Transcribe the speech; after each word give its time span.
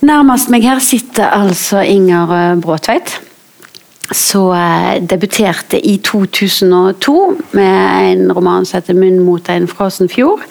Nærmest 0.00 0.50
meg 0.50 0.62
her 0.62 0.78
sitter 0.78 1.26
altså 1.34 1.80
Inger 1.82 2.30
eh, 2.30 2.60
Bråtveit. 2.62 3.16
Så 4.14 4.44
eh, 4.54 5.00
debuterte 5.10 5.80
i 5.86 5.96
2002 5.98 7.16
med 7.52 8.12
en 8.12 8.32
roman 8.32 8.66
som 8.66 8.78
heter 8.78 8.94
'Munn 8.94 9.18
mot 9.18 9.48
en 9.48 9.68
frossen 9.68 10.08
fjord'. 10.08 10.46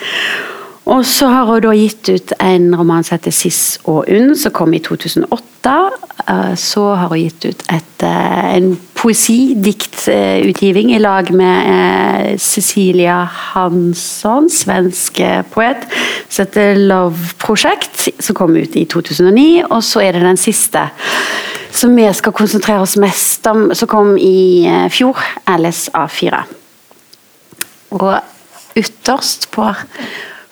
Og 0.87 1.05
så 1.05 1.27
har 1.27 1.49
hun 1.49 1.65
da 1.65 1.73
gitt 1.75 2.07
ut 2.07 2.31
en 2.39 2.69
roman 2.79 3.03
som 3.03 3.17
heter 3.17 3.31
'Siss 3.31 3.79
og 3.83 4.05
Unn', 4.07 4.35
som 4.35 4.51
kom 4.51 4.73
i 4.73 4.79
2008. 4.79 5.91
Eh, 6.29 6.55
så 6.55 6.95
har 6.95 7.07
hun 7.07 7.19
gitt 7.19 7.45
ut 7.45 7.63
et, 7.73 8.03
en 8.03 8.79
poesidiktutgiving 8.95 10.95
i 10.95 10.97
lag 10.97 11.33
med 11.33 12.39
Cecilia 12.39 13.23
Hansson, 13.23 14.49
svensk 14.49 15.19
poet, 15.51 15.77
som 16.29 16.45
heter 16.45 16.75
'Love 16.75 17.17
Project', 17.37 18.09
som 18.19 18.35
kom 18.35 18.55
ut 18.55 18.75
i 18.75 18.85
2009. 18.85 19.63
Og 19.69 19.83
så 19.83 19.99
er 19.99 20.11
det 20.11 20.21
den 20.21 20.37
siste 20.37 20.89
som 21.71 21.95
vi 21.95 22.13
skal 22.13 22.31
konsentrere 22.31 22.81
oss 22.81 22.97
mest 22.97 23.47
om, 23.47 23.73
som 23.73 23.87
kom 23.87 24.17
i 24.17 24.67
fjor, 24.89 25.17
'Alice 25.47 25.91
A4'. 25.93 26.43
Og 27.91 28.19
ytterst 28.75 29.51
på 29.51 29.73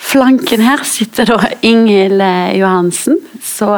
flanken 0.06 0.64
her 0.66 0.84
sitter 0.88 1.28
da 1.30 1.40
Inghild 1.66 2.22
Johansen. 2.60 3.20
Så 3.44 3.72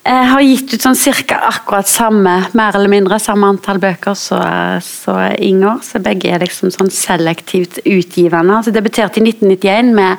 jeg 0.00 0.28
har 0.30 0.40
gitt 0.40 0.72
ut 0.72 0.82
sånn 0.82 0.96
cirka 0.96 1.36
akkurat 1.44 1.88
samme, 1.88 2.32
mer 2.56 2.76
eller 2.76 2.88
mindre 2.88 3.18
samme 3.20 3.50
antall 3.52 3.80
bøker 3.82 4.16
som 4.16 5.18
Inger. 5.36 5.82
Så 5.84 6.00
begge 6.00 6.30
er 6.32 6.40
liksom 6.40 6.72
sånn 6.72 6.88
selektivt 6.94 7.82
utgivende. 7.84 8.56
Altså 8.56 8.72
debuterte 8.72 9.20
i 9.20 9.26
1991 9.28 9.92
med 9.94 10.16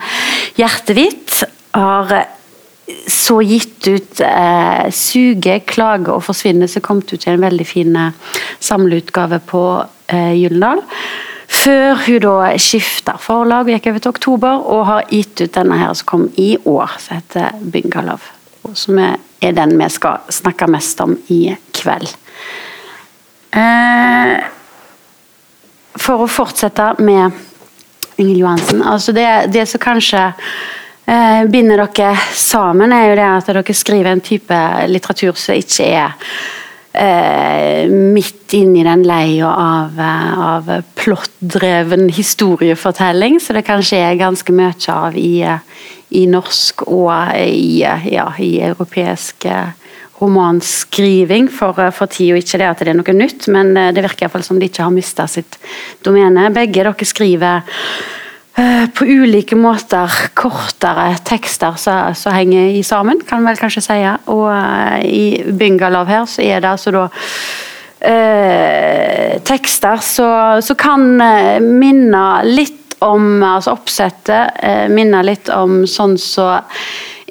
'Hjertehvitt'. 0.60 1.42
Har 1.74 2.28
så 3.08 3.42
gitt 3.42 3.88
ut 3.88 4.22
eh, 4.22 4.86
'Suge, 4.92 5.60
klage 5.66 6.14
og 6.14 6.24
forsvinne', 6.24 6.68
som 6.68 6.82
kom 6.86 7.02
ut 7.02 7.14
i 7.26 7.32
en 7.32 7.42
veldig 7.42 7.66
fin 7.66 7.98
samleutgave 8.60 9.40
på 9.40 9.64
eh, 10.08 10.34
Gyldendal. 10.38 10.86
Før 11.52 11.98
hun 12.06 12.22
da 12.24 12.36
skifta 12.62 13.18
forlag 13.20 13.68
og 13.68 13.74
gikk 13.74 13.90
over 13.92 14.04
til 14.04 14.14
oktober, 14.16 14.62
og 14.72 14.86
har 14.88 15.10
gitt 15.12 15.44
ut 15.44 15.54
denne 15.58 15.80
her 15.82 15.92
som 15.98 16.08
kom 16.08 16.24
i 16.40 16.56
år, 16.58 16.96
som 16.98 17.20
heter 17.20 17.60
'Byngalov'. 17.60 18.32
Som 18.74 19.00
er 19.00 19.52
den 19.52 19.78
vi 19.78 19.90
skal 19.90 20.22
snakke 20.30 20.68
mest 20.68 21.02
om 21.02 21.18
i 21.28 21.56
kveld. 21.74 22.08
Eh, 23.52 24.38
for 26.00 26.24
å 26.24 26.28
fortsette 26.28 26.94
med 27.00 27.32
Ingel 28.18 28.38
Johansen. 28.38 28.84
altså 28.84 29.12
Det, 29.12 29.52
det 29.52 29.66
som 29.68 29.80
kanskje 29.80 30.34
eh, 31.06 31.46
binder 31.46 31.84
dere 31.84 32.16
sammen, 32.34 32.94
er 32.94 33.10
jo 33.10 33.16
det 33.16 33.28
at 33.28 33.52
dere 33.52 33.74
skriver 33.74 34.12
en 34.12 34.22
type 34.22 34.60
litteratur 34.88 35.34
som 35.36 35.56
ikke 35.56 35.86
er 35.86 36.14
eh, 36.94 37.90
midt 37.90 38.54
inni 38.58 38.84
den 38.86 39.04
leia 39.08 39.50
av, 39.52 40.00
av 40.00 40.72
plottdreven 41.00 42.10
historiefortelling, 42.14 43.40
så 43.42 43.56
det 43.58 43.66
kanskje 43.68 44.02
er 44.02 44.20
ganske 44.22 44.56
mye 44.56 44.96
av 44.96 45.18
i, 45.18 45.44
i 46.20 46.26
norsk 46.30 46.86
og 46.88 47.14
i, 47.40 47.82
ja, 47.82 48.28
i 48.40 48.54
europeisk 48.72 49.48
romanskriving 50.22 51.48
for, 51.50 51.80
for 51.96 52.12
tida. 52.12 52.38
Ikke 52.38 52.60
det 52.62 52.70
at 52.70 52.84
det 52.86 52.94
er 52.94 53.00
noe 53.00 53.16
nytt, 53.18 53.48
men 53.50 53.74
det 53.74 54.04
virker 54.04 54.28
iallfall 54.28 54.46
som 54.46 54.60
de 54.62 54.70
ikke 54.70 54.86
har 54.86 54.94
mista 54.94 55.26
sitt 55.32 55.58
domene. 56.06 56.52
Begge 56.54 56.84
dere 56.84 57.08
skriver 57.10 57.64
på 58.98 59.06
ulike 59.08 59.56
måter 59.56 60.12
kortere 60.38 61.16
tekster 61.26 61.74
som 61.80 62.34
henger 62.36 62.68
i 62.76 62.84
sammen, 62.84 63.22
kan 63.28 63.46
vel 63.48 63.58
kanskje 63.58 63.82
si. 63.86 64.00
Og 64.34 64.52
uh, 64.52 65.00
i 65.02 65.44
Bungalow 65.48 66.06
her 66.10 66.26
så 66.30 66.42
er 66.44 66.60
det 66.60 66.70
altså 66.74 66.92
da 66.96 67.04
uh, 67.08 67.12
tekster 69.48 69.98
som 70.04 70.76
kan 70.78 71.02
minne 71.64 72.44
litt 72.52 72.82
om 73.02 73.44
altså 73.44 73.76
Oppsettet 73.76 74.62
eh, 74.62 74.88
minner 74.92 75.26
litt 75.26 75.50
om 75.54 75.84
sånn 75.90 76.18
så 76.22 76.54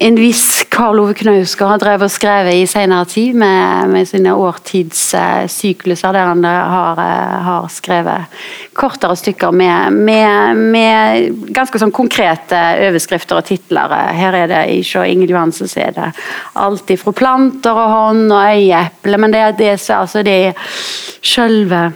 en 0.01 0.15
viss 0.17 0.63
Karl 0.73 0.97
Ove 0.97 1.13
Knausgård 1.13 1.75
har 1.75 1.81
drevet 1.81 2.07
og 2.07 2.11
skrevet 2.11 2.57
i 2.57 2.63
senere 2.69 3.05
tid, 3.05 3.35
med, 3.37 3.91
med 3.91 4.07
sine 4.09 4.33
årtidssykluser, 4.33 6.15
der 6.15 6.29
han 6.31 6.41
har, 6.47 7.01
har, 7.45 7.67
skrevet 7.69 8.39
kortere 8.73 9.13
stykker 9.19 9.53
med, 9.53 9.93
med, 9.93 10.63
med, 10.73 11.37
ganske 11.53 11.77
sånn 11.81 11.93
konkrete 11.93 12.61
overskrifter 12.87 13.37
og 13.37 13.45
titler. 13.51 13.93
Her 14.17 14.39
er 14.41 14.49
det 14.49 14.63
ikke 14.79 15.05
Ingel 15.11 15.35
Johansen 15.35 15.69
så 15.69 15.85
er 15.85 15.93
det 15.99 16.09
alt 16.57 16.95
fra 17.03 17.13
planter 17.21 17.77
og 17.77 17.93
hånd 17.93 18.25
og 18.31 18.57
øyeeple, 18.57 19.21
men 19.21 19.37
det, 19.37 19.45
det, 19.61 19.75
altså, 19.93 20.25
det 20.25 20.37
er 20.49 20.77
selve 21.21 21.91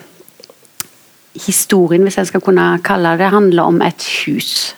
historien, 1.41 2.05
hvis 2.05 2.21
jeg 2.21 2.29
skal 2.29 2.45
kunne 2.45 2.69
kalle 2.85 3.17
det, 3.17 3.33
handler 3.33 3.73
om 3.73 3.81
et 3.81 4.05
hus. 4.27 4.75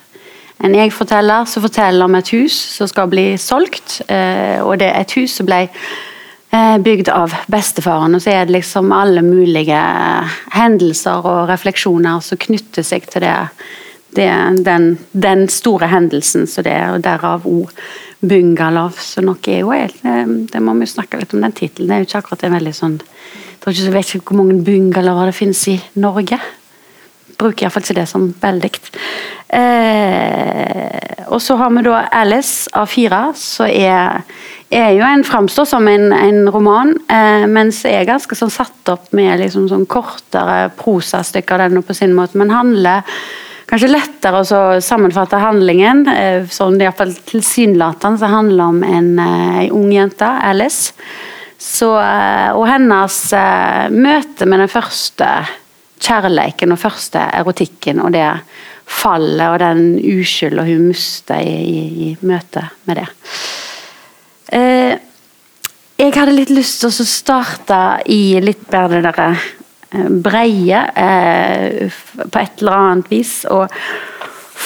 En 0.66 0.74
jeg-forteller 0.74 1.46
som 1.46 1.64
forteller 1.66 2.08
om 2.08 2.18
et 2.18 2.32
hus 2.34 2.56
som 2.78 2.90
skal 2.90 3.10
bli 3.12 3.26
solgt. 3.42 4.02
Eh, 4.10 4.58
og 4.64 4.80
det 4.82 4.90
er 4.90 5.04
et 5.04 5.18
hus 5.20 5.38
som 5.38 5.48
ble 5.48 5.68
eh, 5.68 6.78
bygd 6.82 7.12
av 7.14 7.36
bestefaren. 7.52 8.18
Og 8.18 8.24
så 8.24 8.34
er 8.34 8.48
det 8.48 8.58
liksom 8.58 8.94
alle 8.96 9.22
mulige 9.26 9.82
hendelser 10.56 11.28
og 11.30 11.52
refleksjoner 11.52 12.24
som 12.26 12.42
knytter 12.48 12.86
seg 12.86 13.06
til 13.12 13.28
det. 13.28 13.38
det 14.18 14.32
den, 14.66 14.98
den, 15.12 15.48
store 15.50 15.92
hendelsen 15.94 16.48
så 16.48 16.66
det 16.66 16.74
er, 16.74 16.96
og 16.96 17.06
derav 17.06 17.46
òg 17.46 17.74
bungalow. 18.26 18.90
Så 18.98 19.22
nok 19.22 19.48
er 19.48 19.62
jo 19.62 19.72
helt 19.72 20.02
Det 20.02 20.62
må 20.62 20.74
vi 20.74 20.90
snakke 20.90 21.20
litt 21.22 21.34
om 21.38 21.46
den 21.46 21.54
tittelen. 21.54 21.88
Det 21.90 21.96
er 21.96 22.02
jo 22.02 22.10
ikke 22.10 22.24
akkurat 22.24 22.48
en 22.48 22.58
veldig 22.58 22.74
sånn 22.74 23.02
jeg 23.68 23.92
vet 23.92 24.14
ikke 24.16 24.32
hvor 24.32 24.46
mange 24.46 24.64
bungalower 24.64 25.28
det 25.28 25.36
finnes 25.36 25.60
i 25.68 25.76
Norge. 26.00 26.38
Bruker 27.38 27.66
iallfall 27.66 27.84
ikke 27.84 27.98
det 27.98 28.08
som 28.08 28.30
veldig. 28.42 28.70
Eh, 29.50 31.24
og 31.28 31.42
så 31.42 31.56
har 31.60 31.72
vi 31.76 31.84
da 31.86 32.02
Alice 32.12 32.70
av 32.76 32.90
fire, 32.92 33.22
som 33.40 33.68
er, 33.68 34.22
er, 34.70 34.92
jo 34.98 35.06
en 35.08 35.26
framstår 35.28 35.68
som 35.70 35.88
en, 35.88 36.12
en 36.16 36.48
roman, 36.52 36.94
eh, 37.08 37.48
men 37.48 37.72
er 37.88 38.08
ganske 38.08 38.36
sånn 38.36 38.52
satt 38.52 38.92
opp 38.92 39.12
med 39.16 39.40
liksom 39.44 39.68
sånn 39.72 39.88
kortere 39.90 40.68
prosastykker, 40.80 41.68
den 41.68 41.84
på 41.84 41.96
sin 41.96 42.16
måte, 42.18 42.40
men 42.40 42.52
handler 42.52 43.04
kanskje 43.68 43.92
lettere 43.92 44.44
å 44.44 44.62
sammenfatte 44.84 45.40
handlingen. 45.42 46.06
Eh, 46.12 46.48
sånn 46.52 46.80
iallfall 46.82 47.16
tilsynelatende 47.28 48.32
handler 48.32 48.72
om 48.72 48.84
en, 48.84 49.12
en 49.20 49.66
eh, 49.66 49.74
ung 49.76 49.92
jente, 49.96 50.28
Alice 50.28 50.94
så, 51.58 51.96
eh, 52.00 52.52
og 52.54 52.68
hennes 52.70 53.16
møte 53.90 54.46
med 54.46 54.62
den 54.62 54.72
første 54.72 55.28
kjærleiken 55.98 56.76
og 56.76 56.80
første 56.80 57.24
erotikken 57.34 58.04
og 58.04 58.14
det 58.14 58.28
fallet 58.88 59.52
og 59.52 59.60
den 59.62 59.98
uskylda 60.00 60.64
hun 60.68 60.88
mister 60.90 61.44
i, 61.44 61.56
i, 61.58 61.82
i 62.08 62.28
møte 62.28 62.64
med 62.88 63.02
det. 63.02 63.08
Eh, 64.56 64.94
jeg 65.98 66.14
hadde 66.14 66.36
litt 66.36 66.54
lyst 66.54 66.82
til 66.82 66.92
å 66.92 67.08
starte 67.10 67.80
i 68.14 68.38
litt 68.44 68.68
mer 68.72 68.92
det 68.94 69.04
derre 69.08 69.30
breie 70.24 70.82
eh, 71.00 72.00
på 72.22 72.40
et 72.40 72.62
eller 72.62 72.78
annet 72.78 73.12
vis. 73.12 73.40
Og 73.50 73.72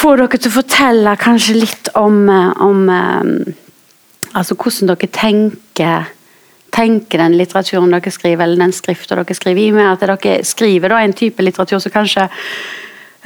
få 0.02 0.16
dere 0.20 0.38
til 0.38 0.52
å 0.52 0.58
fortelle 0.60 1.18
kanskje 1.22 1.60
litt 1.60 1.92
om, 2.00 2.24
om 2.30 2.88
altså 2.90 4.58
hvordan 4.58 4.92
dere 4.92 5.12
tenker 5.14 6.10
tenker 6.72 7.20
den 7.20 7.36
litteraturen 7.40 7.92
dere 7.92 8.14
skriver, 8.14 8.46
eller 8.46 8.64
den 8.64 8.76
skriften 8.76 9.20
dere 9.20 9.36
skriver, 9.36 9.62
i 9.62 9.72
og 9.74 9.78
med 9.78 9.90
at 9.92 10.06
dere 10.06 10.38
skriver 10.48 10.94
da, 10.94 11.02
en 11.04 11.16
type 11.18 11.44
litteratur 11.44 11.82
som 11.84 11.94
kanskje 11.94 12.28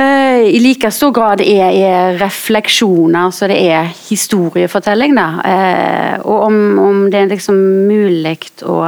i 0.03 0.59
like 0.59 0.89
stor 0.91 1.11
grad 1.16 1.41
er, 1.41 1.69
er 1.72 2.17
refleksjoner, 2.19 3.31
så 3.31 3.47
det 3.47 3.61
er 3.63 3.91
historiefortelling. 4.09 5.16
da, 5.16 5.28
uh, 5.39 6.25
Og 6.28 6.47
om, 6.50 6.79
om, 6.79 7.03
det 7.11 7.22
er 7.22 7.31
liksom 7.31 7.56
mulig 7.87 8.37
å, 8.67 8.79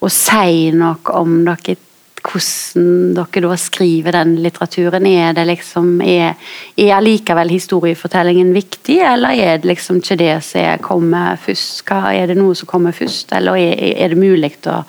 å 0.00 0.08
si 0.08 0.70
noe 0.70 1.18
om 1.18 1.40
dere 1.44 1.78
hvordan 2.20 3.14
dere 3.16 3.48
da 3.48 3.56
skriver 3.56 4.12
den 4.12 4.34
litteraturen. 4.44 5.06
Er 5.06 5.32
det 5.36 5.46
liksom 5.48 6.00
er, 6.04 6.36
er 6.76 6.94
allikevel 6.96 7.50
historiefortellingen 7.50 8.52
viktig, 8.54 9.00
eller 9.00 9.34
er 9.34 9.58
det 9.58 9.70
liksom 9.72 10.00
ikke 10.02 10.18
det 10.20 10.36
som 10.44 10.84
kommer 10.84 11.36
først? 11.40 11.82
Er 11.90 12.30
det 12.30 12.38
noe 12.38 12.54
som 12.54 12.68
kommer 12.68 12.92
først, 12.92 13.32
eller 13.32 13.56
er, 13.56 13.74
er 13.96 14.14
det 14.14 14.20
mulig 14.20 14.52
å, 14.68 14.82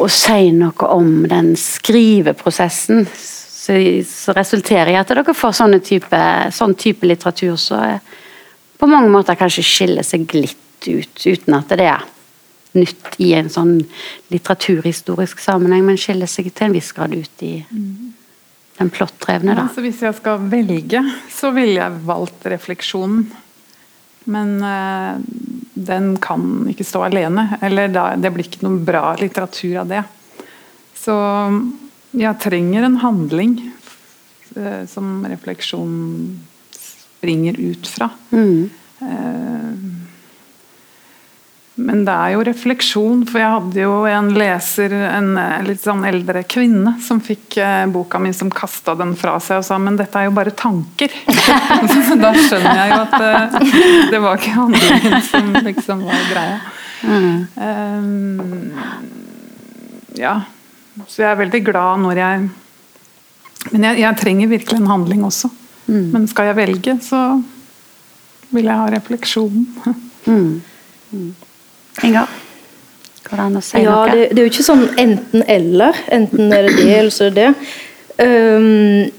å, 0.00 0.08
si 0.08 0.50
noe 0.56 0.90
om 0.90 1.24
den 1.28 1.54
skriveprosessen? 1.60 3.06
Som 3.64 4.36
resulterer 4.36 4.92
i 4.92 4.98
at 5.00 5.08
dere 5.08 5.34
får 5.36 5.54
sånne 5.56 5.80
type, 5.84 6.20
sånn 6.52 6.74
type 6.76 7.08
litteratur 7.08 7.56
som 7.60 8.00
på 8.80 8.88
mange 8.90 9.08
måter 9.08 9.38
kanskje 9.38 9.64
skiller 9.64 10.04
seg 10.04 10.28
litt 10.36 10.88
ut, 10.88 11.14
uten 11.24 11.54
at 11.56 11.70
det 11.72 11.86
er 11.88 12.02
nytt 12.74 13.14
i 13.22 13.30
en 13.38 13.48
sånn 13.52 13.78
litteraturhistorisk 14.34 15.40
sammenheng, 15.40 15.84
men 15.86 16.00
skiller 16.00 16.28
seg 16.28 16.50
til 16.50 16.68
en 16.68 16.74
viss 16.74 16.90
grad 16.92 17.14
ut 17.14 17.44
i 17.46 17.54
den 18.74 18.90
plottdrevne. 18.90 19.54
Ja, 19.54 19.68
hvis 19.78 20.02
jeg 20.02 20.18
skal 20.18 20.42
velge, 20.50 21.04
så 21.32 21.52
ville 21.54 21.78
jeg 21.78 22.02
valgt 22.08 22.46
refleksjonen. 22.50 23.28
Men 24.34 24.56
øh, 24.64 25.20
den 25.74 26.14
kan 26.22 26.64
ikke 26.72 26.86
stå 26.86 27.04
alene. 27.06 27.58
Eller 27.62 27.92
da, 27.92 28.08
det 28.18 28.32
blir 28.34 28.48
ikke 28.48 28.64
noe 28.66 28.80
bra 28.84 29.12
litteratur 29.20 29.82
av 29.84 29.90
det. 29.92 30.02
Så 30.96 31.14
jeg 32.14 32.40
trenger 32.42 32.86
en 32.86 33.00
handling 33.02 33.58
uh, 34.56 34.84
som 34.90 35.26
refleksjon 35.28 35.94
springer 36.74 37.58
ut 37.58 37.88
fra. 37.90 38.10
Mm. 38.30 38.70
Uh, 39.02 39.94
men 41.74 42.04
det 42.06 42.12
er 42.14 42.34
jo 42.36 42.42
refleksjon, 42.46 43.24
for 43.26 43.40
jeg 43.42 43.50
hadde 43.50 43.80
jo 43.80 43.94
en 44.06 44.28
leser, 44.38 44.92
en 44.94 45.32
litt 45.66 45.82
sånn 45.82 46.04
eldre 46.06 46.44
kvinne, 46.46 46.92
som 47.02 47.18
fikk 47.24 47.56
eh, 47.58 47.86
boka 47.90 48.20
mi, 48.22 48.30
som 48.36 48.50
kasta 48.54 48.94
den 48.98 49.16
fra 49.18 49.40
seg 49.42 49.58
og 49.58 49.66
sa 49.66 49.78
men 49.82 49.98
dette 49.98 50.20
er 50.20 50.28
jo 50.28 50.36
bare 50.36 50.54
tanker. 50.54 51.10
da 52.24 52.30
skjønner 52.38 52.78
jeg 52.78 52.92
jo 52.92 53.00
at 53.00 53.16
det, 53.18 53.32
eh, 53.34 54.06
det 54.14 54.22
var 54.22 54.38
ikke 54.38 54.54
handlingen 54.54 55.18
som 55.26 55.50
liksom 55.66 56.06
var 56.06 56.22
greia. 56.30 56.58
Mm. 57.04 57.36
Um, 57.58 58.70
ja. 60.14 60.36
Så 61.08 61.24
jeg 61.24 61.30
er 61.30 61.40
veldig 61.40 61.60
glad 61.66 62.04
når 62.04 62.20
jeg 62.20 62.44
Men 63.72 63.86
jeg, 63.88 64.00
jeg 64.02 64.16
trenger 64.20 64.48
virkelig 64.48 64.80
en 64.80 64.90
handling 64.90 65.24
også. 65.24 65.48
Mm. 65.86 66.08
Men 66.12 66.26
skal 66.28 66.50
jeg 66.50 66.56
velge, 66.56 66.94
så 67.02 67.20
vil 68.52 68.68
jeg 68.68 68.80
ha 68.82 68.90
refleksjonen. 68.98 69.68
Mm. 70.24 70.62
mm. 71.12 71.34
Inga? 72.08 72.22
Går 73.26 73.36
det 73.36 73.44
an 73.44 73.58
å 73.58 73.60
si 73.60 73.82
ja, 73.82 73.90
noe? 73.92 74.06
Det, 74.08 74.22
det, 74.30 74.38
er 74.38 74.46
jo 74.46 74.52
ikke 74.54 74.64
sånn 74.64 74.84
enten-eller. 75.02 75.98
Enten 76.16 76.48
er 76.48 76.64
det 76.64 76.78
det, 76.78 76.86
eller 76.96 77.12
så 77.12 77.26
er 77.26 77.34
det 77.36 77.44
det. 77.44 77.74
Um, 78.24 79.10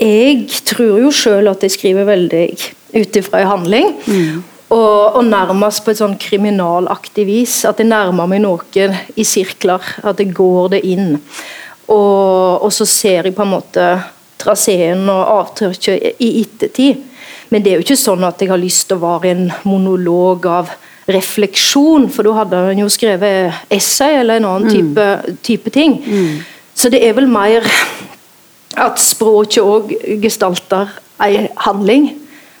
jeg 0.00 0.46
tror 0.70 1.02
jo 1.02 1.12
sjøl 1.12 1.50
at 1.52 1.66
jeg 1.66 1.74
skriver 1.74 2.08
veldig 2.08 2.46
ut 2.94 3.18
ifra 3.20 3.42
en 3.42 3.50
handling. 3.50 3.92
Mm. 4.08 4.40
Og, 4.74 5.16
og, 5.16 5.22
nærmest 5.28 5.84
på 5.84 5.92
et 5.92 6.00
sånn 6.00 6.16
kriminalaktig 6.18 7.26
vis. 7.28 7.60
At 7.68 7.78
jeg 7.78 7.90
nærmer 7.92 8.26
meg 8.30 8.42
noen 8.42 8.96
i 9.14 9.26
sirkler. 9.28 9.84
At 10.02 10.18
jeg 10.22 10.34
går 10.34 10.74
det 10.74 10.82
inn. 10.88 11.14
Og, 11.92 12.64
og 12.64 12.70
så 12.74 12.86
ser 12.88 13.28
jeg 13.28 13.36
på 13.36 13.44
en 13.44 13.54
måte 13.54 13.88
traseen 14.40 15.06
og 15.08 15.28
avtrykket 15.38 16.22
i 16.22 16.30
ettertid. 16.42 17.04
Men 17.52 17.62
det 17.62 17.70
er 17.70 17.78
jo 17.78 17.84
ikke 17.86 18.00
sånn 18.00 18.24
at 18.26 18.40
jeg 18.42 18.50
har 18.50 18.60
lyst 18.60 18.88
til 18.88 18.98
å 18.98 19.04
være 19.04 19.30
en 19.30 19.46
monolog 19.68 20.48
av 20.50 20.72
refleksjon, 21.04 22.08
for 22.12 22.24
da 22.24 22.32
hadde 22.38 22.62
han 22.70 22.80
jo 22.80 22.88
skrevet 22.92 23.72
essay 23.72 24.16
eller 24.22 24.40
en 24.40 24.48
annen 24.48 24.70
mm. 24.70 24.72
type, 24.72 25.04
mm. 25.04 25.38
type 25.44 25.72
ting. 25.74 25.98
Mm. 26.00 26.38
Så 26.74 26.90
det 26.90 27.02
er 27.06 27.14
vel 27.16 27.28
mer 27.30 27.66
at 28.80 28.98
språket 28.98 29.62
òg 29.62 29.92
gestalter 30.24 30.96
ei 31.22 31.46
handling. 31.66 32.08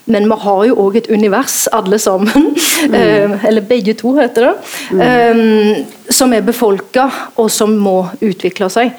Men 0.04 0.28
vi 0.28 0.36
har 0.44 0.64
jo 0.68 0.78
òg 0.84 0.98
et 1.00 1.10
univers, 1.10 1.64
alle 1.72 1.98
sammen. 1.98 2.50
Mm. 2.54 2.94
Uh, 2.94 3.44
eller 3.48 3.64
begge 3.64 3.94
to, 3.96 4.14
heter 4.18 4.50
det. 4.50 4.54
Mm. 4.92 5.84
som 6.10 6.32
er 6.36 6.44
befolka, 6.44 7.08
og 7.36 7.50
som 7.50 7.72
må 7.80 8.02
utvikle 8.20 8.68
seg. 8.70 8.92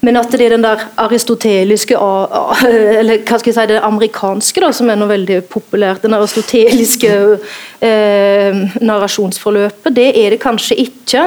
Men 0.00 0.18
at 0.20 0.30
det 0.30 0.46
er 0.46 0.54
den 0.54 0.62
der 0.62 0.84
aristoteliske 1.00 1.96
Eller 2.98 3.22
hva 3.26 3.38
skal 3.40 3.50
jeg 3.50 3.56
si, 3.56 3.66
det 3.72 3.80
amerikanske 3.82 4.62
da, 4.62 4.70
som 4.74 4.90
er 4.90 4.98
noe 4.98 5.10
veldig 5.10 5.40
populært. 5.50 6.04
Den 6.04 6.16
aristoteliske 6.18 7.12
eh, 7.88 8.62
narrasjonsforløpet. 8.78 9.94
Det 9.96 10.08
er 10.22 10.34
det 10.34 10.42
kanskje 10.42 10.78
ikke. 10.84 11.24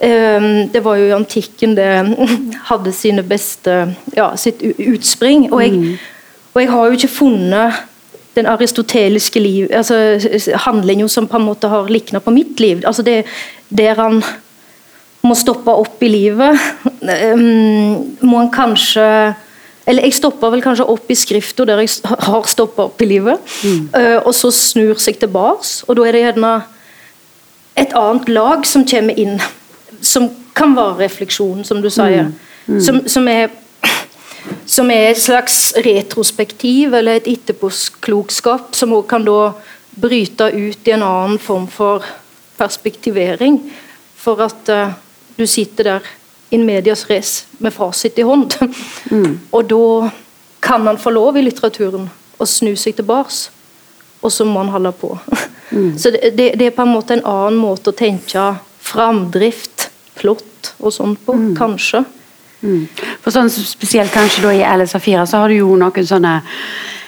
Eh, 0.00 0.48
det 0.72 0.84
var 0.84 1.00
jo 1.00 1.10
i 1.10 1.16
antikken 1.16 1.76
det 1.76 1.90
hadde 2.70 2.94
sine 2.96 3.24
beste 3.26 3.82
ja, 4.16 4.32
sitt 4.40 4.64
utspring. 4.64 5.50
Og 5.52 5.62
jeg, 5.64 5.76
mm. 5.76 6.50
og 6.54 6.62
jeg 6.62 6.72
har 6.72 6.86
jo 6.86 7.00
ikke 7.00 7.14
funnet 7.18 7.86
den 8.34 8.46
aristoteliske 8.46 9.40
liv, 9.40 9.66
altså 9.74 10.18
handlinga 10.64 11.08
som 11.08 11.26
på 11.28 11.36
en 11.36 11.48
måte 11.48 11.68
har 11.68 11.90
likna 11.90 12.20
på 12.20 12.30
mitt 12.30 12.60
liv. 12.60 12.82
altså 12.86 13.02
det 13.02 13.24
Der 13.70 13.94
han 13.94 14.22
må 15.22 15.34
stoppe 15.34 15.70
opp 15.70 16.02
i 16.02 16.08
livet, 16.08 16.58
ehm, 17.02 18.16
må 18.22 18.38
han 18.38 18.50
kanskje 18.50 19.34
eller 19.86 20.06
jeg 20.06 20.14
stopper 20.14 20.52
vel 20.52 20.62
kanskje 20.62 20.86
opp 20.92 21.08
i 21.10 21.16
skrifta 21.18 21.64
der 21.66 21.80
jeg 21.82 21.88
har 22.04 22.44
stoppa 22.46 22.86
opp 22.90 23.02
i 23.02 23.08
livet. 23.10 23.40
Mm. 23.64 23.88
Uh, 23.94 24.18
og 24.28 24.34
så 24.36 24.50
snur 24.54 25.00
seg 25.02 25.18
tilbake, 25.18 25.66
og 25.88 25.96
da 25.96 26.04
er 26.06 26.12
det 26.12 26.20
gjerne 26.20 26.52
et 27.80 27.96
annet 27.98 28.28
lag 28.28 28.66
som 28.68 28.84
kommer 28.86 29.18
inn. 29.18 29.40
Som 30.00 30.28
kan 30.54 30.76
være 30.76 31.06
refleksjonen, 31.06 31.64
som 31.64 31.80
du 31.82 31.90
sier. 31.90 32.28
Mm. 32.28 32.36
Mm. 32.66 32.80
Som, 32.84 33.00
som, 33.08 33.28
er, 33.28 33.50
som 34.66 34.90
er 34.90 35.10
et 35.10 35.20
slags 35.20 35.72
retrospektiv 35.84 36.94
eller 36.94 37.20
et 37.20 37.28
etterpåklokskap, 37.30 38.74
som 38.76 38.94
også 38.96 39.08
kan 39.10 39.26
da 39.26 39.52
bryte 40.00 40.50
ut 40.54 40.88
i 40.88 40.94
en 40.94 41.04
annen 41.04 41.38
form 41.42 41.66
for 41.70 42.04
perspektivering. 42.58 43.60
For 44.20 44.40
at 44.44 44.68
uh, 44.68 44.92
du 45.36 45.46
sitter 45.46 45.84
der 45.84 46.10
in 46.50 46.66
medias 46.66 47.06
res 47.10 47.44
med 47.58 47.74
fasit 47.74 48.18
i 48.18 48.26
hånd. 48.26 48.56
Mm. 49.10 49.40
og 49.50 49.64
da 49.66 50.10
kan 50.62 50.86
han 50.86 50.98
få 50.98 51.10
lov 51.10 51.36
i 51.36 51.42
litteraturen 51.42 52.04
å 52.38 52.46
snu 52.46 52.76
seg 52.78 52.94
tilbake, 52.94 53.50
og 54.22 54.30
så 54.30 54.44
må 54.46 54.60
han 54.62 54.74
holde 54.76 54.92
på. 54.92 55.16
Mm. 55.70 55.98
Så 55.98 56.10
det, 56.10 56.32
det, 56.34 56.48
det, 56.58 56.66
er 56.66 56.72
på 56.74 56.82
en 56.82 56.90
måte 56.90 57.14
en 57.14 57.20
annen 57.30 57.60
måte 57.62 57.92
å 57.92 57.94
tenke 57.94 58.42
framdrift, 58.82 59.84
plott 60.18 60.72
og 60.80 60.90
sånn 60.90 61.12
på, 61.14 61.36
mm. 61.38 61.52
kanskje. 61.54 62.00
Mm. 62.60 62.86
For 63.24 63.32
sånn 63.34 63.50
Spesielt 63.50 64.12
kanskje 64.12 64.44
da 64.44 64.54
i 64.54 64.64
Alice 64.66 64.92
Safira 64.92 65.26
så 65.26 65.42
har 65.42 65.52
du 65.52 65.62
jo 65.62 65.76
noen 65.80 66.06
sånne 66.06 66.40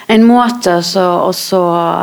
en 0.07 0.23
måte 0.27 0.83
så, 0.83 1.03
også, 1.29 1.59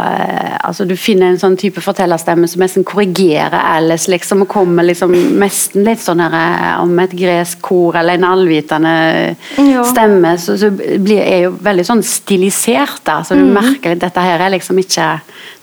eh, 0.07 0.55
altså 0.65 0.85
Du 0.89 0.97
finner 0.97 1.31
en 1.31 1.39
sånn 1.39 1.57
type 1.61 1.83
fortellerstemme 1.85 2.49
som 2.49 2.63
nesten 2.65 2.85
korrigerer 2.87 3.59
Alice, 3.61 4.09
liksom, 4.11 4.47
og 4.47 4.51
kommer 4.51 4.87
liksom 4.89 5.13
nesten 5.41 5.85
litt 5.85 6.01
sånn 6.03 6.23
her, 6.25 6.37
eh, 6.41 6.81
om 6.81 6.99
et 7.03 7.13
gresk 7.17 7.61
kor 7.61 7.99
eller 8.01 8.17
en 8.17 8.29
allvitende 8.31 8.95
ja. 9.61 9.85
stemme. 9.85 10.33
Så, 10.41 10.57
så 10.61 10.71
blir, 10.73 11.21
er 11.21 11.45
jo 11.47 11.55
veldig 11.61 11.87
sånn 11.87 12.03
stilisert. 12.07 13.05
da, 13.05 13.21
så 13.25 13.37
Du 13.37 13.45
mm. 13.45 13.55
merker 13.59 13.97
at 13.97 14.05
dette 14.07 14.27
her 14.27 14.47
er 14.47 14.57
liksom 14.57 14.81
ikke 14.81 15.13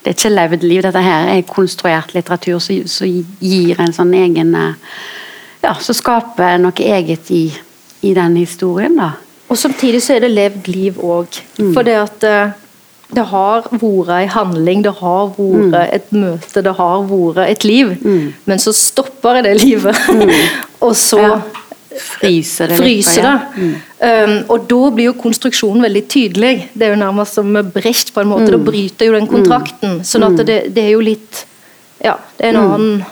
det 0.04 0.13
er 0.13 0.16
ikke 0.16 0.36
levd 0.38 0.63
liv, 0.63 0.81
dette 0.86 1.01
her 1.04 1.30
er 1.34 1.48
konstruert 1.50 2.13
litteratur 2.16 2.62
som 2.62 3.07
gir 3.44 3.81
en 3.81 3.95
sånn 3.95 4.13
egen 4.16 4.56
eh, 4.56 4.75
Ja, 5.57 5.74
som 5.81 5.98
skaper 5.98 6.60
noe 6.62 6.86
eget 6.86 7.31
i, 7.34 7.48
i 8.02 8.14
den 8.14 8.38
historien. 8.38 8.98
da. 8.98 9.12
Og 9.48 9.58
Samtidig 9.58 10.02
så 10.04 10.18
er 10.18 10.26
det 10.26 10.32
levd 10.36 10.72
liv 10.72 10.98
òg. 11.00 11.40
Mm. 11.60 11.74
For 11.74 11.88
det 11.88 11.96
at 12.02 12.26
eh, 12.28 12.56
det 13.16 13.24
har 13.30 13.68
vært 13.72 14.10
en 14.12 14.32
handling, 14.34 14.82
det 14.84 14.92
har 15.00 15.30
vært 15.38 15.70
mm. 15.72 15.76
et 15.96 16.10
møte, 16.12 16.64
det 16.64 16.74
har 16.76 17.06
vært 17.08 17.44
et 17.46 17.64
liv. 17.64 17.94
Mm. 18.02 18.34
Men 18.46 18.60
så 18.60 18.74
stopper 18.76 19.42
det 19.46 19.56
livet. 19.62 19.96
Mm. 20.12 20.34
og 20.86 20.96
så 21.00 21.22
ja. 21.24 21.38
fryser 21.96 22.74
det. 22.74 22.80
Fryser 22.82 23.24
det. 23.24 23.38
Ja. 23.63 24.25
Um, 24.27 24.36
og 24.51 24.68
da 24.70 24.82
blir 24.94 25.08
jo 25.10 25.16
konstruksjonen 25.22 25.88
veldig 25.88 26.04
tydelig. 26.12 26.56
Det 26.74 26.89
er 26.89 26.98
jo 26.98 27.00
nærmest 27.00 27.39
som 27.39 27.56
Brecht, 27.74 28.12
på 28.13 28.25
en 28.25 28.34
måte. 28.34 28.51
Da 28.51 28.60
mm. 28.60 28.68
bryter 28.68 29.08
jo 29.08 29.16
den 29.16 29.32
kontrakten. 29.32 30.01
Sånn 30.06 30.27
at 30.27 30.44
det, 30.44 30.60
det, 30.75 30.89
er 30.89 30.98
jo 30.98 31.06
litt 31.08 31.46
Ja, 32.04 32.20
det 32.38 32.50
er 32.50 32.54
en 32.54 32.60
annen 32.66 33.06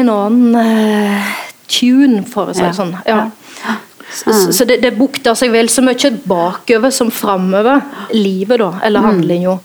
En 0.00 0.08
annen 0.08 0.54
uh, 0.56 1.30
tune, 1.70 2.24
for 2.28 2.50
å 2.50 2.56
si 2.56 2.64
det 2.64 2.74
sånn. 2.76 2.92
Ja. 3.06 3.28
Så, 4.10 4.30
mm. 4.30 4.52
så 4.52 4.66
det, 4.66 4.80
det, 4.82 4.90
bukter 4.98 5.36
seg 5.38 5.52
vel 5.54 5.70
så 5.70 5.84
mye 5.86 6.10
bakover 6.26 6.90
som 6.94 7.12
framover, 7.14 7.82
livet, 8.16 8.58
da, 8.58 8.72
eller 8.82 9.04
mm. 9.04 9.08
handlinga. 9.08 9.56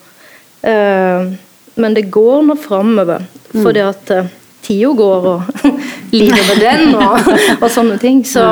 Uh, 0.65 1.33
men 1.81 1.97
det 1.97 2.07
går 2.13 2.45
nå 2.45 2.57
framover, 2.61 3.25
mm. 3.25 3.63
fordi 3.63 3.83
at 3.85 4.13
uh, 4.13 4.29
tida 4.65 4.93
går, 4.97 5.29
og 5.33 5.73
livet 6.19 6.51
med 6.51 6.61
den, 6.61 6.93
og, 6.99 7.31
og, 7.57 7.67
sånne 7.73 7.97
ting. 8.01 8.21
Så 8.27 8.45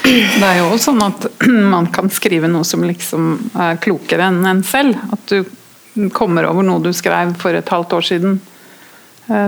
det 0.02 0.50
er 0.50 0.64
jo 0.64 0.74
sånn 0.82 1.02
at 1.06 1.30
man 1.74 1.90
kan 1.94 2.10
skrive 2.10 2.50
noe 2.50 2.66
som 2.66 2.82
liksom 2.86 3.32
er 3.54 3.78
klokere 3.82 4.32
enn 4.32 4.42
en 4.50 4.66
selv. 4.66 4.98
At 5.14 5.30
du 5.30 6.10
kommer 6.14 6.46
over 6.48 6.66
noe 6.66 6.82
du 6.82 6.90
skrev 6.96 7.36
for 7.38 7.54
et 7.54 7.70
halvt 7.70 7.98
år 7.98 8.06
siden 8.12 8.40
Eh, 8.40 8.49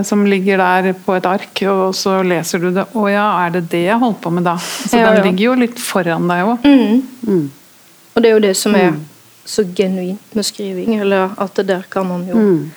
som 0.03 0.21
ligger 0.25 0.61
der 0.61 0.93
på 1.05 1.15
et 1.17 1.25
ark, 1.27 1.61
og 1.67 1.95
så 1.95 2.21
leser 2.23 2.61
du 2.61 2.69
det. 2.71 2.85
'Å 2.93 3.07
ja, 3.11 3.25
er 3.45 3.49
det 3.57 3.63
det 3.71 3.81
jeg 3.83 3.99
holdt 3.99 4.21
på 4.21 4.31
med 4.31 4.45
da?' 4.47 4.57
Så 4.57 5.01
ja, 5.01 5.11
den 5.11 5.25
ligger 5.25 5.45
jo 5.45 5.55
litt 5.59 5.79
foran 5.79 6.27
deg 6.29 6.45
òg. 6.45 6.63
Mm. 6.63 7.01
Mm. 7.27 7.51
Og 8.13 8.21
det 8.21 8.29
er 8.29 8.33
jo 8.33 8.43
det 8.43 8.53
som 8.57 8.75
er 8.75 8.91
mm. 8.91 9.01
så 9.45 9.65
genuint 9.75 10.35
med 10.35 10.45
skriving, 10.45 10.99
eller 11.01 11.33
at 11.37 11.55
det 11.55 11.67
der 11.67 11.83
kan 11.89 12.07
man 12.07 12.27
jo 12.29 12.35
mm. 12.37 12.71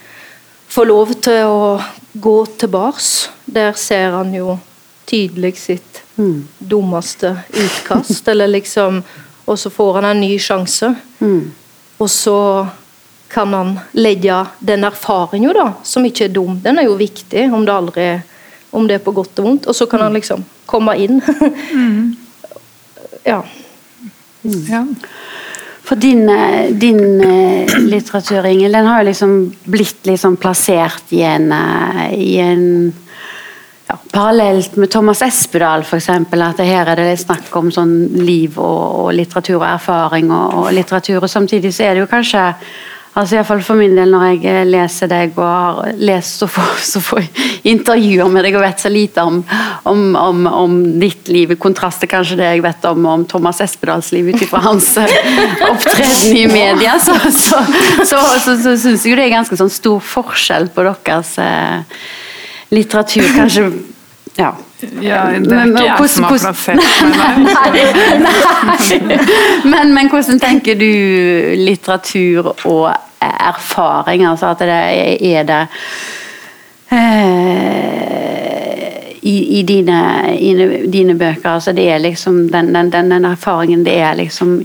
få 0.69 0.85
lov 0.85 1.12
til 1.23 1.45
å 1.45 1.76
gå 2.12 2.37
tilbake. 2.59 3.31
Der 3.47 3.73
ser 3.73 4.17
han 4.17 4.33
jo 4.35 4.59
tydelig 5.07 5.57
sitt 5.61 6.03
mm. 6.17 6.49
dummeste 6.59 7.37
utkast, 7.53 8.29
eller 8.33 8.49
liksom 8.49 9.03
Og 9.47 9.59
så 9.59 9.71
får 9.71 9.93
han 9.95 10.05
en 10.05 10.21
ny 10.21 10.38
sjanse. 10.43 10.88
Mm. 11.21 11.53
Og 12.03 12.09
så 12.11 12.67
kan 13.37 13.52
han 13.52 13.75
legge 13.93 14.38
den 14.64 14.87
erfaringa, 14.88 15.52
da, 15.52 15.66
som 15.85 16.07
ikke 16.09 16.31
er 16.31 16.33
dum, 16.33 16.57
den 16.64 16.81
er 16.81 16.88
jo 16.88 16.97
viktig, 16.97 17.50
om 17.52 17.66
det 17.69 17.75
aldri 17.75 18.07
om 18.76 18.87
det 18.88 18.99
er 18.99 19.05
på 19.05 19.12
godt 19.16 19.40
og 19.40 19.49
vondt. 19.49 19.69
Og 19.71 19.76
så 19.76 19.87
kan 19.88 20.05
han 20.05 20.16
liksom 20.16 20.45
komme 20.69 20.97
inn. 21.00 21.21
mm. 21.73 22.16
Ja. 23.26 23.40
ja. 24.71 24.83
For 25.87 26.00
din, 26.02 26.28
eh, 26.28 26.73
din 26.75 27.21
eh, 27.23 27.76
litteratur, 27.87 28.47
Ingel, 28.47 28.73
den 28.73 28.88
har 28.88 29.02
jo 29.02 29.09
liksom 29.11 29.35
blitt 29.64 30.07
liksom 30.09 30.37
plassert 30.40 31.12
i 31.14 31.23
en, 31.23 31.52
eh, 31.52 32.14
i 32.14 32.33
en 32.43 32.64
ja, 33.87 33.99
Parallelt 34.11 34.76
med 34.76 34.90
Thomas 34.90 35.23
Espedal, 35.23 35.85
f.eks. 35.87 36.09
At 36.11 36.64
her 36.66 36.90
er 36.90 37.00
det 37.00 37.21
snakk 37.23 37.55
om 37.57 37.71
sånn 37.71 37.95
liv 38.19 38.59
og, 38.59 38.83
og 39.05 39.14
litteratur 39.14 39.61
og 39.61 39.69
erfaring 39.71 40.33
og, 40.35 40.61
og 40.64 40.69
litteratur. 40.75 41.23
og 41.23 41.31
Samtidig 41.31 41.75
så 41.75 41.87
er 41.87 41.95
det 41.95 42.02
jo 42.07 42.11
kanskje 42.11 42.49
altså 43.16 43.38
i 43.38 43.44
fall 43.49 43.62
For 43.64 43.78
min 43.78 43.96
del, 43.96 44.12
når 44.12 44.42
jeg 44.44 44.66
leser 44.68 45.11
deg 45.11 45.38
og 45.38 45.46
har 45.46 45.96
lest 45.99 46.42
så 46.42 46.49
få, 46.50 46.64
så 46.92 47.02
få 47.04 47.20
intervjuer 47.66 48.30
med 48.32 48.46
deg 48.46 48.58
og 48.58 48.64
vet 48.66 48.85
så 48.85 48.92
lite 48.92 49.25
om, 49.26 49.40
om, 49.90 50.04
om, 50.20 50.44
om 50.50 50.76
ditt 51.00 51.30
liv, 51.32 51.54
i 51.54 51.61
kontrast 51.61 52.02
til 52.04 52.12
kanskje 52.12 52.38
det 52.40 52.52
jeg 52.52 52.64
vet 52.66 52.87
om, 52.90 53.08
om 53.16 53.26
Thomas 53.28 53.62
Espedals 53.64 54.12
liv 54.14 54.30
ut 54.30 54.46
ifra 54.46 54.62
hans 54.68 54.92
opptreden 55.70 56.37
i 56.37 56.46
media, 56.50 56.99
så, 57.02 57.16
så, 57.32 57.64
så, 58.04 58.23
så, 58.44 58.56
så 58.62 58.76
syns 58.85 59.06
jeg 59.06 59.18
det 59.18 59.26
er 59.26 59.37
ganske 59.38 59.58
sånn 59.58 59.73
stor 59.73 60.00
forskjell 60.04 60.70
på 60.75 60.87
deres 60.87 61.37
eh, 61.42 62.00
litteratur. 62.75 63.28
Kanskje 63.37 63.70
ja. 64.37 64.52
Ja, 65.00 65.23
det 65.40 65.52
er 65.56 65.70
ikke 65.70 65.85
jeg 65.87 66.08
som 66.12 66.26
har 66.26 66.35
plassert 66.37 66.76
meg 67.08 67.46
der. 69.08 69.23
Men, 69.64 69.94
men, 69.96 70.11
hvordan 70.12 70.40
tenker 70.42 70.76
du 70.76 70.90
litteratur 71.56 72.52
og 72.52 72.90
erfaring? 73.49 74.25
Altså 74.28 74.47
at 74.52 74.59
det 74.59 74.68
er 75.35 75.45
det 75.49 75.62
eh, 76.90 78.56
i, 79.26 79.37
i, 79.59 79.62
dine, 79.66 80.00
i, 80.38 80.54
dine, 80.87 81.14
bøker. 81.14 81.49
Altså 81.56 81.73
det 81.73 81.88
er 81.90 81.99
liksom 82.02 82.47
den, 82.52 82.73
den, 82.75 82.90
den, 82.90 83.11
den 83.11 83.25
erfaringen 83.33 83.85
det 83.85 83.99
er 84.00 84.14
liksom 84.14 84.61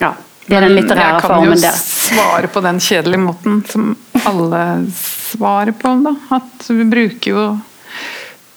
Ja. 0.00 0.14
Det 0.48 0.56
er 0.56 0.64
den 0.64 0.78
litterære 0.78 1.20
formen 1.20 1.58
der. 1.60 1.68
Jeg 1.68 1.72
kan 1.72 1.80
jo 2.08 2.16
svare 2.16 2.48
på 2.48 2.60
den 2.64 2.78
kjedelige 2.80 3.20
måten 3.20 3.58
som 3.68 3.96
alle 4.24 4.60
svarer 4.96 5.74
på. 5.76 5.92
Da. 6.06 6.14
At 6.38 6.70
vi 6.72 6.84
bruker 6.88 7.30
jo 7.34 7.42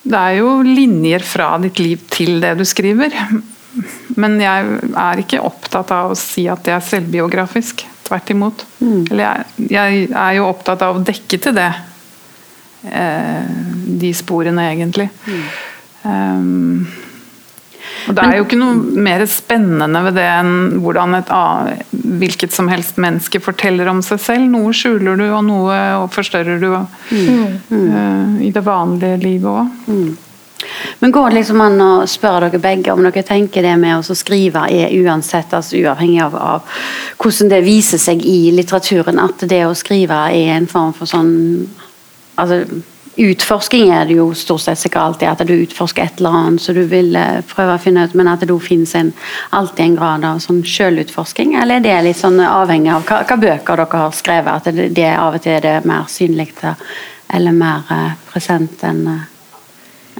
det 0.01 0.17
er 0.17 0.39
jo 0.39 0.61
linjer 0.65 1.21
fra 1.25 1.53
ditt 1.61 1.79
liv 1.79 1.99
til 2.09 2.39
det 2.41 2.55
du 2.57 2.65
skriver. 2.65 3.13
Men 4.19 4.39
jeg 4.41 4.79
er 4.97 5.21
ikke 5.21 5.43
opptatt 5.45 5.91
av 5.95 6.11
å 6.11 6.17
si 6.17 6.47
at 6.51 6.63
det 6.65 6.73
er 6.75 6.85
selvbiografisk. 6.85 7.85
Tvert 8.11 8.33
imot. 8.33 8.65
Mm. 8.81 9.05
Eller 9.07 9.23
jeg, 9.23 9.69
jeg, 9.71 10.09
er 10.11 10.33
jo 10.35 10.49
opptatt 10.49 10.83
av 10.83 10.99
å 10.99 11.03
dekke 11.07 11.39
til 11.39 11.55
det. 11.55 11.69
Eh, 12.91 13.45
de 14.01 14.11
sporene, 14.17 14.65
egentlig. 14.73 15.07
Mm. 15.29 15.45
Um, 16.03 16.87
og 18.09 18.15
Det 18.17 18.23
er 18.25 18.35
jo 18.39 18.45
ikke 18.47 18.57
noe 18.57 19.01
mer 19.05 19.23
spennende 19.29 20.01
ved 20.07 20.15
det 20.17 20.25
enn 20.25 20.81
hvordan 20.81 21.19
et 21.19 21.29
hvilket 21.91 22.53
som 22.53 22.69
helst 22.71 22.97
menneske 23.01 23.39
forteller 23.43 23.89
om 23.91 24.01
seg 24.05 24.19
selv. 24.23 24.49
Noe 24.49 24.73
skjuler 24.75 25.19
du, 25.19 25.27
og 25.29 25.45
noe 25.47 25.77
forstørrer 26.11 26.59
du 26.61 26.71
mm. 26.73 27.71
uh, 27.71 28.41
i 28.43 28.51
det 28.51 28.65
vanlige 28.65 29.21
livet 29.21 29.49
òg. 29.53 30.27
Men 30.99 31.11
går 31.11 31.29
det 31.29 31.39
liksom 31.39 31.61
an 31.65 31.81
å 31.81 31.91
spørre 32.09 32.49
dere 32.49 32.61
begge 32.63 32.93
om 32.93 33.03
dere 33.05 33.25
tenker 33.25 33.65
det 33.65 33.75
med 33.81 33.97
å 33.99 34.17
skrive 34.17 34.67
er 34.69 34.93
uansett, 35.01 35.53
altså 35.53 35.79
uavhengig 35.81 36.21
av, 36.25 36.37
av, 36.37 36.79
hvordan 37.21 37.51
det 37.51 37.63
viser 37.65 38.01
seg 38.01 38.23
i 38.25 38.51
litteraturen, 38.55 39.19
at 39.21 39.45
det 39.49 39.63
å 39.67 39.75
skrive 39.77 40.23
er 40.31 40.55
en 40.57 40.69
form 40.69 40.95
for 40.97 41.09
sånn 41.09 41.31
altså 42.39 42.63
Utforsking 43.21 43.89
er 43.91 44.05
det 44.07 44.15
jo 44.15 44.29
stort 44.33 44.63
sett 44.63 44.79
sikkert 44.79 45.01
alltid, 45.01 45.27
at 45.27 45.41
du 45.43 45.51
utforsker 45.51 46.05
et 46.07 46.21
eller 46.21 46.35
annet 46.37 46.63
så 46.63 46.71
du 46.73 46.85
vil 46.87 47.11
eh, 47.19 47.41
prøve 47.43 47.73
å 47.75 47.81
finne 47.81 48.05
ut, 48.07 48.13
men 48.15 48.29
at 48.31 48.45
det 48.47 48.55
finnes 48.63 48.93
en, 48.95 49.11
alltid 49.51 49.83
en 49.83 49.97
grad 49.99 50.27
av 50.29 50.39
sånn 50.39 50.61
selvutforsking? 50.63 51.57
Eller 51.59 51.81
er 51.81 51.85
det 51.85 51.97
litt 52.07 52.21
sånn 52.21 52.39
avhengig 52.39 52.93
av 52.95 53.03
hva, 53.09 53.37
bøker 53.43 53.83
dere 53.83 53.99
har 54.05 54.15
skrevet? 54.15 54.53
At 54.55 54.71
det, 54.77 54.87
det 54.95 55.09
av 55.11 55.35
og 55.35 55.43
til 55.43 55.57
er 55.57 55.67
det 55.67 55.75
mer 55.91 56.07
synlig 56.07 56.53
eller 57.35 57.51
mer 57.51 57.83
uh, 57.91 58.15
present 58.31 58.79
enn 58.87 59.03
uh, 59.11 59.27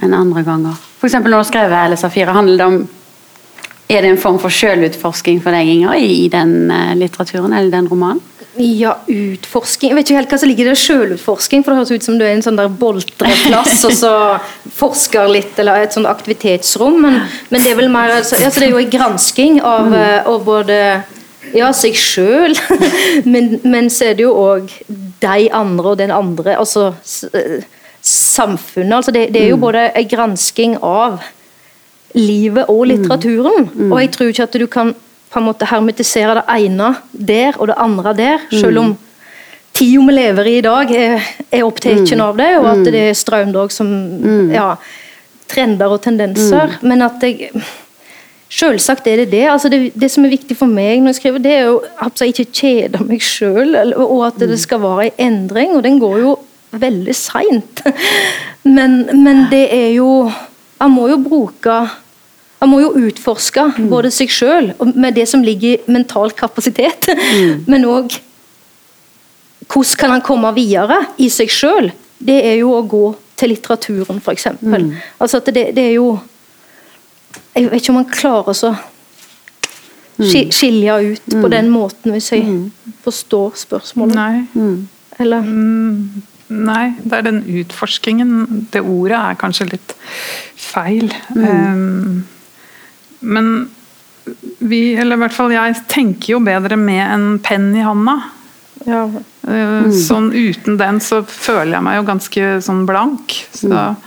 enn 0.02 0.16
andre 0.16 0.42
ganger? 0.46 0.82
F.eks. 0.98 1.18
når 1.20 1.38
du 1.38 1.48
skrev 1.48 1.76
L. 1.78 1.96
Safira, 2.00 2.34
handler 2.36 2.60
det 2.60 2.66
om 2.70 2.82
Er 3.92 4.00
det 4.00 4.12
en 4.12 4.20
form 4.20 4.38
for 4.40 4.54
selvutforsking 4.54 5.42
for 5.44 5.52
deg, 5.52 5.68
Inger, 5.68 5.98
i, 6.00 6.28
den 6.32 6.70
uh, 6.72 6.94
litteraturen 6.96 7.52
eller 7.52 7.74
den 7.74 7.90
romanen? 7.90 8.22
Ja, 8.60 8.98
utforsking 9.08 9.90
Jeg 9.90 9.96
vet 9.96 10.10
ikke 10.10 10.18
helt 10.18 10.32
hva 10.34 10.38
som 10.40 10.50
ligger 10.50 10.66
i 10.66 10.72
det. 10.72 10.80
Sjølutforsking. 10.80 11.62
For 11.64 11.72
det 11.72 11.78
høres 11.80 11.92
ut 11.92 12.04
som 12.04 12.18
du 12.20 12.24
er 12.26 12.34
i 12.34 12.36
en 12.36 12.44
sånn 12.44 12.58
der 12.60 12.68
boltreplass 12.68 13.80
og 13.88 13.94
så 13.96 14.12
forsker 14.76 15.30
litt, 15.32 15.56
eller 15.60 15.86
et 15.86 15.96
sånt 15.96 16.10
aktivitetsrom. 16.10 16.98
Men, 17.00 17.18
men 17.48 17.64
det 17.64 17.72
er 17.72 17.80
vel 17.80 17.92
mer 17.92 18.12
altså, 18.18 18.36
altså 18.36 18.60
Det 18.60 18.68
er 18.68 18.74
jo 18.74 18.82
en 18.82 18.92
gransking 18.92 19.58
av, 19.60 19.88
mm. 19.88 19.98
Eh, 20.02 20.30
av 20.34 20.44
både 20.44 20.78
ja, 21.56 21.70
seg 21.76 21.96
sjøl, 21.98 22.56
men, 23.32 23.56
men, 23.64 23.88
så 23.92 24.10
er 24.10 24.18
det 24.18 24.26
jo 24.26 24.34
òg 24.36 24.72
de 25.22 25.48
andre 25.52 25.94
og 25.94 26.00
den 26.00 26.12
andre. 26.14 26.56
Altså 26.60 26.92
eh, 27.32 27.64
samfunnet. 28.02 28.96
Altså 28.96 29.14
det, 29.14 29.28
det 29.34 29.44
er 29.44 29.52
jo 29.52 29.60
mm. 29.60 29.62
både 29.62 29.86
en 29.96 30.08
gransking 30.10 30.76
av 30.82 31.22
livet 32.18 32.68
og 32.68 32.84
litteraturen. 32.90 33.68
Mm. 33.72 33.92
Og 33.92 34.00
jeg 34.02 34.12
tror 34.14 34.32
ikke 34.32 34.48
at 34.48 34.60
du 34.60 34.66
kan 34.70 34.94
på 35.32 35.40
en 35.40 35.46
måte 35.48 35.68
hermetisere 35.70 36.36
det 36.40 36.44
ene 36.66 36.90
der 37.12 37.56
og 37.56 37.70
det 37.70 37.78
andre 37.80 38.12
der, 38.16 38.42
selv 38.52 38.82
om 38.82 38.90
tida 39.72 40.02
vi 40.04 40.12
lever 40.12 40.50
i 40.50 40.56
i 40.58 40.64
dag, 40.66 40.90
er, 40.92 41.30
er 41.48 41.64
opptatt 41.64 42.10
mm. 42.10 42.20
av 42.20 42.36
det, 42.36 42.50
og 42.58 42.66
at 42.74 42.90
det 42.92 43.04
er 43.06 43.16
strømdrag 43.16 43.72
som 43.72 43.88
mm. 43.88 44.50
ja, 44.52 44.74
trender 45.48 45.94
og 45.94 46.02
tendenser. 46.04 46.76
Mm. 46.82 46.88
Men 46.88 47.08
at 47.08 47.24
jeg 47.24 47.62
Selvsagt 48.52 49.06
er 49.08 49.22
det 49.22 49.30
det. 49.32 49.46
Altså 49.48 49.70
det. 49.72 49.94
det. 49.96 50.10
som 50.12 50.26
er 50.26 50.34
viktig 50.34 50.52
for 50.58 50.68
meg 50.68 51.00
når 51.00 51.14
jeg 51.14 51.18
skriver, 51.22 51.40
det 51.40 51.52
er 51.56 51.62
jo 51.70 51.78
at 52.04 52.20
jeg 52.20 52.34
ikke 52.34 52.52
kjeder 52.52 53.04
meg 53.08 53.22
sjøl, 53.24 53.78
og 53.96 54.26
at 54.26 54.42
det 54.44 54.58
skal 54.60 54.82
være 54.82 55.06
en 55.06 55.32
endring. 55.32 55.72
Og 55.72 55.80
den 55.86 55.96
går 56.02 56.18
jo 56.20 56.34
veldig 56.72 57.14
seint. 57.16 57.82
Men, 58.62 59.02
men 59.24 59.46
det 59.50 59.64
er 59.74 59.88
jo 59.96 60.30
Han 60.82 60.92
må 60.94 61.08
jo 61.10 61.16
bruke 61.22 61.74
han 62.62 62.70
må 62.70 62.78
jo 62.78 62.92
utforske 63.08 63.64
mm. 63.74 63.86
både 63.90 64.10
seg 64.14 64.30
sjøl 64.30 64.68
med 64.94 65.16
det 65.18 65.24
som 65.26 65.42
ligger 65.42 65.80
i 65.80 65.90
mental 65.90 66.30
kapasitet, 66.30 67.08
mm. 67.10 67.64
men 67.70 67.86
òg 67.90 68.14
hvordan 69.72 69.98
kan 69.98 70.12
han 70.14 70.22
komme 70.22 70.52
videre 70.54 71.00
i 71.22 71.26
seg 71.32 71.50
sjøl? 71.50 71.90
Det 72.22 72.38
er 72.52 72.60
jo 72.60 72.70
å 72.76 72.84
gå 72.86 73.02
til 73.40 73.50
litteraturen, 73.50 74.20
f.eks. 74.22 74.46
Mm. 74.60 74.92
Altså 75.18 75.40
at 75.40 75.50
det, 75.50 75.72
det, 75.74 75.88
er 75.88 75.96
jo 75.96 76.20
Jeg 77.56 77.70
vet 77.70 77.82
ikke 77.82 77.94
om 77.94 77.98
han 77.98 78.10
klarer 78.12 78.52
å 78.52 78.72
mm. 80.22 80.52
skilje 80.54 80.98
ut 81.08 81.26
på 81.32 81.46
mm. 81.46 81.52
den 81.56 81.70
måten, 81.72 82.14
hvis 82.14 82.30
jeg 82.30 82.46
mm. 82.46 82.94
forstår 83.02 83.56
spørsmålet. 83.64 84.14
Nei. 84.14 84.76
Eller? 85.18 85.50
Nei, 86.52 86.92
det 87.00 87.18
er 87.18 87.26
den 87.26 87.42
utforskingen. 87.62 88.66
Det 88.72 88.82
ordet 88.84 89.18
er 89.18 89.38
kanskje 89.40 89.70
litt 89.72 89.94
feil. 90.60 91.08
Um, 91.34 92.22
men 93.22 93.52
vi, 94.58 94.94
eller 94.94 95.18
i 95.18 95.22
hvert 95.24 95.34
fall 95.34 95.54
jeg, 95.54 95.80
tenker 95.90 96.36
jo 96.36 96.42
bedre 96.44 96.78
med 96.78 97.02
en 97.04 97.26
penn 97.42 97.70
i 97.76 97.84
handa. 97.86 98.18
Ja. 98.86 99.06
Eh, 99.48 99.78
mm. 99.86 99.94
Sånn 99.94 100.30
uten 100.34 100.78
den 100.80 101.00
så 101.02 101.22
føler 101.26 101.76
jeg 101.76 101.86
meg 101.86 101.98
jo 101.98 102.04
ganske 102.08 102.52
sånn 102.66 102.84
blank. 102.88 103.36
Så, 103.54 103.70
mm. 103.70 104.04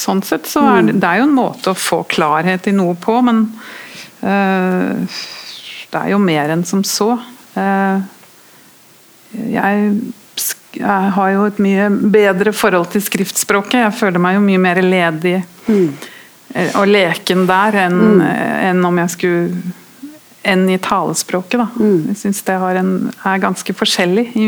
Sånn 0.00 0.22
sett 0.26 0.48
så 0.48 0.62
er 0.68 0.86
det, 0.86 0.96
mm. 0.96 1.02
det 1.02 1.10
er 1.10 1.20
jo 1.20 1.26
en 1.28 1.36
måte 1.36 1.72
å 1.72 1.78
få 1.78 2.02
klarhet 2.10 2.68
i 2.70 2.76
noe 2.76 2.94
på, 3.00 3.16
men 3.26 3.44
uh, 4.22 5.20
det 5.90 6.02
er 6.04 6.12
jo 6.12 6.20
mer 6.22 6.52
enn 6.54 6.64
som 6.68 6.84
så. 6.86 7.14
Uh, 7.56 7.98
jeg, 9.30 9.90
jeg, 10.76 11.10
har 11.16 11.34
jo 11.34 11.44
et 11.48 11.58
mye 11.62 11.90
bedre 12.12 12.52
forhold 12.56 12.92
til 12.92 13.02
skriftspråket. 13.04 13.80
Jeg 13.84 13.98
føler 13.98 14.22
meg 14.22 14.38
jo 14.38 14.46
mye 14.46 14.64
mer 14.68 14.82
ledig. 14.84 15.38
Mm 15.66 15.92
og 16.50 16.88
leken 16.90 17.44
der 17.46 17.76
enn, 17.86 17.98
mm. 18.18 18.22
enn 18.70 18.86
om 18.86 18.98
jeg 18.98 19.12
skulle 19.14 19.76
enn 20.50 20.64
i 20.72 20.78
talespråket. 20.82 21.60
Da. 21.60 21.66
Mm. 21.76 22.10
Jeg 22.10 22.20
syns 22.22 22.42
det 22.46 22.56
en, 22.80 22.94
er 23.28 23.42
ganske 23.42 23.74
forskjellig 23.76 24.26
i, 24.34 24.46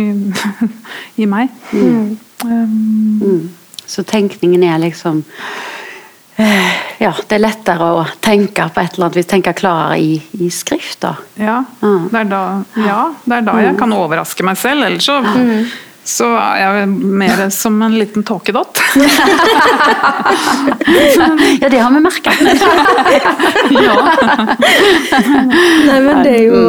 i 1.22 1.28
meg. 1.30 1.52
Mm. 1.72 2.16
Um, 2.44 3.50
Så 3.86 4.02
tenkningen 4.08 4.62
er 4.64 4.78
liksom 4.80 5.20
eh, 6.40 6.81
Ja, 7.00 7.12
det 7.28 7.38
er 7.38 7.44
lettere 7.44 7.86
å 8.00 8.02
tenke 8.24 8.66
på 8.72 8.82
et 8.82 8.96
eller 8.96 9.08
annet 9.08 9.20
hvis 9.20 9.30
tenker 9.30 9.56
klarere 9.56 9.96
i, 10.02 10.18
i 10.44 10.50
skrift, 10.52 11.00
da. 11.04 11.14
Ja, 11.40 11.62
det 11.80 12.24
er 12.24 12.28
da, 12.30 12.42
ja, 12.76 13.00
det 13.24 13.38
er 13.40 13.48
da 13.48 13.56
jeg 13.62 13.76
mm. 13.76 13.80
kan 13.80 13.96
overraske 13.96 14.46
meg 14.46 14.60
selv. 14.60 14.86
Ellers 14.90 15.08
så 15.08 15.22
mm 15.22 15.64
så 16.04 16.26
er 16.34 16.56
jeg 16.58 16.88
mer 16.90 17.44
som 17.54 17.76
en 17.82 17.94
liten 17.94 18.24
tåkedott. 18.26 18.80
ja, 21.62 21.68
det 21.70 21.78
har 21.78 21.92
vi 21.94 22.00
merka. 22.02 22.32
ja. 23.86 23.94
Nei, 25.86 26.00
men 26.02 26.22
det 26.26 26.32
er 26.34 26.44
jo 26.48 26.60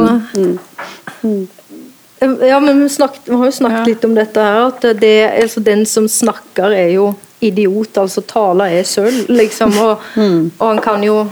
Ja, 2.45 2.59
men 2.61 2.83
vi, 2.83 2.89
snakket, 2.93 3.25
vi 3.25 3.35
har 3.35 3.49
jo 3.49 3.55
snakket 3.57 3.89
litt 3.89 4.05
om 4.05 4.13
dette 4.15 4.39
her, 4.45 4.69
at 4.69 4.85
det, 5.01 5.15
altså, 5.41 5.59
den 5.65 5.85
som 5.89 6.07
snakker, 6.07 6.69
er 6.69 6.93
jo 6.93 7.15
idiot. 7.43 7.97
Altså 8.01 8.23
taler 8.27 8.79
er 8.79 8.87
sølv, 8.87 9.27
liksom. 9.31 9.75
Og, 9.83 10.07
mm. 10.21 10.39
og 10.57 10.67
han 10.67 10.81
kan 10.83 11.03
jo 11.05 11.23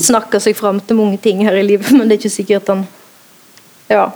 snakke 0.00 0.40
seg 0.42 0.56
fram 0.58 0.80
til 0.84 0.98
mange 0.98 1.20
ting 1.22 1.44
her 1.46 1.56
i 1.56 1.66
livet, 1.66 1.92
men 1.96 2.08
det 2.08 2.16
er 2.16 2.22
ikke 2.22 2.38
sikkert 2.38 2.72
han 2.72 2.86
ja, 3.90 4.08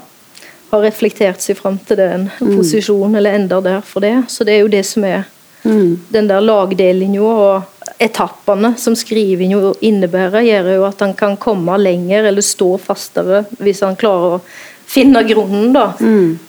har 0.70 0.84
reflektert 0.84 1.42
seg 1.42 1.58
fram 1.58 1.78
til 1.86 1.98
den 1.98 2.28
posisjonen, 2.38 3.18
eller 3.18 3.38
ender 3.38 3.64
der 3.64 3.80
for 3.86 4.04
det. 4.04 4.16
Så 4.30 4.46
det 4.46 4.58
er 4.58 4.64
jo 4.64 4.72
det 4.72 4.84
som 4.86 5.06
er 5.08 5.24
den 5.64 6.28
der 6.28 6.44
lagdelinga 6.44 7.24
og 7.24 7.86
etappene 8.02 8.74
som 8.78 8.96
skrivinga 8.98 9.72
innebærer, 9.80 10.44
gjør 10.44 10.70
jo 10.74 10.84
at 10.88 11.00
han 11.00 11.14
kan 11.16 11.38
komme 11.40 11.76
lenger 11.80 12.28
eller 12.28 12.44
stå 12.44 12.74
fastere 12.82 13.44
hvis 13.62 13.80
han 13.84 13.96
klarer 13.96 14.36
å 14.36 14.42
finne 14.84 15.22
grunnen, 15.24 15.72
da, 15.72 15.86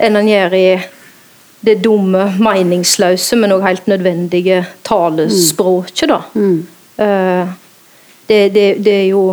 enn 0.03 0.19
han 0.19 0.27
gjør 0.27 0.57
i 0.57 0.67
det 1.65 1.79
dumme, 1.83 2.27
meningsløse, 2.39 3.37
men 3.39 3.53
òg 3.55 3.65
helt 3.65 3.87
nødvendige 3.89 4.61
talespråket, 4.85 6.11
da. 6.11 6.19
Eh, 7.01 7.53
det, 8.29 8.39
det, 8.53 8.67
det 8.85 8.93
er 8.93 9.09
jo 9.09 9.25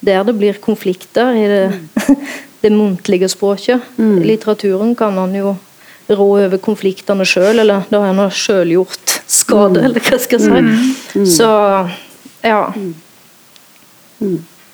der 0.00 0.24
det 0.24 0.36
blir 0.36 0.60
konflikter, 0.60 1.34
i 1.36 1.46
det, 1.48 2.16
det 2.62 2.72
muntlige 2.72 3.28
språket. 3.28 3.80
I 4.00 4.24
litteraturen 4.24 4.94
kan 4.96 5.18
han 5.20 5.34
jo 5.36 5.56
rå 6.10 6.28
over 6.40 6.58
konfliktene 6.58 7.24
sjøl, 7.28 7.60
eller 7.62 7.84
da 7.90 8.00
har 8.02 8.14
han 8.16 8.32
sjøl 8.34 8.72
gjort 8.74 9.20
skade, 9.30 9.84
eller 9.84 10.02
hva 10.04 10.18
skal 10.20 10.40
jeg 10.40 10.76
si. 11.12 11.24
Så 11.36 11.50
ja. 12.42 12.62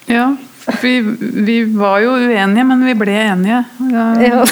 Ja, 0.07 0.27
vi, 0.83 0.95
vi 1.21 1.59
var 1.75 2.01
jo 2.03 2.17
uenige, 2.17 2.65
men 2.71 2.87
vi 2.87 2.95
ble 2.99 3.19
enige. 3.27 3.63
Ja. 3.93 4.09
ja. 4.23 4.43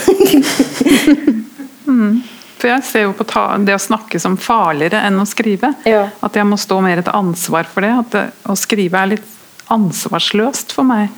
For 2.64 2.72
jeg 2.72 2.84
ser 2.88 3.02
jo 3.04 3.10
på 3.12 3.26
ta, 3.28 3.42
det 3.60 3.74
å 3.76 3.80
snakke 3.82 4.16
som 4.16 4.38
farligere 4.40 5.02
enn 5.04 5.20
å 5.20 5.26
skrive. 5.28 5.68
Ja. 5.84 6.06
At 6.24 6.32
jeg 6.38 6.48
må 6.48 6.56
stå 6.56 6.78
mer 6.80 7.02
et 7.02 7.10
ansvar 7.12 7.68
for 7.68 7.84
det. 7.84 7.90
At 7.92 8.14
det, 8.14 8.22
å 8.48 8.56
skrive 8.56 9.02
er 9.02 9.10
litt 9.10 9.26
ansvarsløst 9.68 10.72
for 10.72 10.88
meg. 10.88 11.12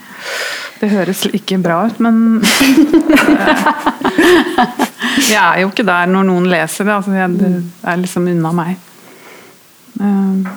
Det 0.80 0.90
høres 0.90 1.22
ikke 1.30 1.60
bra 1.62 1.84
ut, 1.86 2.02
men 2.02 2.42
Jeg 5.30 5.38
er 5.38 5.62
jo 5.62 5.70
ikke 5.70 5.86
der 5.86 6.10
når 6.10 6.26
noen 6.32 6.50
leser 6.50 6.90
det. 6.90 6.98
Altså 6.98 7.14
jeg, 7.14 7.38
det 7.38 7.54
er 7.94 8.02
liksom 8.02 8.26
unna 8.34 8.54
meg. 8.64 8.76
Eh, 10.02 10.52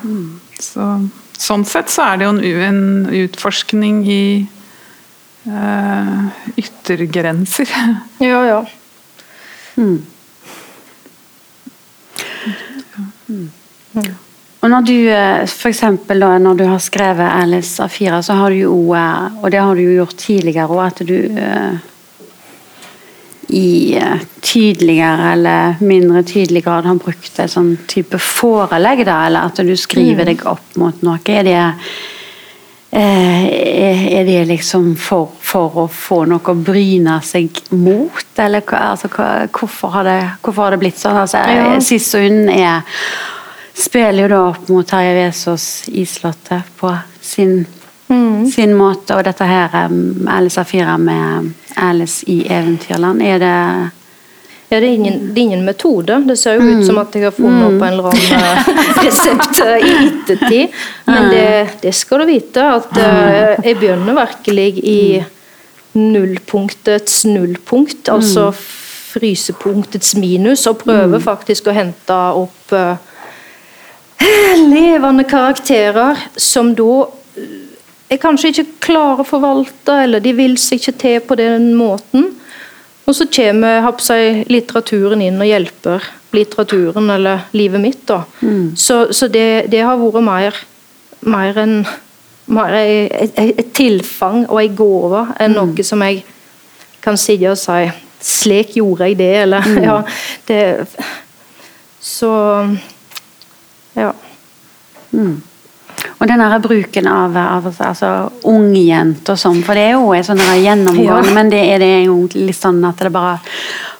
Så, 0.60 0.92
sånn 1.38 1.70
sett 1.70 1.94
så 1.94 2.10
er 2.10 2.18
det 2.18 2.26
jo 2.26 2.34
en, 2.34 2.44
en 2.66 2.82
utforskning 3.22 4.02
i 4.10 4.22
uh, 5.46 6.26
yttergrenser. 6.58 7.70
ja, 8.32 8.42
ja. 8.56 8.64
Og 14.60 14.68
når 14.68 14.82
du 14.84 14.96
f.eks. 15.08 15.54
for 15.56 15.72
eksempel 15.72 16.20
når 16.20 16.58
du 16.58 16.66
har 16.68 16.82
skrevet 16.84 17.32
Alice 17.32 17.80
A4, 17.80 18.20
så 18.22 18.36
har 18.36 18.52
du 18.52 18.58
jo, 18.60 18.74
eh, 18.92 19.38
og 19.40 19.48
det 19.52 19.62
har 19.62 19.74
du 19.74 19.86
jo 19.86 19.94
gjort 20.02 20.18
tidligere 20.20 20.68
òg, 20.68 20.82
at 20.84 21.00
du 21.08 21.16
eh, 21.16 21.78
i 23.56 23.96
eh, 23.96 24.20
tydeligere 24.40 25.32
eller 25.32 25.80
mindre 25.80 26.22
tydelig 26.22 26.64
grad 26.64 26.86
har 26.86 27.00
brukt 27.00 27.38
et 27.38 27.50
sånn 27.50 27.72
type 27.90 28.18
forelegg, 28.20 29.04
da, 29.08 29.24
eller 29.26 29.50
at 29.50 29.60
du 29.66 29.72
skriver 29.78 30.28
deg 30.28 30.44
opp 30.48 30.76
mot 30.80 31.02
noe. 31.06 31.18
Er 31.24 31.46
det, 31.46 31.56
eh, 33.00 33.48
er 34.20 34.28
det 34.28 34.44
liksom 34.52 34.92
for, 35.00 35.32
for 35.50 35.82
å 35.82 35.88
få 35.90 36.22
noe 36.30 36.52
å 36.52 36.54
bryne 36.54 37.18
seg 37.26 37.58
mot, 37.74 38.26
eller 38.38 38.62
altså, 38.78 39.10
hvorfor, 39.10 39.94
har 39.96 40.06
det, 40.06 40.18
hvorfor 40.42 40.66
har 40.68 40.76
det 40.76 40.82
blitt 40.84 41.00
sånn? 41.00 41.18
Altså, 41.24 41.42
Ja. 42.54 42.80
Er 42.80 42.80
spiller 43.80 44.22
jo 44.22 44.28
da 44.28 44.40
opp 44.50 44.68
mot 44.68 44.88
Terje 44.88 45.14
Vesaas 45.16 45.66
Islottet 45.88 46.68
på 46.76 46.90
sin, 47.20 47.64
sin 48.52 48.74
måte, 48.76 49.16
og 49.16 49.24
dette 49.24 49.46
her 49.46 49.76
um, 49.86 50.28
Alice 50.28 50.60
A4 50.60 50.98
med 51.00 51.50
Alice 51.80 52.26
i 52.30 52.42
Eventyrland, 52.48 53.22
er 53.22 53.40
det 53.42 53.56
Ja, 54.70 54.78
det 54.78 54.86
er, 54.86 54.92
ingen, 54.94 55.34
det 55.34 55.40
er 55.40 55.42
ingen 55.42 55.64
metode. 55.66 56.20
Det 56.28 56.36
ser 56.38 56.54
jo 56.54 56.62
ut 56.62 56.84
som 56.86 56.98
at 57.00 57.14
jeg 57.18 57.24
har 57.26 57.32
funnet 57.34 57.64
opp 57.66 57.80
en 57.82 57.88
eller 57.88 58.06
annen 58.06 58.36
eh, 58.36 58.68
resept 59.02 59.58
eh, 59.64 59.82
i 59.82 59.94
ettertid. 60.04 60.76
Men 61.08 61.26
det, 61.32 61.48
det 61.82 61.90
skal 61.98 62.22
du 62.22 62.28
vite, 62.28 62.68
at 62.76 63.00
eh, 63.02 63.64
jeg 63.66 63.80
begynner 63.80 64.14
virkelig 64.20 64.68
i 64.78 65.00
nullpunktets 65.96 67.24
nullpunkt. 67.28 68.08
Altså 68.12 68.50
frysepunktets 69.10 70.14
minus, 70.14 70.66
og 70.70 70.84
prøver 70.84 71.18
faktisk 71.22 71.66
å 71.66 71.74
hente 71.74 72.18
opp 72.38 72.74
uh, 72.76 72.94
levende 74.70 75.24
karakterer 75.26 76.20
som 76.38 76.74
da 76.78 77.08
er 78.10 78.20
kanskje 78.22 78.52
ikke 78.52 78.66
klare 78.86 79.24
å 79.24 79.26
forvalte, 79.26 79.96
eller 80.04 80.22
de 80.22 80.34
vil 80.34 80.56
seg 80.58 80.80
ikke 80.80 80.96
til 80.98 81.18
på 81.26 81.38
den 81.38 81.72
måten. 81.78 82.30
Og 83.06 83.16
så 83.16 83.26
kommer 83.26 83.80
jeg, 83.80 84.44
litteraturen 84.50 85.22
inn 85.24 85.40
og 85.42 85.48
hjelper 85.48 86.04
litteraturen 86.34 87.10
eller 87.10 87.48
livet 87.56 87.82
mitt. 87.82 88.02
da. 88.06 88.22
Så, 88.78 89.12
så 89.14 89.26
det, 89.30 89.70
det 89.70 89.82
har 89.82 89.98
vært 89.98 90.26
mer, 90.26 90.60
mer 91.26 91.58
enn 91.58 91.76
mer 92.46 92.74
et, 92.74 93.72
tilfang 93.74 94.46
og 94.48 94.62
en 94.62 94.76
gave 94.76 95.26
enn 95.40 95.54
noe 95.54 95.84
som 95.86 96.02
jeg 96.02 96.24
kan 97.00 97.16
sitte 97.16 97.50
og 97.50 97.58
si 97.58 97.90
'Slik 98.20 98.74
gjorde 98.76 99.06
jeg 99.08 99.16
det', 99.16 99.42
eller 99.42 99.62
ja, 99.88 100.02
det 100.48 100.86
Så 102.00 102.28
ja. 103.96 104.12
Og 106.20 106.28
den 106.28 106.40
her 106.40 106.58
bruken 106.58 107.06
av, 107.06 107.36
av 107.36 107.66
altså, 107.80 108.30
ungjenter 108.44 109.32
og 109.32 109.38
sånn, 109.40 109.62
for 109.64 109.74
det 109.74 109.86
er 109.88 109.96
jo 109.96 110.12
en 110.12 110.24
sånn 110.24 110.40
gjennomgående, 110.64 111.28
Ja. 111.28 111.34
men 111.34 111.50
det 111.52 111.60
er 111.74 111.78
det 111.78 111.90
litt 112.34 112.56
sånn 112.56 112.84
at 112.84 113.00
det 113.00 113.12
bare 113.12 113.38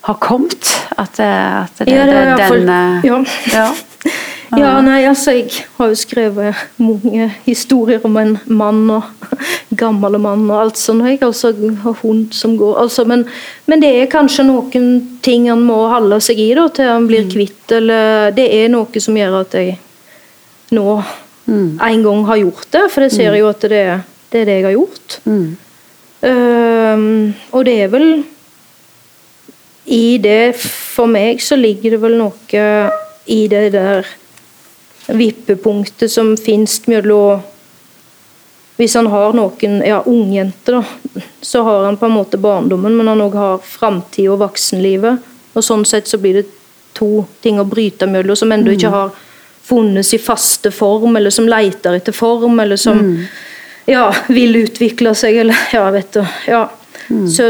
har 0.02 0.14
kommet? 0.20 0.68
At 0.96 1.16
det, 1.16 1.28
at 1.28 1.78
det, 1.78 1.88
Ja, 1.88 2.04
det 2.06 2.14
det, 2.14 2.36
den 2.36 2.48
for, 2.48 2.58
ja. 3.08 3.24
ja. 3.52 3.72
Ja, 4.58 4.72
nei, 4.82 5.04
altså 5.06 5.34
jeg 5.36 5.50
har 5.76 5.90
jo 5.92 5.98
skrevet 5.98 6.62
mange 6.82 7.28
historier 7.44 8.02
om 8.06 8.16
en 8.18 8.32
mann 8.50 8.82
og 8.90 9.06
gammel 9.82 10.18
mann 10.18 10.48
og 10.48 10.56
alt 10.58 10.80
sånt. 10.80 11.06
Jeg 11.06 11.20
altså 11.22 11.52
har 11.84 11.98
hund 12.02 12.34
som 12.34 12.56
går 12.58 12.80
altså, 12.82 13.04
men, 13.06 13.22
men 13.70 13.82
det 13.82 13.92
er 14.00 14.10
kanskje 14.10 14.48
noen 14.48 14.90
ting 15.22 15.46
han 15.50 15.62
må 15.62 15.78
holde 15.92 16.18
seg 16.24 16.40
i 16.42 16.50
da, 16.58 16.66
til 16.74 16.90
han 16.90 17.06
blir 17.06 17.30
kvitt, 17.30 17.62
eller 17.78 18.34
det 18.34 18.48
er 18.58 18.72
noe 18.74 19.02
som 19.02 19.18
gjør 19.18 19.40
at 19.44 19.58
jeg 19.60 19.78
nå 20.74 21.00
en 21.50 22.04
gang 22.04 22.26
har 22.26 22.38
gjort 22.42 22.68
det, 22.74 22.84
for 22.92 23.06
jeg 23.06 23.14
ser 23.16 23.38
jo 23.38 23.48
at 23.50 23.64
det, 23.70 23.84
det 24.30 24.42
er 24.42 24.48
det 24.48 24.56
jeg 24.58 24.66
har 24.68 24.76
gjort. 24.76 25.16
Mm. 25.26 25.46
Ehm, 26.26 27.34
og 27.50 27.64
det 27.66 27.76
er 27.84 27.90
vel 27.90 28.08
I 29.90 30.18
det, 30.22 30.54
for 30.60 31.10
meg, 31.10 31.40
så 31.42 31.56
ligger 31.58 31.96
det 31.96 32.02
vel 32.02 32.18
noe 32.20 32.64
i 33.30 33.40
det 33.50 33.70
der 33.74 34.06
vippepunktet 35.16 36.12
som 36.12 36.36
finnes 36.36 36.86
mellom 36.86 37.40
Hvis 38.76 38.94
han 38.96 39.10
har 39.12 39.34
noen 39.36 39.82
ja, 39.84 39.98
ungjenter, 40.08 40.78
da, 40.78 41.22
så 41.44 41.62
har 41.62 41.84
han 41.84 41.98
på 42.00 42.06
en 42.06 42.14
måte 42.16 42.38
barndommen, 42.40 42.94
men 42.96 43.10
han 43.12 43.20
òg 43.20 43.34
har 43.36 43.58
framtida 43.60 44.32
og 44.32 44.40
voksenlivet. 44.40 45.20
Og 45.52 45.64
sånn 45.66 45.84
sett 45.84 46.08
så 46.08 46.16
blir 46.16 46.38
det 46.38 46.46
to 46.96 47.26
ting 47.44 47.60
å 47.60 47.66
bryte 47.68 48.08
mellom 48.08 48.38
som 48.40 48.52
ennå 48.56 48.72
ikke 48.72 48.92
har 48.94 49.12
funnes 49.68 50.14
i 50.16 50.18
faste 50.18 50.72
form, 50.72 51.18
eller 51.20 51.30
som 51.30 51.48
leter 51.48 51.98
etter 51.98 52.16
form, 52.16 52.56
eller 52.64 52.80
som 52.80 53.02
ja, 53.84 54.08
vil 54.28 54.56
utvikle 54.64 55.12
seg, 55.14 55.42
eller 55.44 55.60
ja, 55.76 55.84
vet 55.92 56.16
du. 56.16 56.24
Ja. 56.48 56.64
Så 57.36 57.46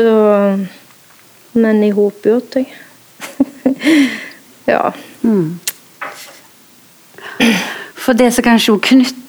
Men 1.53 1.83
jeg 1.83 1.94
håper 1.94 2.31
jo 2.31 2.37
at 2.42 2.59
jeg 2.59 2.68
Ja. 4.70 4.92
For 8.01 8.16
det 8.16 8.31
som 8.35 8.45
kanskje 8.47 8.73
jo 8.73 8.79
knytter 8.83 9.27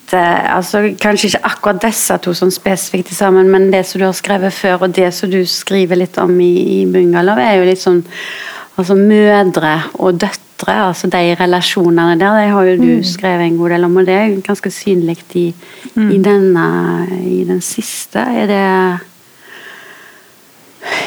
altså 0.52 0.82
Kanskje 1.00 1.30
ikke 1.30 1.48
akkurat 1.48 1.84
disse 1.86 2.18
to 2.20 2.34
sånn 2.36 2.52
spesifikt 2.52 3.14
sammen, 3.16 3.48
men 3.52 3.70
det 3.72 3.86
som 3.88 4.02
du 4.02 4.06
har 4.10 4.16
skrevet 4.18 4.52
før, 4.52 4.84
og 4.84 4.96
det 4.98 5.08
som 5.16 5.32
du 5.32 5.40
skriver 5.48 6.02
litt 6.02 6.18
om 6.20 6.34
i, 6.44 6.82
i 6.82 6.86
Bungalow, 6.90 7.40
er 7.40 7.62
jo 7.62 7.70
litt 7.70 7.80
sånn 7.80 8.02
altså 8.76 8.96
mødre 8.98 9.74
og 9.94 10.20
døtre. 10.20 10.76
altså 10.88 11.08
De 11.08 11.36
relasjonene 11.40 12.20
der 12.20 12.42
det 12.42 12.50
har 12.52 12.68
jo 12.68 12.76
du 12.82 12.92
skrevet 13.08 13.48
en 13.48 13.58
god 13.58 13.70
del 13.76 13.88
om, 13.88 13.98
og 13.98 14.06
det 14.06 14.18
er 14.18 14.36
ganske 14.46 14.72
synlig 14.72 15.18
i, 15.34 15.48
i, 15.96 16.20
denne, 16.20 16.68
i 17.24 17.44
den 17.48 17.62
siste. 17.62 18.20
Er 18.20 18.52
det 18.52 18.68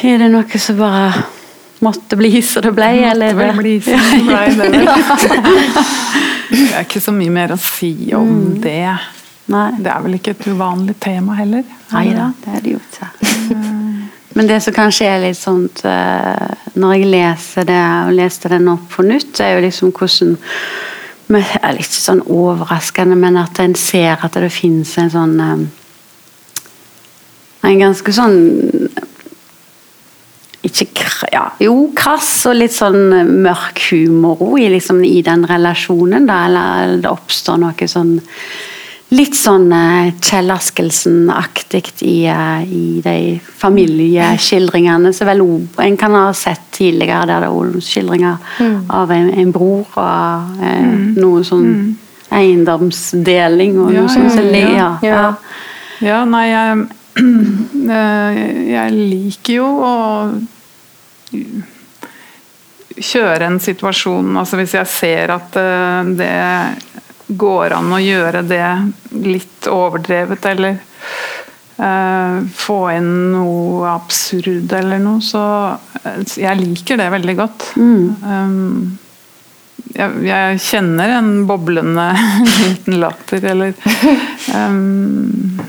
Er 0.05 0.19
det 0.19 0.31
noe 0.31 0.59
som 0.61 0.77
bare 0.79 1.13
måtte 1.81 2.17
bli 2.17 2.43
så 2.43 2.61
det 2.65 2.73
ble, 2.77 2.91
eller 3.11 3.35
Måtte 3.35 3.41
vel 3.41 3.51
det 3.51 3.59
bli 3.63 3.75
så 3.83 3.99
det 3.99 4.23
ble, 4.27 4.45
det 4.59 4.71
vel. 4.71 5.83
Det 6.55 6.71
er 6.77 6.85
ikke 6.85 7.01
så 7.03 7.13
mye 7.15 7.33
mer 7.35 7.55
å 7.55 7.59
si 7.59 7.93
om 8.15 8.61
det. 8.63 8.95
Nei. 9.51 9.69
Det 9.79 9.91
er 9.93 10.05
vel 10.05 10.17
ikke 10.19 10.33
et 10.37 10.47
uvanlig 10.49 10.95
tema 11.03 11.35
heller? 11.37 11.65
er 11.67 11.93
Nei 11.93 12.05
det 12.09 12.17
da, 12.17 12.29
det? 12.45 12.53
er 12.57 12.65
det 12.65 12.75
jo 12.75 12.81
ikke. 12.81 13.09
Men 14.35 14.49
det 14.51 14.61
som 14.65 14.75
kanskje 14.75 15.07
er 15.07 15.21
litt 15.23 15.39
sånn 15.39 15.69
eh, 15.87 16.55
Når 16.81 16.95
jeg 16.97 17.11
leser 17.13 17.69
det 17.69 17.83
og 18.09 18.15
leste 18.17 18.51
den 18.51 18.67
opp 18.73 18.89
på 18.97 19.05
nytt, 19.07 19.39
er 19.41 19.55
jo 19.55 19.65
liksom 19.67 19.93
hvordan 19.95 20.37
det 21.29 21.43
er 21.61 21.77
Litt 21.77 21.95
sånn 21.95 22.21
overraskende, 22.25 23.17
men 23.17 23.39
at 23.41 23.61
en 23.63 23.77
ser 23.79 24.19
at 24.27 24.35
det 24.37 24.51
finnes 24.53 24.91
en 25.01 25.13
sånn 25.13 25.37
eh, 25.41 25.63
En 27.71 27.81
ganske 27.81 28.13
sånn 28.13 28.41
ikke 30.65 30.87
ja, 31.33 31.45
Jo, 31.61 31.75
krass 31.97 32.47
og 32.51 32.57
litt 32.59 32.75
sånn 32.75 33.13
mørk 33.45 33.83
humor 33.91 34.59
i, 34.59 34.69
liksom, 34.73 35.03
i 35.05 35.21
den 35.25 35.45
relasjonen, 35.49 36.27
da. 36.29 36.45
Eller 36.49 36.97
det 37.03 37.11
oppstår 37.11 37.61
noe 37.63 37.91
sånn 37.91 38.17
Litt 39.15 39.37
sånn 39.37 39.69
eh, 39.71 40.15
Kjell 40.25 40.49
Askelsen-aktig 40.51 41.91
i, 42.03 42.25
eh, 42.27 42.63
i 42.65 43.03
de 43.05 43.37
familieskildringene 43.61 45.13
som 45.15 45.29
vel 45.29 45.43
en 45.85 45.99
kan 46.01 46.17
ha 46.17 46.33
sett 46.35 46.65
tidligere, 46.75 47.29
der 47.29 47.45
det 47.45 47.51
er 47.51 47.53
skildringer 47.85 47.85
skildringer 47.85 48.41
av 48.91 49.13
en, 49.15 49.29
en 49.31 49.53
bror 49.55 49.85
og 50.01 50.65
eh, 50.65 50.89
noe 51.21 51.45
sånn 51.47 51.69
eiendomsdeling 52.35 53.79
og 53.85 53.93
Ja, 53.95 54.01
noe 54.01 54.11
sånt. 54.11 54.51
ja, 54.57 54.73
ja. 54.75 54.99
ja, 55.13 55.33
ja. 56.01 56.25
Nei, 56.25 56.47
jeg, 56.51 56.79
eh, 56.89 57.04
jeg 57.15 58.95
liker 58.95 59.55
jo 59.55 59.69
å 59.85 59.95
kjøre 62.95 63.49
en 63.49 63.61
situasjon 63.63 64.37
Altså 64.39 64.59
hvis 64.61 64.75
jeg 64.79 64.91
ser 64.91 65.35
at 65.35 65.57
eh, 65.59 66.11
det 66.19 66.35
går 67.35 67.75
an 67.79 67.95
å 67.95 68.03
gjøre 68.03 68.43
det 68.45 68.67
litt 69.25 69.67
overdrevet, 69.71 70.45
eller 70.51 70.77
eh, 71.81 72.37
få 72.53 72.77
inn 72.93 73.15
noe 73.33 73.89
absurd 73.95 74.75
eller 74.77 75.01
noe, 75.01 75.23
så 75.25 75.45
eh, 76.03 76.21
Jeg 76.45 76.61
liker 76.61 77.01
det 77.01 77.09
veldig 77.17 77.37
godt. 77.39 77.71
Um, 77.81 78.99
jeg, 79.95 80.21
jeg 80.29 80.61
kjenner 80.67 81.17
en 81.17 81.33
boblende 81.49 82.11
liten 82.67 83.01
latter, 83.01 83.49
eller 83.55 83.73
um, 84.53 85.65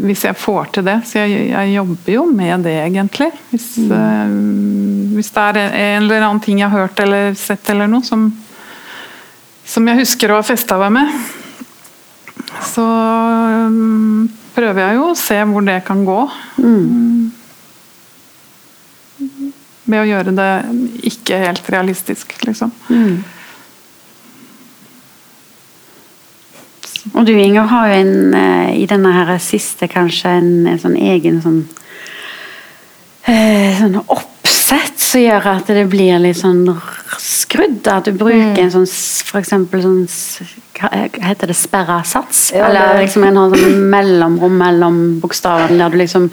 Hvis 0.00 0.24
jeg 0.24 0.38
får 0.38 0.70
til 0.76 0.86
det. 0.86 0.96
Så 1.08 1.20
jeg, 1.20 1.48
jeg 1.50 1.74
jobber 1.74 2.14
jo 2.14 2.24
med 2.30 2.64
det, 2.64 2.76
egentlig. 2.86 3.30
Hvis, 3.50 3.68
eh, 3.84 4.36
hvis 5.16 5.32
det 5.34 5.46
er 5.50 5.58
en 5.66 6.06
eller 6.06 6.24
annen 6.24 6.42
ting 6.44 6.62
jeg 6.62 6.70
har 6.70 6.86
hørt 6.86 7.02
eller 7.04 7.34
sett 7.38 7.68
eller 7.72 7.90
noe 7.90 8.06
som, 8.06 8.28
som 9.66 9.90
jeg 9.90 10.00
husker 10.02 10.32
å 10.32 10.40
ha 10.40 10.46
festa 10.46 10.78
meg 10.80 10.94
med, 10.96 11.18
så 12.70 12.84
um, 12.84 14.28
prøver 14.56 14.82
jeg 14.82 14.98
jo 14.98 15.10
å 15.10 15.18
se 15.18 15.38
hvor 15.50 15.66
det 15.66 15.80
kan 15.86 16.04
gå. 16.06 16.20
Med 19.90 20.02
å 20.02 20.08
gjøre 20.08 20.34
det 20.34 20.50
ikke 21.10 21.42
helt 21.44 21.68
realistisk, 21.72 22.34
liksom. 22.46 22.72
Og 27.14 27.26
du 27.26 27.32
Inger 27.32 27.68
har 27.70 27.88
jo 27.88 28.00
en, 28.00 28.34
eh, 28.34 28.72
i 28.82 28.86
denne 28.86 29.12
her 29.12 29.38
siste 29.38 29.88
kanskje 29.88 30.32
en, 30.40 30.50
en 30.66 30.78
sånn 30.78 30.96
egen 30.96 31.40
sånn 31.42 31.60
eh, 33.26 33.78
sånn 33.80 34.00
oppsett 34.06 34.98
som 35.00 35.22
gjør 35.22 35.46
at 35.54 35.70
det 35.72 35.86
blir 35.90 36.18
litt 36.22 36.38
sånn 36.38 36.64
skrudd. 37.20 37.86
At 37.90 38.04
du 38.08 38.12
bruker 38.12 38.60
en 38.62 38.72
sånn 38.74 38.86
f.eks. 38.86 39.50
sånn 39.50 40.02
heter 41.20 41.50
det, 41.50 41.56
sperra 41.58 42.02
sats? 42.06 42.50
Ja, 42.54 42.68
Eller 42.68 42.94
det- 42.94 43.06
liksom 43.06 43.24
en 43.24 43.40
sånn 43.54 43.90
mellomrom 43.90 44.56
mellom 44.58 45.00
bokstavene 45.20 45.78
der 45.78 45.90
du 45.90 45.98
liksom 45.98 46.30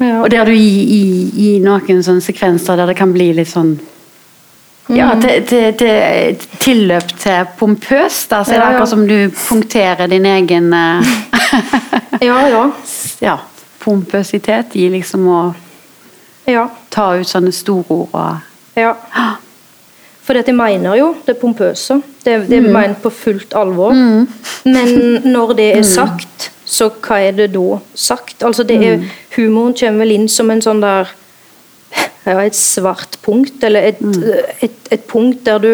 Ja. 0.00 0.22
Og 0.22 0.30
der 0.30 0.44
du 0.44 0.52
i, 0.52 0.82
i, 0.94 1.56
i 1.56 1.58
noen 1.58 2.04
sånne 2.06 2.22
sekvenser 2.22 2.76
der 2.76 2.86
det 2.86 2.94
kan 2.96 3.12
bli 3.12 3.32
litt 3.34 3.48
sånn 3.50 3.80
ja, 4.96 5.08
til, 5.20 5.46
til, 5.46 5.74
til, 5.78 6.46
tilløp 6.62 7.12
til 7.20 7.48
pompøs, 7.58 8.26
Da, 8.30 8.42
så 8.44 8.54
er 8.54 8.54
det 8.54 8.58
Ja, 8.58 8.60
ja. 8.60 8.68
akkurat 8.74 8.88
som 8.88 9.08
du 9.08 9.30
punkterer 9.48 10.06
din 10.06 10.26
egen 10.26 10.72
eh, 10.72 11.02
ja, 12.28 12.38
ja. 12.48 12.70
ja, 13.28 13.36
pompøsitet 13.78 14.76
i 14.76 14.88
liksom 14.88 15.28
å 15.28 15.42
ja. 16.48 16.68
ta 16.90 17.10
ut 17.18 17.28
sånne 17.28 17.52
storord 17.52 18.08
og 18.12 18.78
Ja. 18.78 18.94
For 20.28 20.36
jeg 20.36 20.52
mener 20.52 20.92
jo 20.98 21.14
det 21.24 21.38
pompøse. 21.40 22.02
Det, 22.20 22.34
det 22.50 22.58
er 22.58 22.66
ment 22.68 22.98
på 23.00 23.08
fullt 23.08 23.54
alvor. 23.56 23.94
Men 24.68 25.22
når 25.24 25.54
det 25.56 25.68
er 25.78 25.86
sagt, 25.98 26.50
så 26.68 26.90
hva 26.92 27.16
er 27.24 27.32
det 27.32 27.46
da 27.54 27.78
sagt? 27.94 28.44
Altså 28.44 28.66
det 28.68 28.76
er, 28.84 29.06
Humoren 29.38 29.72
kommer 29.72 30.04
vel 30.04 30.12
inn 30.18 30.28
som 30.28 30.50
en 30.52 30.60
sånn 30.60 30.84
der 30.84 31.08
Et 32.28 32.56
svart 32.56 33.16
punkt, 33.24 33.62
eller 33.64 33.88
et, 33.88 34.00
et, 34.60 34.80
et 34.92 35.04
punkt 35.08 35.40
der 35.46 35.62
du 35.62 35.70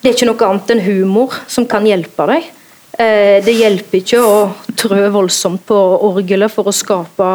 Det 0.00 0.10
er 0.10 0.14
ikke 0.14 0.28
noe 0.28 0.46
annet 0.46 0.70
enn 0.72 0.84
humor 0.84 1.34
som 1.48 1.66
kan 1.68 1.84
hjelpe 1.88 2.26
deg. 2.28 2.48
Eh, 3.00 3.38
det 3.44 3.54
hjelper 3.56 4.00
ikke 4.02 4.20
å 4.20 4.34
trø 4.76 5.02
voldsomt 5.14 5.64
på 5.66 5.78
orgelet 6.10 6.52
for 6.52 6.68
å 6.68 6.74
skape 6.76 7.28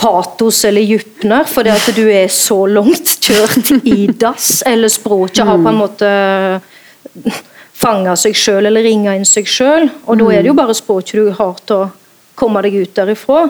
patos 0.00 0.62
eller 0.64 0.86
djupner, 0.86 1.44
fordi 1.44 1.72
at 1.74 1.88
du 1.96 2.04
er 2.08 2.30
så 2.32 2.62
langt 2.70 3.18
kjørt 3.20 3.72
i 3.84 4.06
dass, 4.16 4.62
eller 4.66 4.88
språket 4.88 5.44
har 5.44 5.60
på 5.60 5.72
en 5.72 5.80
måte 5.82 6.12
fanga 7.80 8.14
seg 8.16 8.36
sjøl 8.36 8.68
eller 8.68 8.84
ringa 8.84 9.14
inn 9.16 9.28
seg 9.28 9.48
sjøl. 9.48 9.88
Og 10.06 10.20
da 10.20 10.30
er 10.32 10.44
det 10.44 10.52
jo 10.52 10.56
bare 10.56 10.76
språket 10.76 11.20
du 11.20 11.30
har 11.36 11.60
til 11.66 11.82
å 11.82 11.88
komme 12.40 12.62
deg 12.64 12.78
ut 12.80 12.94
derifra. 12.96 13.42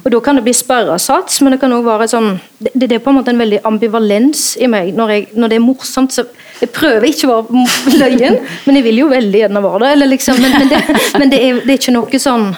Og 0.00 0.08
da 0.14 0.20
kan 0.24 0.38
det 0.38 0.44
bli 0.46 0.54
sperresats, 0.56 1.40
men 1.44 1.54
det 1.54 1.60
kan 1.62 1.74
òg 1.76 1.84
være 1.86 2.08
sånn 2.10 2.32
det, 2.60 2.72
det 2.86 2.96
er 2.96 3.04
på 3.04 3.12
en 3.12 3.20
måte 3.20 3.34
en 3.34 3.40
veldig 3.40 3.60
ambivalens 3.68 4.54
i 4.60 4.68
meg. 4.70 4.94
Når, 4.96 5.12
jeg, 5.14 5.28
når 5.36 5.52
det 5.52 5.60
er 5.60 5.66
morsomt, 5.66 6.14
så 6.16 6.26
Jeg 6.60 6.74
prøver 6.76 7.06
ikke 7.08 7.28
å 7.32 7.36
være 7.48 7.98
løyen, 8.02 8.34
men 8.66 8.76
jeg 8.76 8.84
vil 8.84 8.98
jo 9.00 9.06
veldig 9.08 9.38
gjerne 9.44 9.62
være 9.64 9.78
det. 9.80 9.92
Eller 9.96 10.10
liksom, 10.10 10.42
men, 10.42 10.56
men, 10.58 10.68
det, 10.68 10.80
men 11.16 11.30
det, 11.32 11.38
er, 11.40 11.62
det 11.64 11.72
er 11.72 11.80
ikke 11.80 11.94
noe 11.96 12.20
sånn 12.20 12.50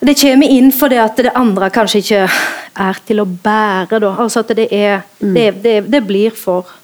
det 0.00 0.14
kommer 0.16 0.48
inn 0.48 0.70
fordi 0.72 0.96
at 0.96 1.18
det 1.20 1.32
andre 1.36 1.68
kanskje 1.74 2.00
ikke 2.00 2.20
er 2.80 3.00
til 3.04 3.20
å 3.20 3.26
bære. 3.28 3.98
Da. 4.00 4.14
Altså 4.22 4.40
at 4.40 4.52
det 4.56 4.70
er 4.72 5.02
det, 5.20 5.48
det, 5.64 5.74
det 5.92 6.04
blir 6.06 6.36
for 6.36 6.76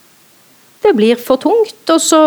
Det 0.83 0.93
blir 0.95 1.17
for 1.17 1.41
tungt. 1.41 1.81
Og 1.91 2.01
så 2.01 2.21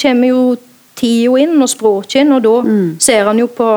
kommer 0.00 0.28
jo 0.30 0.56
tida 0.98 1.36
inn, 1.42 1.58
og 1.62 1.68
språket 1.70 2.22
inn, 2.22 2.32
og 2.32 2.42
da 2.42 2.54
ser 3.02 3.28
han 3.28 3.38
jo 3.38 3.50
på 3.52 3.68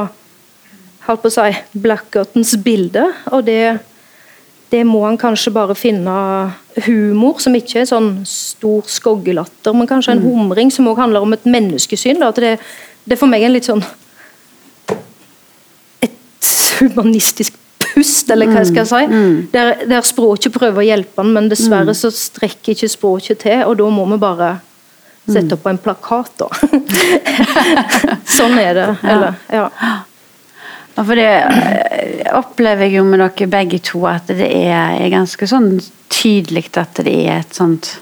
holdt 1.07 1.21
på 1.23 1.29
å 1.31 1.35
si, 1.35 1.49
Blackertons 1.81 2.55
bilde, 2.65 3.03
og 3.31 3.45
det, 3.47 3.77
det 4.73 4.83
må 4.87 5.03
han 5.05 5.19
kanskje 5.21 5.53
bare 5.55 5.75
finne 5.77 6.15
humor, 6.85 7.39
som 7.43 7.55
ikke 7.55 7.83
er 7.83 7.89
sånn 7.89 8.09
stor 8.29 8.87
skoggelatter, 8.91 9.75
men 9.75 9.89
kanskje 9.89 10.15
en 10.17 10.23
humring 10.25 10.71
som 10.73 10.87
òg 10.91 10.99
handler 11.03 11.25
om 11.25 11.35
et 11.37 11.45
menneskesyn. 11.47 12.19
Da. 12.19 12.31
At 12.33 12.41
det, 12.41 12.55
det 13.05 13.15
er 13.15 13.21
for 13.21 13.31
meg 13.31 13.45
en 13.45 13.53
litt 13.55 13.69
sånn 13.69 13.83
et 16.03 16.49
humanistisk 16.81 17.55
pust, 17.79 18.29
eller 18.33 18.49
hva 18.51 18.63
jeg 18.63 18.71
skal 18.73 18.81
jeg 18.83 18.89
si. 18.91 19.47
Der, 19.53 19.85
der 19.87 20.03
språket 20.03 20.51
prøver 20.55 20.81
å 20.83 20.87
hjelpe 20.89 21.21
han, 21.21 21.31
men 21.37 21.47
dessverre 21.51 21.93
så 21.95 22.11
strekker 22.11 22.75
ikke 22.75 22.89
språket 22.91 23.43
til, 23.45 23.61
og 23.69 23.77
da 23.79 23.87
må 23.93 24.07
vi 24.11 24.17
bare 24.19 24.55
sette 25.25 25.55
opp 25.55 25.63
på 25.63 25.71
en 25.71 25.79
plakat, 25.81 26.35
da. 26.37 26.49
sånn 28.37 28.59
er 28.61 28.75
det. 28.77 28.89
Eller, 29.01 29.39
ja. 29.53 29.69
For 30.95 31.19
det 31.19 31.27
eh, 31.27 32.31
opplever 32.37 32.87
jeg 32.87 32.99
jo 32.99 33.05
med 33.07 33.19
dere 33.19 33.51
begge 33.51 33.81
to 33.83 34.05
at 34.07 34.29
det 34.31 34.47
er, 34.47 34.95
er 34.95 35.11
ganske 35.11 35.47
sånn 35.49 35.73
tydelig 36.13 36.69
at 36.79 37.03
det 37.03 37.15
er 37.25 37.41
et 37.41 37.55
sånt 37.55 37.97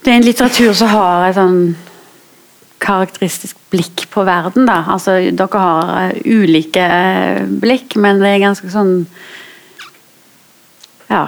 Det 0.00 0.12
er 0.12 0.20
en 0.20 0.26
litteratur 0.26 0.72
som 0.76 0.92
har 0.94 1.28
et 1.28 1.38
sånn 1.38 1.62
karakteristisk 2.80 3.58
blikk 3.70 4.06
på 4.08 4.22
verden, 4.24 4.64
da. 4.64 4.78
Altså, 4.94 5.18
dere 5.36 5.60
har 5.60 5.90
eh, 6.06 6.22
ulike 6.24 6.80
eh, 6.80 7.42
blikk, 7.60 7.98
men 8.00 8.22
det 8.22 8.34
er 8.34 8.46
ganske 8.46 8.72
sånn 8.72 8.94
Ja. 11.10 11.26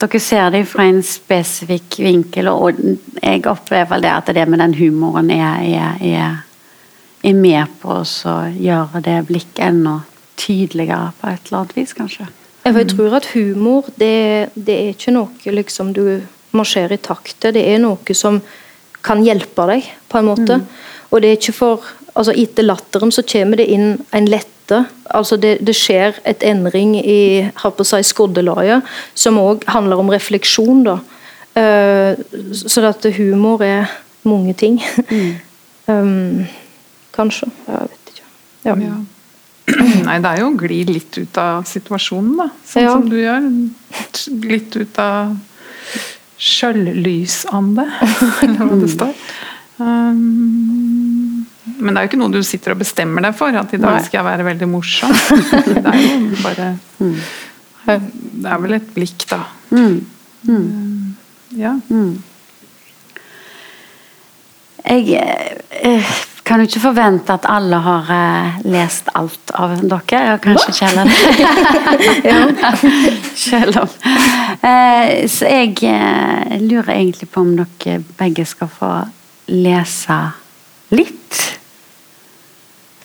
Dere 0.00 0.20
ser 0.24 0.46
det 0.52 0.62
fra 0.64 0.86
en 0.88 1.02
spesifikk 1.04 1.98
vinkel, 2.00 2.48
og 2.48 2.78
jeg 3.20 3.42
opplever 3.48 4.00
det 4.00 4.12
at 4.12 4.30
det 4.32 4.46
med 4.48 4.62
den 4.62 4.76
humoren 4.78 5.28
er, 5.34 5.58
er, 5.60 5.98
er, 6.00 6.38
er 7.22 7.36
med 7.36 7.78
på 7.82 8.00
å 8.00 8.36
gjøre 8.54 9.02
det 9.04 9.18
blikket 9.28 9.64
enda 9.70 10.00
tydeligere 10.40 11.12
på 11.20 11.28
et 11.28 11.48
eller 11.48 11.58
annet 11.60 11.76
vis, 11.76 11.94
kanskje. 11.96 12.28
Jeg 12.64 12.88
tror 12.92 13.16
at 13.16 13.30
humor, 13.34 13.88
det, 13.96 14.50
det 14.54 14.76
er 14.76 14.92
ikke 14.92 15.14
noe 15.14 15.54
liksom 15.56 15.94
du 15.96 16.20
marsjerer 16.56 16.96
i 16.96 17.02
takt 17.02 17.38
til. 17.40 17.54
Det 17.56 17.62
er 17.66 17.80
noe 17.82 18.16
som 18.16 18.40
kan 19.04 19.22
hjelpe 19.24 19.64
deg, 19.70 19.88
på 20.10 20.20
en 20.20 20.28
måte. 20.28 20.60
Og 21.10 21.22
det 21.22 21.30
er 21.30 21.40
ikke 21.40 21.56
for 21.56 21.88
altså 22.18 22.34
Etter 22.36 22.66
latteren 22.66 23.12
så 23.14 23.22
kommer 23.24 23.60
det 23.60 23.68
inn 23.70 23.94
en 24.16 24.26
lette. 24.28 24.84
altså 25.14 25.36
Det, 25.40 25.58
det 25.64 25.76
skjer 25.78 26.18
et 26.28 26.42
endring 26.46 26.96
i 26.98 27.46
har 27.54 27.74
på 27.76 27.86
seg 27.86 28.04
skoddelaget, 28.04 28.84
som 29.14 29.38
òg 29.40 29.64
handler 29.70 30.02
om 30.02 30.10
refleksjon. 30.12 30.84
da. 30.84 30.98
Uh, 31.56 32.18
så 32.52 32.84
at 32.86 33.06
humor 33.16 33.62
er 33.64 33.90
mange 34.22 34.54
ting. 34.54 34.82
um, 35.90 36.46
kanskje. 37.16 37.48
Jeg 37.66 37.90
vet 37.92 38.12
ikke. 38.14 38.28
Ja. 38.68 38.74
Ja. 38.84 38.96
Nei, 40.08 40.16
det 40.22 40.30
er 40.32 40.40
jo 40.42 40.48
å 40.50 40.56
gli 40.58 40.80
litt 40.88 41.18
ut 41.20 41.38
av 41.40 41.64
situasjonen, 41.68 42.32
da. 42.40 42.48
Sånn 42.66 42.82
Ja. 42.86 42.92
som 42.96 43.06
du 43.10 43.16
gjør. 43.20 43.46
Litt 44.50 44.76
ut 44.80 44.98
av 45.02 45.36
sjøllysande, 46.40 47.84
eller 48.46 48.64
hva 48.66 48.78
det 48.80 48.90
står. 48.94 49.14
Um, 49.80 51.46
Men 51.80 51.94
det 51.94 52.00
er 52.00 52.04
jo 52.04 52.10
ikke 52.10 52.20
noe 52.20 52.32
du 52.34 52.42
sitter 52.44 52.74
og 52.74 52.80
bestemmer 52.82 53.24
deg 53.24 53.36
for, 53.38 53.54
at 53.56 53.70
i 53.72 53.80
dag 53.80 54.00
skal 54.04 54.20
jeg 54.20 54.26
være 54.28 54.46
veldig 54.50 54.68
morsom. 54.68 55.12
Det 55.12 55.84
er 55.84 56.00
jo 56.02 56.40
bare 56.42 56.66
Det 57.90 58.48
er 58.50 58.58
vel 58.60 58.76
et 58.76 58.90
blikk, 58.94 59.24
da. 59.30 59.38
Mm. 59.72 61.14
Ja. 61.56 61.72
Jeg 64.84 65.22
eh, 65.80 66.10
kan 66.50 66.58
jo 66.58 66.66
ikke 66.66 66.82
forvente 66.82 67.34
at 67.36 67.44
alle 67.46 67.78
har 67.84 68.08
eh, 68.10 68.56
lest 68.72 69.10
alt 69.14 69.52
av 69.54 69.76
dere. 69.78 69.98
Ja, 70.30 70.36
kanskje 70.42 70.72
ikke 70.72 70.86
heller 70.90 71.06
Selv 73.38 73.78
om. 73.84 73.92
Eh, 74.66 75.28
så 75.30 75.46
jeg 75.46 75.76
eh, 75.86 76.56
lurer 76.64 76.96
egentlig 76.96 77.30
på 77.30 77.44
om 77.44 77.54
dere 77.60 78.00
begge 78.18 78.44
skal 78.48 78.70
få 78.72 78.90
lese 79.50 80.18
litt. 80.90 81.59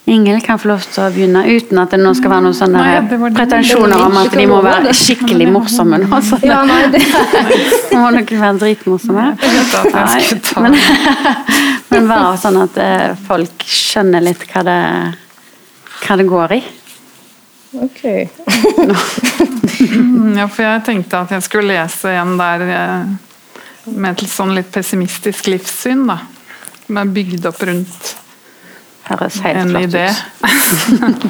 Ingel 0.06 0.38
kan 0.46 0.60
få 0.62 0.68
lov 0.70 0.84
til 0.86 1.02
å 1.02 1.08
begynne 1.10 1.42
uten 1.50 1.80
at 1.82 1.90
det 1.96 1.98
nå 1.98 2.12
skal 2.14 2.30
være 2.36 2.44
noen 2.46 2.54
sånne 2.54 2.78
Nei, 2.78 2.90
det 3.10 3.18
det. 3.18 3.30
pretensjoner 3.40 4.04
om 4.06 4.18
at 4.22 4.36
de 4.38 4.44
må 4.52 4.60
være 4.62 4.92
skikkelig 4.94 5.48
morsomme. 5.50 5.98
nå, 6.04 6.20
så 6.22 6.38
Ja, 6.46 6.60
nei, 6.68 6.84
det, 6.94 7.02
må 7.98 8.12
nok 8.14 8.34
være 8.38 8.60
dritmorsomme. 8.62 9.24
Men, 10.62 10.78
men 11.96 12.10
bare 12.12 12.36
sånn 12.38 12.60
at 12.62 12.78
eh, 12.78 13.16
folk 13.26 13.66
skjønner 13.66 14.22
litt 14.28 14.46
hva 14.52 14.62
det, 14.68 14.78
hva 16.06 16.18
det 16.22 16.28
går 16.30 16.54
i. 16.60 16.62
ok. 17.88 18.04
Mm, 19.82 20.38
Ja, 20.38 20.46
for 20.48 20.62
jeg 20.68 20.84
tenkte 20.86 21.24
at 21.26 21.34
jeg 21.34 21.44
skulle 21.48 21.74
lese 21.74 22.14
en 22.22 22.36
der 22.40 22.62
eh, 22.68 23.10
med 23.90 24.22
et 24.22 24.30
sånn 24.30 24.54
litt 24.56 24.70
pessimistisk 24.74 25.50
livssyn, 25.50 26.06
da. 26.10 26.20
Som 26.86 27.02
er 27.02 27.10
bygd 27.18 27.50
opp 27.50 27.66
rundt 27.66 28.14
Høres 29.06 29.40
helt 29.46 29.58
en 29.62 29.70
flott 29.70 29.84
idé. 29.90 30.08
ut. 30.10 31.26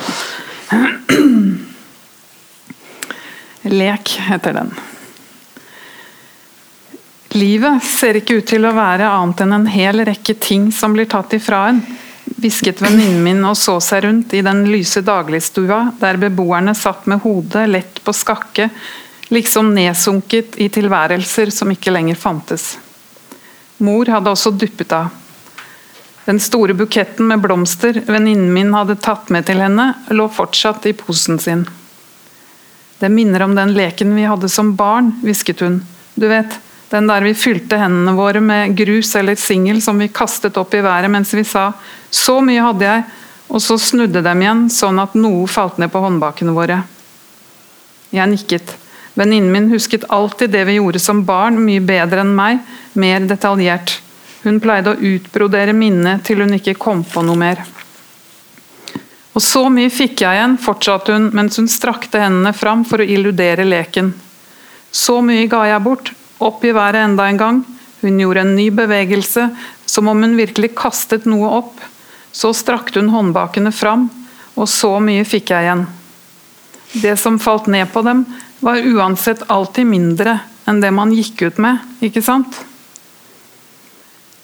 Lek 3.76 4.10
heter 4.30 4.54
den. 4.54 4.72
Livet 7.36 7.84
ser 7.84 8.16
ikke 8.16 8.38
ut 8.40 8.48
til 8.48 8.64
å 8.64 8.72
være 8.78 9.10
annet 9.10 9.42
enn 9.44 9.56
en 9.58 9.66
hel 9.68 10.04
rekke 10.08 10.38
ting 10.40 10.70
som 10.72 10.94
blir 10.96 11.10
tatt 11.12 11.34
ifra 11.36 11.66
en, 11.72 11.82
hvisket 12.38 12.80
venninnen 12.84 13.24
min 13.26 13.42
og 13.48 13.58
så 13.60 13.76
seg 13.84 14.06
rundt 14.06 14.34
i 14.38 14.44
den 14.46 14.64
lyse 14.70 15.02
dagligstua 15.04 15.80
der 16.00 16.22
beboerne 16.22 16.76
satt 16.78 17.10
med 17.12 17.20
hodet 17.26 17.66
lett 17.68 18.00
på 18.06 18.14
skakke, 18.16 18.70
liksom 19.34 19.74
nedsunket 19.76 20.56
i 20.64 20.70
tilværelser 20.72 21.52
som 21.52 21.74
ikke 21.74 21.92
lenger 21.92 22.16
fantes. 22.22 22.78
Mor 23.84 24.08
hadde 24.14 24.32
også 24.32 24.54
duppet 24.56 24.96
av. 24.96 25.12
Den 26.26 26.40
store 26.40 26.74
buketten 26.74 27.28
med 27.28 27.40
blomster 27.40 28.02
venninnen 28.06 28.54
min 28.54 28.74
hadde 28.74 28.96
tatt 28.98 29.30
med 29.30 29.46
til 29.46 29.60
henne, 29.62 29.92
lå 30.10 30.26
fortsatt 30.34 30.88
i 30.90 30.94
posen 30.98 31.38
sin. 31.40 31.66
Det 33.00 33.12
minner 33.14 33.44
om 33.46 33.54
den 33.56 33.76
leken 33.76 34.16
vi 34.18 34.26
hadde 34.26 34.50
som 34.50 34.72
barn, 34.76 35.12
hvisket 35.22 35.62
hun. 35.62 35.84
Du 36.16 36.26
vet, 36.32 36.58
den 36.90 37.10
der 37.12 37.22
vi 37.22 37.36
fylte 37.38 37.78
hendene 37.78 38.16
våre 38.18 38.42
med 38.42 38.74
grus 38.78 39.14
eller 39.20 39.38
singel 39.38 39.82
som 39.86 40.00
vi 40.02 40.10
kastet 40.10 40.58
opp 40.58 40.74
i 40.74 40.82
været 40.86 41.12
mens 41.12 41.34
vi 41.34 41.44
sa 41.44 41.74
'så 42.10 42.42
mye 42.42 42.62
hadde 42.62 42.86
jeg', 42.86 43.04
og 43.50 43.62
så 43.62 43.78
snudde 43.78 44.24
dem 44.24 44.42
igjen 44.42 44.70
sånn 44.70 45.00
at 45.00 45.14
noe 45.16 45.48
falt 45.48 45.78
ned 45.78 45.92
på 45.92 46.02
håndbakene 46.02 46.54
våre. 46.54 46.84
Jeg 48.12 48.30
nikket. 48.30 48.76
Venninnen 49.16 49.52
min 49.52 49.70
husket 49.70 50.04
alltid 50.10 50.52
det 50.52 50.66
vi 50.66 50.80
gjorde 50.80 51.00
som 51.00 51.24
barn 51.26 51.60
mye 51.66 51.80
bedre 51.80 52.20
enn 52.20 52.36
meg, 52.36 52.60
mer 52.94 53.20
detaljert. 53.20 54.02
Hun 54.46 54.60
pleide 54.62 54.94
å 54.94 55.00
utbrodere 55.02 55.74
minnet 55.74 56.22
til 56.28 56.44
hun 56.44 56.54
ikke 56.54 56.78
kom 56.78 57.02
på 57.08 57.24
noe 57.26 57.40
mer. 57.40 57.64
Og 59.36 59.44
så 59.44 59.66
mye 59.74 59.92
fikk 59.92 60.22
jeg 60.22 60.38
igjen, 60.38 60.60
fortsatte 60.62 61.16
hun 61.16 61.32
mens 61.36 61.58
hun 61.60 61.68
strakte 61.68 62.22
hendene 62.22 62.54
fram 62.56 62.86
for 62.88 63.02
å 63.02 63.08
illudere 63.10 63.66
leken. 63.68 64.14
Så 64.96 65.18
mye 65.26 65.50
ga 65.52 65.66
jeg 65.68 65.84
bort, 65.84 66.12
opp 66.40 66.64
i 66.64 66.72
været 66.76 67.02
enda 67.04 67.26
en 67.28 67.42
gang. 67.42 67.64
Hun 68.00 68.22
gjorde 68.22 68.46
en 68.46 68.54
ny 68.56 68.70
bevegelse, 68.72 69.50
som 69.86 70.08
om 70.08 70.22
hun 70.24 70.38
virkelig 70.38 70.76
kastet 70.78 71.26
noe 71.28 71.50
opp. 71.58 71.82
Så 72.32 72.54
strakte 72.56 73.02
hun 73.02 73.12
håndbakene 73.12 73.74
fram, 73.76 74.08
og 74.56 74.70
så 74.72 74.94
mye 75.04 75.26
fikk 75.28 75.52
jeg 75.52 75.68
igjen. 75.68 75.84
Det 77.02 77.18
som 77.20 77.42
falt 77.42 77.68
ned 77.68 77.90
på 77.92 78.06
dem, 78.06 78.24
var 78.64 78.80
uansett 78.80 79.44
alltid 79.52 79.90
mindre 79.90 80.38
enn 80.70 80.80
det 80.86 80.94
man 80.96 81.12
gikk 81.12 81.44
ut 81.50 81.60
med, 81.62 81.82
ikke 82.06 82.24
sant? 82.24 82.62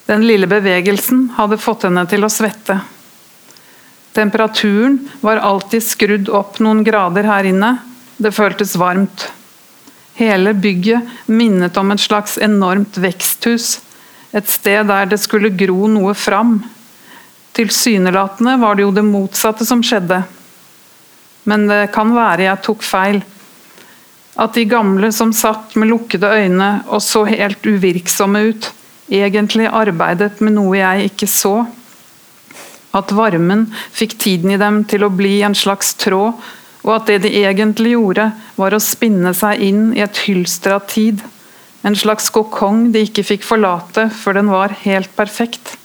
Den 0.05 0.25
lille 0.27 0.47
bevegelsen 0.47 1.29
hadde 1.37 1.59
fått 1.61 1.85
henne 1.87 2.03
til 2.09 2.25
å 2.25 2.31
svette. 2.31 2.79
Temperaturen 4.11 4.97
var 5.21 5.37
alltid 5.37 5.83
skrudd 5.83 6.29
opp 6.29 6.59
noen 6.59 6.83
grader 6.83 7.27
her 7.29 7.47
inne. 7.47 7.77
Det 8.17 8.33
føltes 8.35 8.75
varmt. 8.75 9.29
Hele 10.19 10.53
bygget 10.53 11.29
minnet 11.31 11.77
om 11.79 11.93
et 11.93 12.03
slags 12.03 12.37
enormt 12.37 12.99
veksthus. 12.99 13.79
Et 14.35 14.47
sted 14.47 14.87
der 14.87 15.07
det 15.11 15.21
skulle 15.21 15.53
gro 15.55 15.87
noe 15.91 16.13
fram. 16.15 16.59
Tilsynelatende 17.55 18.57
var 18.59 18.75
det 18.75 18.85
jo 18.85 18.93
det 18.95 19.05
motsatte 19.07 19.67
som 19.67 19.83
skjedde. 19.83 20.21
Men 21.47 21.65
det 21.71 21.87
kan 21.95 22.11
være 22.15 22.49
jeg 22.49 22.63
tok 22.67 22.83
feil. 22.85 23.21
At 24.39 24.55
de 24.55 24.67
gamle 24.67 25.11
som 25.15 25.33
satt 25.35 25.75
med 25.79 25.91
lukkede 25.91 26.29
øyne 26.31 26.69
og 26.87 27.01
så 27.03 27.23
helt 27.27 27.65
uvirksomme 27.67 28.43
ut, 28.51 28.69
egentlig 29.12 29.67
arbeidet 29.67 30.39
med 30.39 30.56
noe 30.56 30.78
jeg 30.80 31.12
ikke 31.12 31.30
så. 31.30 31.56
At 32.95 33.12
varmen 33.15 33.67
fikk 33.95 34.17
tiden 34.19 34.56
i 34.56 34.60
dem 34.60 34.82
til 34.88 35.06
å 35.06 35.12
bli 35.13 35.39
en 35.47 35.56
slags 35.56 35.93
tråd, 36.00 36.39
og 36.82 36.95
at 36.95 37.12
det 37.12 37.19
de 37.28 37.34
egentlig 37.43 37.93
gjorde, 37.93 38.32
var 38.58 38.74
å 38.74 38.82
spinne 38.82 39.36
seg 39.38 39.62
inn 39.62 39.84
i 39.93 40.02
et 40.04 40.24
hylster 40.26 40.76
av 40.80 40.88
tid. 40.89 41.21
En 41.86 41.97
slags 41.97 42.30
kokong 42.34 42.89
de 42.93 43.06
ikke 43.06 43.26
fikk 43.26 43.45
forlate 43.45 44.08
før 44.13 44.39
den 44.39 44.50
var 44.54 44.74
helt 44.84 45.13
perfekt. 45.17 45.76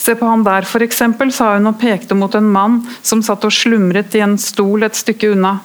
Se 0.00 0.14
på 0.16 0.28
han 0.28 0.44
der, 0.46 0.64
for 0.64 0.80
eksempel, 0.84 1.32
sa 1.32 1.54
hun 1.58 1.68
og 1.68 1.76
pekte 1.80 2.16
mot 2.16 2.32
en 2.36 2.48
mann 2.48 2.80
som 3.04 3.20
satt 3.24 3.44
og 3.44 3.52
slumret 3.52 4.16
i 4.16 4.22
en 4.24 4.38
stol 4.40 4.86
et 4.86 4.96
stykke 4.96 5.34
unna. 5.34 5.58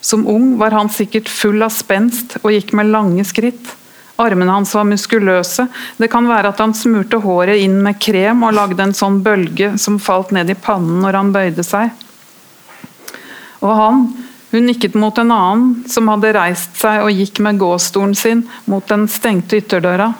Som 0.00 0.24
ung 0.32 0.54
var 0.60 0.72
han 0.72 0.88
sikkert 0.92 1.28
full 1.28 1.60
av 1.60 1.74
spenst 1.76 2.38
og 2.40 2.54
gikk 2.54 2.72
med 2.76 2.88
lange 2.94 3.26
skritt. 3.28 3.74
Armene 4.20 4.52
hans 4.52 4.74
var 4.76 4.86
muskuløse, 4.88 5.66
det 5.96 6.10
kan 6.12 6.28
være 6.28 6.52
at 6.52 6.60
han 6.60 6.74
smurte 6.76 7.20
håret 7.24 7.62
inn 7.64 7.78
med 7.84 8.00
krem 8.02 8.44
og 8.46 8.56
lagde 8.56 8.84
en 8.84 8.96
sånn 8.96 9.20
bølge 9.24 9.74
som 9.80 10.00
falt 10.02 10.34
ned 10.36 10.52
i 10.52 10.58
pannen 10.58 11.00
når 11.04 11.18
han 11.18 11.32
bøyde 11.34 11.64
seg. 11.66 11.94
Og 13.60 13.72
han, 13.76 14.02
hun 14.50 14.66
nikket 14.66 14.96
mot 14.98 15.16
en 15.20 15.32
annen 15.32 15.88
som 15.88 16.08
hadde 16.10 16.34
reist 16.36 16.76
seg 16.80 17.04
og 17.04 17.14
gikk 17.14 17.40
med 17.44 17.60
gåstolen 17.60 18.16
sin 18.18 18.44
mot 18.70 18.86
den 18.88 19.06
stengte 19.08 19.60
ytterdøra. 19.60 20.12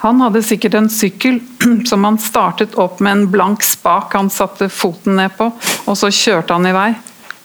Han 0.00 0.20
hadde 0.24 0.40
sikkert 0.44 0.78
en 0.78 0.88
sykkel 0.92 1.42
som 1.90 2.04
han 2.08 2.16
startet 2.20 2.78
opp 2.80 3.02
med 3.04 3.12
en 3.12 3.26
blank 3.32 3.64
spak 3.66 4.16
han 4.16 4.32
satte 4.32 4.70
foten 4.72 5.18
ned 5.20 5.36
på, 5.36 5.50
og 5.84 5.98
så 5.98 6.08
kjørte 6.08 6.56
han 6.56 6.68
i 6.70 6.76
vei. 6.76 6.90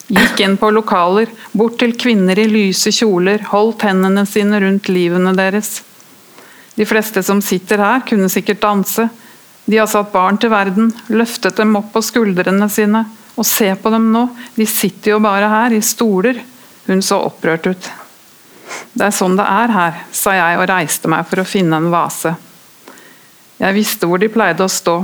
Gikk 0.05 0.39
inn 0.45 0.57
på 0.61 0.69
lokaler, 0.69 1.31
bort 1.51 1.79
til 1.81 1.95
kvinner 1.97 2.37
i 2.37 2.45
lyse 2.45 2.91
kjoler, 2.93 3.41
holdt 3.49 3.87
hendene 3.87 4.25
sine 4.29 4.59
rundt 4.61 4.89
livene 4.93 5.33
deres. 5.33 5.79
De 6.75 6.85
fleste 6.85 7.23
som 7.25 7.41
sitter 7.41 7.81
her, 7.81 8.03
kunne 8.05 8.29
sikkert 8.29 8.61
danse. 8.61 9.07
De 9.65 9.79
har 9.79 9.89
satt 9.89 10.11
barn 10.13 10.37
til 10.37 10.53
verden, 10.53 10.91
løftet 11.09 11.57
dem 11.57 11.73
opp 11.79 11.89
på 11.95 12.03
skuldrene 12.05 12.69
sine. 12.69 13.01
Og 13.35 13.47
se 13.49 13.71
på 13.75 13.91
dem 13.91 14.11
nå, 14.13 14.27
de 14.55 14.67
sitter 14.69 15.15
jo 15.15 15.21
bare 15.23 15.49
her, 15.49 15.73
i 15.73 15.81
stoler. 15.81 16.37
Hun 16.85 17.01
så 17.01 17.23
opprørt 17.25 17.65
ut. 17.71 17.91
Det 18.93 19.07
er 19.07 19.15
sånn 19.15 19.39
det 19.39 19.45
er 19.49 19.73
her, 19.73 20.01
sa 20.13 20.35
jeg 20.37 20.59
og 20.59 20.69
reiste 20.69 21.09
meg 21.11 21.25
for 21.29 21.41
å 21.41 21.49
finne 21.49 21.81
en 21.81 21.89
vase. 21.93 22.35
Jeg 23.57 23.75
visste 23.75 24.05
hvor 24.05 24.21
de 24.21 24.29
pleide 24.29 24.65
å 24.65 24.71
stå. 24.71 24.99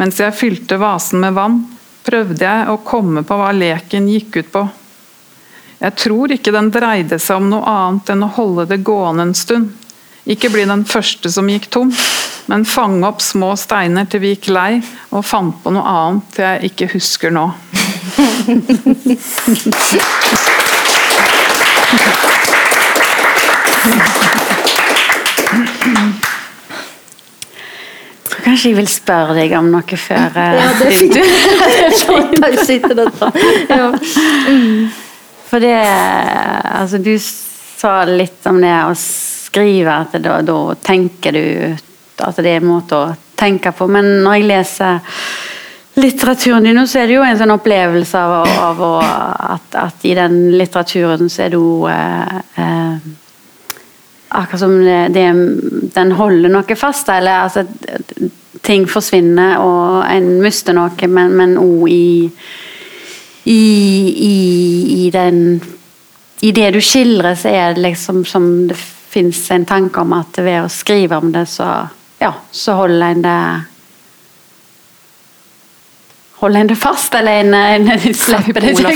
Mens 0.00 0.18
jeg 0.22 0.34
fylte 0.38 0.78
vasen 0.80 1.20
med 1.22 1.36
vann, 1.36 1.60
prøvde 2.04 2.44
jeg 2.44 2.68
å 2.70 2.82
komme 2.84 3.22
på 3.26 3.36
hva 3.38 3.52
leken 3.56 4.08
gikk 4.12 4.36
ut 4.40 4.50
på. 4.52 4.64
Jeg 5.84 5.92
tror 6.00 6.32
ikke 6.32 6.52
den 6.54 6.70
dreide 6.72 7.18
seg 7.20 7.36
om 7.40 7.50
noe 7.50 7.64
annet 7.68 8.12
enn 8.14 8.24
å 8.24 8.34
holde 8.36 8.64
det 8.70 8.84
gående 8.86 9.22
en 9.28 9.34
stund. 9.36 9.72
Ikke 10.24 10.48
bli 10.48 10.64
den 10.64 10.84
første 10.88 11.28
som 11.32 11.48
gikk 11.52 11.66
tom, 11.74 11.90
men 12.48 12.64
fange 12.64 13.04
opp 13.08 13.20
små 13.20 13.52
steiner 13.60 14.08
til 14.08 14.20
vi 14.22 14.30
gikk 14.32 14.48
lei, 14.54 14.80
og 15.12 15.26
fant 15.28 15.56
på 15.60 15.68
noe 15.74 15.84
annet 15.84 16.38
jeg 16.40 16.72
ikke 16.72 16.92
husker 16.94 17.30
nå. 17.34 17.46
Kanskje 28.44 28.70
jeg 28.70 28.76
vil 28.76 28.90
spørre 28.90 29.36
deg 29.38 29.54
om 29.58 29.70
noe 29.72 29.98
før 30.00 30.36
eh, 30.40 30.58
Ja, 30.60 30.68
det 30.78 30.86
er 30.86 30.94
fint. 32.64 32.86
Ja. 33.74 33.88
For 35.48 35.62
det 35.62 35.74
Altså, 36.74 36.98
du 36.98 37.14
sa 37.20 38.02
litt 38.08 38.46
om 38.50 38.60
det 38.62 38.74
å 38.84 38.94
skrive, 38.98 39.96
at 40.04 40.16
da, 40.22 40.40
da 40.42 40.58
tenker 40.82 41.36
du 41.36 41.44
at 42.24 42.38
det 42.42 42.50
er 42.50 42.60
en 42.60 42.70
måte 42.70 42.98
å 42.98 43.12
tenke 43.38 43.72
på. 43.74 43.86
Men 43.90 44.08
når 44.24 44.38
jeg 44.38 44.48
leser 44.48 45.18
litteraturen 46.00 46.66
din, 46.66 46.80
så 46.86 47.02
er 47.02 47.10
det 47.10 47.16
jo 47.18 47.24
en 47.26 47.38
sånn 47.38 47.54
opplevelse 47.54 48.18
av, 48.18 48.48
av 48.68 48.82
å, 48.82 48.92
at, 49.54 49.76
at 49.78 50.06
i 50.08 50.14
den 50.18 50.38
litteraturen 50.58 51.30
så 51.30 51.46
er 51.46 51.54
det 51.54 51.60
jo 51.60 51.86
eh, 51.90 52.40
eh, 52.60 53.12
Akkurat 54.34 54.60
som 54.60 54.78
det, 54.82 55.24
den 55.94 56.12
holder 56.18 56.50
noe 56.50 56.76
fast, 56.78 57.08
eller 57.12 57.44
altså 57.44 57.66
Ting 58.64 58.86
forsvinner, 58.88 59.58
og 59.60 60.06
en 60.08 60.38
mister 60.40 60.72
noe, 60.72 61.08
men, 61.10 61.34
men 61.36 61.58
òg 61.60 61.82
i, 61.92 62.30
i, 63.44 63.58
i, 64.24 64.36
i 65.04 65.10
den 65.12 65.60
I 66.40 66.52
det 66.56 66.70
du 66.72 66.80
skildrer, 66.80 67.36
så 67.36 67.52
er 67.52 67.74
det 67.76 67.84
liksom 67.84 68.22
som 68.24 68.46
det 68.70 68.78
fins 68.78 69.42
en 69.52 69.66
tanke 69.68 70.00
om 70.00 70.16
at 70.16 70.40
ved 70.40 70.64
å 70.64 70.72
skrive 70.72 71.20
om 71.20 71.30
det, 71.34 71.44
så 71.52 71.68
ja, 72.22 72.32
så 72.50 72.78
holder 72.80 73.12
en 73.12 73.22
det 73.26 73.40
Holder 76.44 76.60
en 76.60 76.68
det 76.68 76.76
fast, 76.76 77.14
eller 77.16 77.32
en, 77.40 77.54
en 77.56 77.86
slipper 78.26 78.60
det 78.60 78.74
til? 78.76 78.84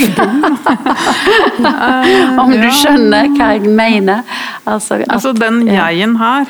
Om 2.43 2.51
du 2.53 2.67
skjønner 2.77 3.31
hva 3.39 3.47
jeg 3.57 3.65
mener? 3.73 4.21
Altså, 4.69 4.95
at, 5.01 5.09
Altså 5.17 5.33
Den 5.33 5.63
jeg-en 5.73 6.17
her, 6.21 6.45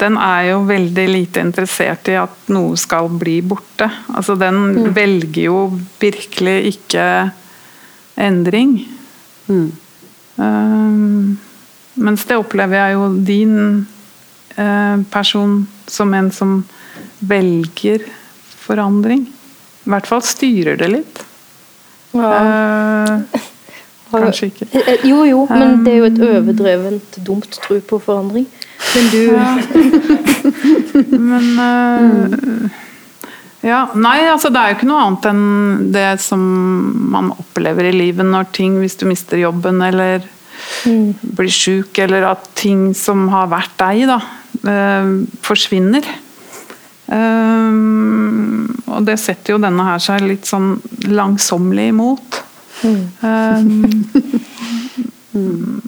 den 0.00 0.16
er 0.20 0.42
jo 0.52 0.60
veldig 0.68 1.06
lite 1.10 1.40
interessert 1.42 2.08
i 2.12 2.16
at 2.20 2.34
noe 2.54 2.76
skal 2.78 3.08
bli 3.18 3.40
borte. 3.46 3.88
Altså 4.14 4.34
Den 4.38 4.54
Mm. 4.74 4.94
velger 4.94 5.42
jo 5.48 5.58
virkelig 6.02 6.56
ikke 6.74 7.30
endring. 8.18 8.78
Mm. 9.48 9.72
Um, 10.38 11.38
mens 11.96 12.24
det 12.26 12.36
opplever 12.38 12.74
jeg 12.78 12.92
jo 12.94 13.08
din 13.26 13.86
uh, 14.58 14.96
person 15.10 15.66
som 15.86 16.14
en 16.14 16.30
som 16.34 16.64
velger 17.20 17.98
forandring. 18.66 19.26
I 19.84 19.92
hvert 19.92 20.08
fall 20.08 20.22
styrer 20.24 20.78
det 20.80 20.88
litt. 20.92 21.22
Eh, 22.14 23.40
kanskje 24.12 24.48
ikke. 24.50 24.68
Eh, 24.70 24.88
eh, 24.94 25.06
Jo, 25.08 25.24
jo, 25.28 25.44
men 25.50 25.82
det 25.84 25.92
er 25.92 25.98
jo 25.98 26.08
et 26.08 26.22
overdrevent 26.28 27.18
dumt 27.26 27.58
tro 27.66 27.80
på 27.80 28.00
forandring. 28.02 28.46
Men 28.94 29.10
du 29.12 29.22
Men 31.30 31.46
eh, 31.64 32.80
Ja, 33.64 33.86
nei, 33.96 34.18
altså 34.28 34.50
det 34.52 34.60
er 34.60 34.72
jo 34.72 34.76
ikke 34.78 34.90
noe 34.90 35.04
annet 35.06 35.28
enn 35.30 35.44
det 35.94 36.08
som 36.20 36.40
man 37.14 37.32
opplever 37.32 37.88
i 37.88 37.94
livet 37.96 38.26
når 38.28 38.50
ting 38.52 38.74
Hvis 38.82 38.98
du 39.00 39.06
mister 39.08 39.40
jobben 39.40 39.80
eller 39.82 40.26
blir 40.84 41.50
sjuk, 41.52 41.98
eller 42.00 42.24
at 42.28 42.46
ting 42.56 42.92
som 42.96 43.26
har 43.32 43.48
vært 43.52 43.74
deg, 43.80 44.04
da, 44.08 44.18
eh, 44.70 45.08
forsvinner. 45.44 46.06
Eh, 47.12 47.72
og 48.94 49.04
det 49.08 49.18
setter 49.20 49.54
jo 49.56 49.62
denne 49.62 49.84
her 49.86 50.02
seg 50.02 50.24
litt 50.24 50.48
sånn 50.48 50.76
langsommelig 51.10 51.90
imot. 51.92 52.40
Eh, 52.84 53.60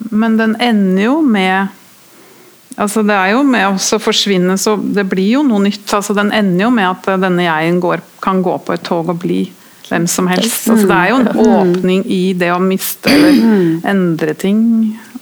men 0.09 0.37
den 0.39 0.55
ender 0.59 1.03
jo 1.03 1.19
med 1.23 1.73
Altså 2.77 3.01
Det 3.01 3.15
er 3.17 3.31
jo 3.31 3.39
med 3.41 3.65
å 3.65 3.97
forsvinne, 3.97 4.53
så 4.61 4.75
det 4.77 5.07
blir 5.09 5.39
jo 5.39 5.39
noe 5.41 5.63
nytt. 5.63 5.87
altså 5.97 6.13
Den 6.13 6.29
ender 6.29 6.67
jo 6.67 6.73
med 6.75 6.85
at 6.85 7.07
denne 7.23 7.47
jeg-en 7.47 7.79
kan 8.21 8.43
gå 8.45 8.53
på 8.61 8.75
et 8.75 8.83
tog 8.85 9.09
og 9.09 9.17
bli 9.23 9.39
hvem 9.87 10.05
som 10.05 10.27
helst. 10.29 10.67
altså 10.69 10.85
Det 10.85 10.97
er 10.97 11.09
jo 11.09 11.17
en 11.23 11.31
åpning 11.55 12.03
i 12.05 12.21
det 12.37 12.51
å 12.53 12.59
miste 12.61 13.09
eller 13.09 13.81
endre 13.95 14.35
ting 14.37 14.61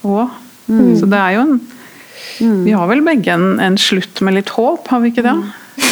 òg. 0.04 0.36
Så 1.00 1.08
det 1.08 1.22
er 1.22 1.38
jo 1.38 1.46
en 1.46 1.56
Vi 2.66 2.76
har 2.76 2.90
vel 2.92 3.06
begge 3.06 3.32
en, 3.32 3.60
en 3.64 3.78
slutt 3.80 4.20
med 4.20 4.36
litt 4.36 4.52
håp, 4.58 4.90
har 4.92 5.00
vi 5.00 5.14
ikke 5.14 5.24
det? 5.24 5.38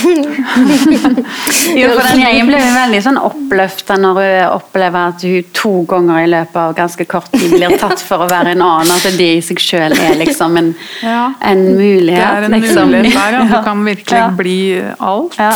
Jo, 1.80 1.88
for 1.96 2.04
den 2.06 2.20
gjengen 2.22 2.50
jo 2.52 2.60
veldig 2.76 3.00
sånn 3.06 3.20
oppløfta 3.22 3.96
når 4.02 4.20
hun 4.20 4.56
opplever 4.58 5.12
at 5.14 5.24
hun 5.26 5.50
to 5.56 5.72
ganger 5.90 6.24
i 6.24 6.30
løpet 6.32 6.60
av 6.60 6.76
ganske 6.78 7.06
kort 7.10 7.32
tid 7.34 7.54
blir 7.56 7.76
tatt 7.82 8.04
for 8.04 8.26
å 8.26 8.28
være 8.30 8.54
en 8.56 8.64
annen. 8.66 8.92
At 8.94 9.18
det 9.18 9.30
i 9.38 9.42
seg 9.46 9.62
sjøl 9.64 9.96
er 9.96 10.18
liksom 10.20 10.58
en, 10.60 10.72
Ja. 11.04 11.34
en 11.42 11.64
mulighet. 11.78 12.20
Det 12.20 12.38
er 12.38 12.48
en 12.50 12.58
liksom. 12.58 12.92
mulighet 12.92 13.20
der, 13.20 13.38
ja. 13.40 13.44
Du 13.54 13.58
kan 13.66 13.86
virkelig 13.86 14.20
Ja. 14.20 14.30
bli 14.38 14.60
alt. 15.00 15.38
Ja. 15.40 15.52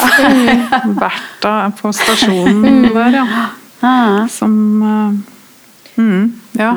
Bertha 1.01 1.53
er 1.65 1.71
på 1.81 1.93
stasjonen 1.95 2.93
der, 2.93 3.21
ja. 3.21 3.25
Ah. 3.81 4.27
Som 4.27 4.81
uh, 4.81 6.01
mm, 6.01 6.33
Ja. 6.57 6.73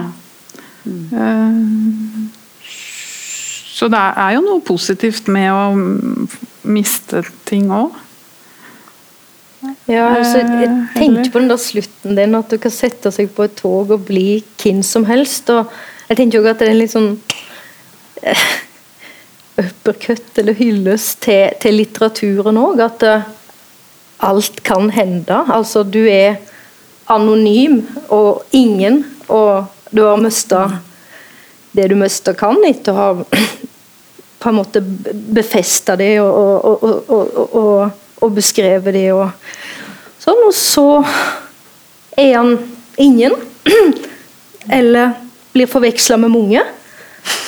Uh, 0.86 2.30
så 3.80 3.88
det 3.88 4.00
er 4.20 4.34
jo 4.36 4.40
noe 4.44 4.60
positivt 4.60 5.28
med 5.32 5.48
å 5.48 5.70
mm, 5.72 6.26
miste 6.72 7.24
ting 7.48 7.70
òg. 7.74 7.96
Ja, 9.90 10.06
altså, 10.16 10.40
jeg 10.40 10.70
tenkte 10.96 11.32
på 11.32 11.42
den 11.42 11.50
der 11.50 11.60
slutten 11.60 12.16
din, 12.16 12.36
at 12.38 12.48
du 12.48 12.56
kan 12.62 12.72
sette 12.72 13.12
seg 13.12 13.32
på 13.36 13.44
et 13.44 13.58
tog 13.58 13.90
og 13.92 14.06
bli 14.08 14.40
hvem 14.62 14.80
som 14.86 15.04
helst. 15.08 15.50
og 15.50 15.68
Jeg 16.08 16.20
tenkte 16.20 16.40
også 16.40 16.54
at 16.54 16.62
det 16.62 16.68
er 16.68 16.72
en 16.72 16.80
litt 16.80 16.94
sånn 16.94 17.10
eh, 18.22 18.46
uppercut 19.60 20.40
eller 20.40 20.56
hyllest 20.56 21.20
til, 21.26 21.50
til 21.60 21.76
litteraturen 21.76 22.60
òg. 22.60 22.80
At 22.86 23.04
uh, 23.04 23.28
alt 24.30 24.62
kan 24.64 24.88
hende. 24.94 25.42
Altså, 25.52 25.82
du 25.84 26.06
er 26.08 26.38
anonym 27.10 27.82
og 28.08 28.46
ingen, 28.56 29.02
og 29.28 29.68
du 29.90 30.04
har 30.06 30.22
mista 30.22 30.68
det 31.72 31.90
du 31.90 31.94
mista 31.98 32.32
kan 32.34 32.58
etter 32.66 32.94
å 32.94 33.00
ha 33.00 33.10
på 34.40 34.48
en 34.48 34.56
måte 34.56 34.80
befesta 35.36 35.96
det 36.00 36.14
og, 36.22 36.64
og, 36.64 36.84
og, 36.84 37.30
og, 37.54 37.90
og, 38.20 38.32
beskrevet 38.32 38.94
det. 38.96 39.06
Og, 39.12 39.28
sånn, 40.22 40.44
og 40.46 40.54
så 40.56 40.86
er 42.16 42.36
han 42.38 42.54
ingen. 43.00 43.36
Eller 44.78 45.12
blir 45.52 45.68
forveksla 45.68 46.16
med 46.20 46.32
mange. 46.32 46.64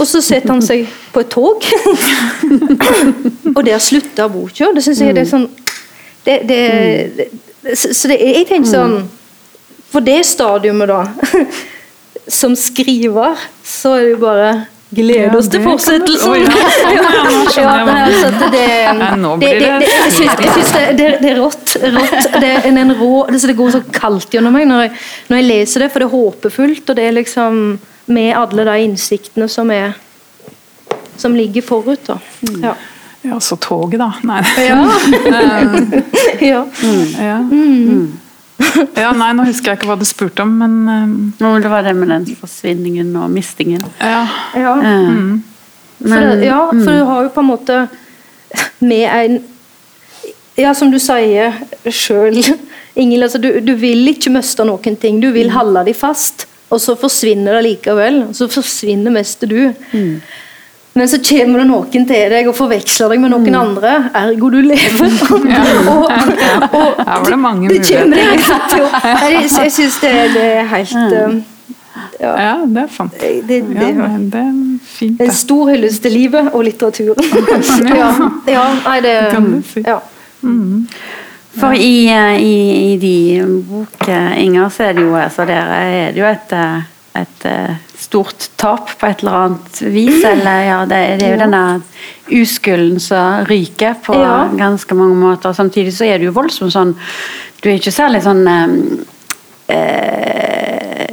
Og 0.01 0.05
så 0.09 0.21
setter 0.25 0.53
han 0.53 0.63
seg 0.65 0.85
på 1.15 1.23
et 1.25 1.33
tog. 1.33 1.65
og 3.57 3.63
der 3.65 3.81
slutter 3.81 4.29
boka. 4.33 4.73
Det 4.77 4.85
syns 4.85 5.01
jeg 5.01 5.17
det 5.17 5.25
er 5.25 5.33
sånn 5.33 5.49
det, 6.23 6.37
det, 6.47 7.29
Så 7.75 8.11
det, 8.11 8.21
jeg 8.21 8.45
tenker 8.47 8.69
sånn 8.71 8.93
For 9.91 10.05
det 10.05 10.21
stadiumet, 10.29 10.93
da, 10.93 11.41
som 12.41 12.55
skriver, 12.57 13.41
så 13.67 13.97
er 13.97 14.05
det 14.07 14.13
jo 14.15 14.21
bare 14.23 14.53
glede 14.95 15.39
oss 15.39 15.49
Ja, 15.49 15.53
til 15.55 15.65
fortsettelsen. 15.67 16.35
jeg 16.35 16.49
altså, 18.03 18.31
det, 18.41 18.51
det, 18.53 18.69
det, 19.41 19.51
det 19.51 19.73
det, 19.83 19.91
jeg 19.91 20.13
syns, 20.13 20.73
det, 20.73 20.85
det, 20.99 21.09
det 21.23 21.33
er 21.33 21.41
rått. 21.41 21.77
rått. 21.97 22.31
Det, 22.39 22.53
er 22.53 22.69
en, 22.71 22.81
en 22.85 22.95
rå, 23.01 23.27
det, 23.31 23.41
så 23.43 23.51
det 23.51 23.59
går 23.59 23.75
så 23.75 23.83
kaldt 23.95 24.35
gjennom 24.35 24.55
meg 24.57 24.69
når 24.71 24.87
jeg, 24.87 24.95
når 25.31 25.43
jeg 25.43 25.49
leser 25.51 25.87
det, 25.87 25.91
for 25.93 26.05
det 26.05 26.09
er 26.09 26.17
håpefullt. 26.17 26.85
Og 26.89 26.99
det 26.99 27.09
er 27.09 27.19
liksom 27.19 27.61
med 28.13 28.33
alle 28.37 28.67
de 28.69 28.79
innsiktene 28.87 29.49
som 29.51 29.71
er 29.75 29.95
som 31.17 31.37
ligger 31.37 31.63
forut. 31.63 32.07
Da. 32.07 32.19
Ja. 32.63 32.75
Ja, 33.23 33.41
så 33.41 33.57
toget, 33.57 34.01
da. 34.01 34.13
Nei. 34.27 34.43
Ja. 34.59 34.83
ja. 36.53 36.65
Ja. 37.23 37.39
ja, 39.03 39.13
nei, 39.17 39.31
nå 39.37 39.45
husker 39.49 39.73
jeg 39.73 39.81
ikke 39.81 39.89
hva 39.91 39.97
du 40.01 40.05
spurte 40.07 40.45
om, 40.45 40.53
men 40.61 40.75
Nå 41.41 41.53
vil 41.55 41.65
det 41.65 41.71
var 41.73 41.83
det 41.87 41.95
med 41.99 42.09
den 42.13 42.27
forsvinningen 42.39 43.15
og 43.17 43.31
mistingen. 43.33 43.83
ja. 44.01 44.27
ja. 44.55 44.75
Mm. 44.81 45.43
For, 46.03 46.09
Men- 46.09 46.29
for, 46.29 46.45
ja, 46.45 46.61
for 46.71 46.93
du 46.99 47.05
har 47.09 47.23
jo 47.29 47.33
på 47.35 47.41
en 47.45 47.51
måte 47.53 47.81
med 48.83 49.05
en 49.09 49.37
Ja, 50.59 50.75
som 50.77 50.91
du 50.93 50.99
sier 51.01 51.55
sjøl, 51.89 52.37
Ingel, 53.01 53.23
altså, 53.25 53.39
du, 53.41 53.49
du 53.65 53.73
vil 53.81 54.05
ikke 54.11 54.29
miste 54.35 54.67
noen 54.69 54.97
ting. 55.01 55.21
Du 55.23 55.31
vil 55.33 55.49
holde 55.55 55.81
dem 55.87 55.95
fast, 55.97 56.45
og 56.69 56.81
så 56.83 56.93
forsvinner 57.01 57.57
det 57.57 57.63
likevel. 57.71 58.19
Og 58.27 58.35
så 58.37 58.51
forsvinner 58.53 59.15
mest 59.15 59.47
du. 59.49 59.71
Men 60.95 61.09
så 61.09 61.19
kommer 61.25 61.63
det 61.63 61.69
noen 61.71 62.07
til 62.09 62.33
deg 62.35 62.49
og 62.51 62.57
forveksler 62.57 63.15
deg 63.15 63.23
med 63.23 63.33
noen 63.33 63.55
andre, 63.57 63.93
ergo 64.19 64.51
du 64.53 64.59
lever. 64.61 65.15
og, 65.33 65.47
og, 65.89 66.11
Her 66.13 67.07
var 67.07 67.31
det 67.33 67.39
mange 67.41 67.71
det 67.73 67.81
kommer 67.87 68.13
muligheter. 68.13 68.85
Jeg, 69.07 69.49
jeg 69.49 69.73
syns 69.79 69.97
det, 70.03 70.13
det 70.35 70.45
er 70.51 70.69
helt 70.75 71.17
mm. 71.17 71.41
ja, 72.21 72.35
Ja, 72.37 72.53
det 72.67 72.85
er 72.85 72.93
sant. 72.93 73.17
det, 73.23 73.33
det, 73.49 73.63
Ja, 73.73 73.97
men 74.05 74.29
det 74.35 74.45
er 74.45 74.61
fint, 74.93 75.25
en 75.25 75.33
stor 75.33 75.73
hyllest 75.73 76.05
til 76.05 76.17
livet 76.19 76.53
og 76.53 76.69
litteraturen. 76.69 77.33
ja, 78.03 78.13
ja, 78.53 78.69
nei, 78.85 79.01
det 79.07 79.17
Kan 79.33 79.53
du 79.55 79.61
si. 79.73 79.85
ja. 79.89 80.01
For 81.53 81.77
i, 81.77 82.07
eh, 82.09 82.39
i, 82.41 82.55
i 82.93 82.97
de 82.97 83.17
boker, 83.69 84.33
Inger, 84.41 84.69
så 84.73 84.89
er 84.89 84.97
det 84.97 85.05
jo, 85.05 85.17
altså, 85.17 85.45
der 85.45 85.73
er 85.77 86.13
det 86.13 86.21
jo 86.21 86.29
et, 86.29 86.53
eh, 86.57 86.92
et 87.15 87.45
eh, 87.45 87.75
stort 87.99 88.49
tap 88.57 88.89
på 88.99 89.07
et 89.07 89.21
eller 89.21 89.33
annet 89.37 89.83
vis. 89.93 90.25
Eller 90.25 90.63
ja, 90.65 90.85
det, 90.89 91.19
det 91.21 91.27
er 91.29 91.33
jo 91.35 91.39
denne 91.43 91.81
uskulden 92.33 93.01
som 93.01 93.45
ryker 93.51 93.95
på 94.05 94.15
Ja. 94.17 94.49
ganske 94.57 94.95
mange 94.97 95.15
måter. 95.21 95.53
Samtidig 95.53 95.93
så 95.97 96.05
er 96.09 96.19
du 96.19 96.25
jo 96.31 96.37
voldsomt 96.37 96.73
sånn 96.73 96.95
Du 97.63 97.69
er 97.71 97.75
ikke 97.79 97.93
særlig 97.95 98.23
sånn 98.25 98.47
eh, 98.49 98.67
eh, 99.77 101.13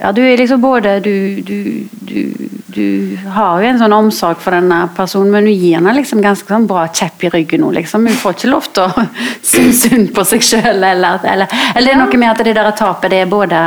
Ja, 0.00 0.12
du 0.12 0.22
er 0.24 0.36
liksom 0.36 0.60
både 0.60 1.00
Du, 1.00 1.40
du, 1.40 1.84
du, 2.04 2.32
du 2.74 3.16
har 3.30 3.62
jo 3.62 3.68
en 3.70 3.78
sånn 3.80 3.92
omsorg 3.94 4.36
for 4.42 4.50
denne 4.56 4.80
personen, 4.96 5.30
men 5.32 5.44
du 5.46 5.52
gir 5.54 5.76
henne 5.78 5.94
liksom 5.96 6.20
ganske 6.24 6.48
sånn 6.50 6.66
bra 6.68 6.82
kjepp 6.90 7.22
i 7.24 7.28
ryggen 7.30 7.60
nå. 7.62 7.68
Liksom. 7.78 8.06
Hun 8.10 8.18
får 8.18 8.32
ikke 8.36 8.50
lov 8.50 8.64
til 8.74 8.82
å 8.88 9.04
synes 9.54 9.78
synd 9.86 10.08
på 10.16 10.22
seg 10.26 10.40
sjøl, 10.44 10.82
eller, 10.82 11.18
eller, 11.22 11.46
eller, 11.74 11.86
det 11.86 11.92
er 11.94 12.00
noe 12.02 12.18
med 12.20 12.30
at 12.32 12.42
det 12.44 12.56
der 12.58 12.70
tapet 12.76 13.10
det 13.14 13.20
er 13.22 13.30
både 13.30 13.58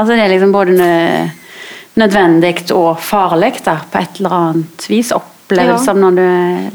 altså 0.00 0.16
det 0.16 0.24
er 0.24 0.32
liksom 0.32 0.54
både 0.54 0.88
nødvendig 2.00 2.54
og 2.76 2.94
farlig 3.02 3.54
da, 3.66 3.76
på 3.90 4.00
et 4.00 4.20
eller 4.20 4.36
annet 4.36 4.88
vis. 4.90 5.12
Opplevelser 5.16 5.94
ja. 5.94 6.00
når 6.00 6.18
du 6.18 6.26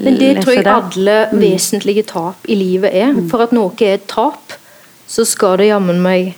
Men 0.06 0.20
det 0.20 0.32
tror 0.44 0.54
jeg 0.54 0.68
alle 0.70 1.18
mm. 1.32 1.42
vesentlige 1.42 2.06
tap 2.12 2.48
i 2.48 2.58
livet 2.60 2.94
er. 2.94 3.14
Mm. 3.16 3.28
For 3.32 3.46
at 3.46 3.56
noe 3.56 3.74
er 3.82 3.98
et 4.00 4.08
tap, 4.12 4.58
så 5.08 5.26
skal 5.28 5.60
det 5.62 5.72
jammen 5.72 6.02
meg 6.04 6.36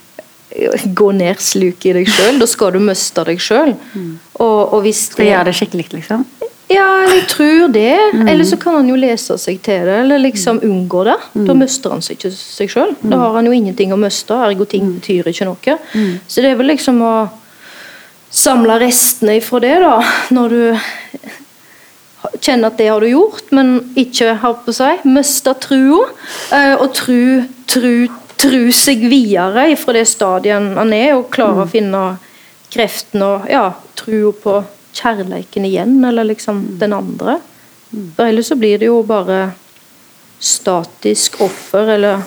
gå 0.98 1.12
ned 1.12 1.42
sluket 1.44 1.90
i 1.92 1.96
deg 2.00 2.10
sjøl. 2.10 2.40
Da 2.42 2.48
skal 2.50 2.76
du 2.76 2.82
miste 2.84 3.26
deg 3.28 3.42
sjøl. 3.44 3.74
Mm. 3.94 4.14
Og, 4.40 4.60
og 4.74 4.86
hvis 4.86 5.10
det 5.18 5.30
gjør 5.30 5.50
det 5.50 5.56
skikkelig, 5.58 5.90
liksom? 5.98 6.24
Ja, 6.68 6.88
jeg 7.08 7.24
tror 7.32 7.72
det. 7.72 7.96
Mm. 8.14 8.28
Eller 8.28 8.48
så 8.48 8.58
kan 8.60 8.76
han 8.80 8.90
jo 8.90 8.98
lese 9.00 9.38
seg 9.40 9.62
til 9.64 9.88
det, 9.88 9.98
eller 10.04 10.20
liksom 10.20 10.60
mm. 10.60 10.68
unngå 10.68 11.04
det. 11.08 11.18
Mm. 11.34 11.48
Da 11.48 11.56
mister 11.58 11.96
han 11.96 12.04
seg 12.04 12.18
ikke 12.18 12.34
seg 12.36 12.72
sjøl. 12.74 12.94
Da 13.02 13.16
mm. 13.16 13.24
har 13.24 13.36
han 13.40 13.50
jo 13.50 13.56
ingenting 13.56 13.96
å 13.96 14.00
miste, 14.02 14.36
ergo 14.50 14.68
ting 14.70 14.88
mm. 14.88 14.94
betyr 15.00 15.32
ikke 15.32 15.48
noe. 15.48 15.78
Så 16.28 16.44
det 16.44 16.52
er 16.52 16.60
vel 16.60 16.72
liksom 16.74 17.02
å 17.06 17.16
samle 18.34 18.76
restene 18.84 19.38
ifra 19.40 19.62
det, 19.64 19.76
da, 19.86 19.98
når 20.36 20.56
du 20.56 20.64
kjenner 22.44 22.68
at 22.68 22.78
det 22.80 22.90
har 22.92 23.02
du 23.02 23.08
gjort, 23.08 23.48
men 23.56 23.78
ikke 23.98 24.36
har 24.42 24.60
på 24.66 24.76
seg 24.76 25.06
mista 25.08 25.56
trua. 25.56 26.04
Eh, 26.54 26.74
og 26.76 26.92
tru, 26.98 27.46
tru 27.72 28.08
tro 28.38 28.72
seg 28.76 29.06
videre 29.10 29.72
fra 29.80 29.96
det 29.98 30.06
stadiet 30.10 30.78
han 30.78 30.94
er, 30.94 31.16
og 31.18 31.30
klare 31.34 31.58
mm. 31.58 31.64
å 31.64 31.72
finne 31.72 32.02
kreften 32.74 33.24
og 33.26 33.48
ja, 33.50 33.70
tro 33.98 34.34
på 34.38 34.58
kjærleiken 34.98 35.68
igjen, 35.68 36.00
eller 36.06 36.28
liksom 36.28 36.60
mm. 36.64 36.74
den 36.82 36.96
andre. 36.98 37.38
Mm. 37.92 38.10
For 38.18 38.26
ellers 38.28 38.52
så 38.52 38.58
blir 38.60 38.82
det 38.82 38.90
jo 38.90 39.02
bare 39.08 39.52
statisk 40.40 41.40
offer, 41.46 41.94
eller 41.98 42.26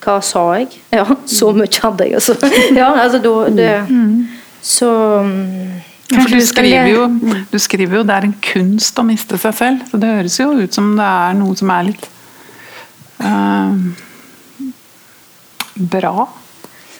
hva 0.00 0.18
sa 0.24 0.44
jeg? 0.58 0.72
Ja, 1.00 1.06
så 1.28 1.50
mm. 1.50 1.62
mye 1.62 1.84
hadde 1.84 2.08
jeg, 2.08 2.18
altså. 2.20 2.36
Ja, 2.80 2.90
altså 3.02 3.20
da 3.24 3.34
det, 3.54 3.72
Så 4.62 4.90
ja, 6.10 6.24
du, 6.26 6.40
skriver 6.42 6.88
jo, 6.90 7.06
du 7.52 7.58
skriver 7.62 8.00
jo 8.00 8.06
det 8.06 8.16
er 8.16 8.26
en 8.26 8.38
kunst 8.42 8.98
å 8.98 9.04
miste 9.06 9.38
seg 9.38 9.54
selv. 9.56 9.84
Så 9.90 10.00
det 10.02 10.10
høres 10.10 10.38
jo 10.40 10.50
ut 10.58 10.74
som 10.74 10.94
det 10.98 11.06
er 11.06 11.36
noe 11.38 11.56
som 11.58 11.70
er 11.70 11.86
litt 11.86 12.08
uh, 13.22 13.76
bra? 15.94 16.26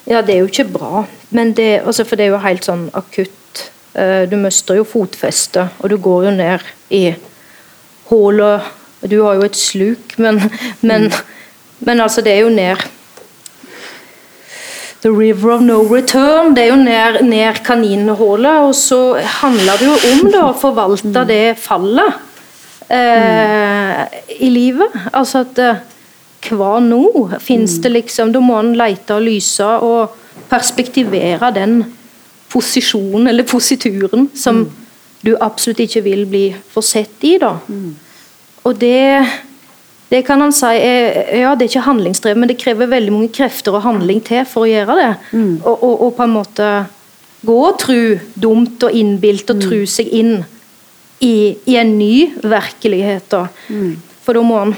Ja, 0.07 0.23
det 0.23 0.35
er 0.37 0.45
jo 0.45 0.51
ikke 0.51 0.69
bra. 0.71 1.05
Men 1.35 1.53
det, 1.59 1.83
altså, 1.85 2.07
for 2.07 2.19
det 2.19 2.29
er 2.29 2.35
jo 2.37 2.43
helt 2.45 2.67
sånn 2.67 2.89
akutt. 2.97 3.35
Uh, 3.95 4.25
du 4.31 4.37
mister 4.39 4.79
jo 4.79 4.87
fotfestet, 4.87 5.77
og 5.81 5.91
du 5.91 5.97
går 5.99 6.29
jo 6.29 6.37
ned 6.37 6.71
i 6.95 7.05
hullet. 8.11 8.71
Du 9.11 9.23
har 9.25 9.39
jo 9.39 9.49
et 9.49 9.59
sluk, 9.59 10.15
men, 10.23 10.41
men, 10.81 11.11
men 11.81 12.01
altså, 12.01 12.23
det 12.23 12.37
er 12.37 12.45
jo 12.47 12.55
ned 12.55 12.89
The 15.01 15.11
river 15.11 15.51
of 15.51 15.63
no 15.65 15.81
return. 15.81 16.55
Det 16.55 16.67
er 16.67 16.75
jo 16.75 16.77
ned, 16.77 17.23
ned 17.25 17.63
kaninhullet. 17.65 18.67
Og 18.69 18.75
så 18.77 19.17
handler 19.41 19.81
det 19.81 19.87
jo 19.87 19.95
om 20.11 20.27
da, 20.29 20.43
å 20.51 20.59
forvalte 20.61 21.23
det 21.25 21.45
fallet 21.57 22.19
uh, 22.93 24.03
i 24.37 24.51
livet. 24.53 24.99
Altså 25.17 25.47
at 25.47 25.63
uh, 25.65 25.81
hva 26.51 26.75
nå? 26.85 27.31
Fins 27.41 27.79
det 27.81 27.95
liksom 27.95 28.35
Da 28.35 28.43
må 28.45 28.59
en 28.61 28.75
lete 28.77 29.17
og 29.17 29.25
lyse 29.25 29.65
og 29.65 30.19
perspektivere 30.51 31.49
den 31.57 31.81
posisjonen, 32.51 33.29
eller 33.31 33.47
posituren, 33.49 34.29
som 34.35 34.65
mm. 34.65 34.71
du 35.23 35.35
absolutt 35.41 35.85
ikke 35.85 36.03
vil 36.07 36.27
bli 36.29 36.45
forsett 36.73 37.25
i. 37.29 37.37
da. 37.43 37.55
Mm. 37.69 37.95
Og 38.69 38.77
det 38.81 39.25
det 40.11 40.25
kan 40.27 40.41
han 40.43 40.51
si 40.51 40.67
er, 40.67 41.21
ja, 41.39 41.53
det 41.55 41.69
er 41.69 41.71
ikke 41.71 41.85
handlingsdrevet, 41.87 42.39
men 42.43 42.51
det 42.51 42.57
krever 42.59 42.89
veldig 42.91 43.13
mange 43.15 43.29
krefter 43.31 43.77
og 43.79 43.85
handling 43.85 44.19
til 44.27 44.43
for 44.43 44.67
å 44.67 44.71
gjøre 44.71 44.97
det. 44.99 45.11
Mm. 45.31 45.53
Og, 45.63 45.85
og, 45.87 45.93
og, 45.95 46.09
på 46.17 46.25
en 46.27 46.33
måte 46.35 46.71
gå 47.47 47.59
og 47.69 47.77
tro 47.79 48.01
dumt 48.35 48.83
og 48.89 48.97
innbilt 48.99 49.53
og 49.55 49.61
mm. 49.61 49.63
tro 49.69 49.79
seg 49.87 50.11
inn 50.19 50.33
i, 51.23 51.55
i 51.63 51.79
en 51.79 51.95
ny 51.95 52.15
virkelighet. 52.43 53.31
Da. 53.31 53.45
Mm. 53.71 53.95
For 54.27 54.35
da 54.35 54.43
må 54.43 54.59
han 54.65 54.75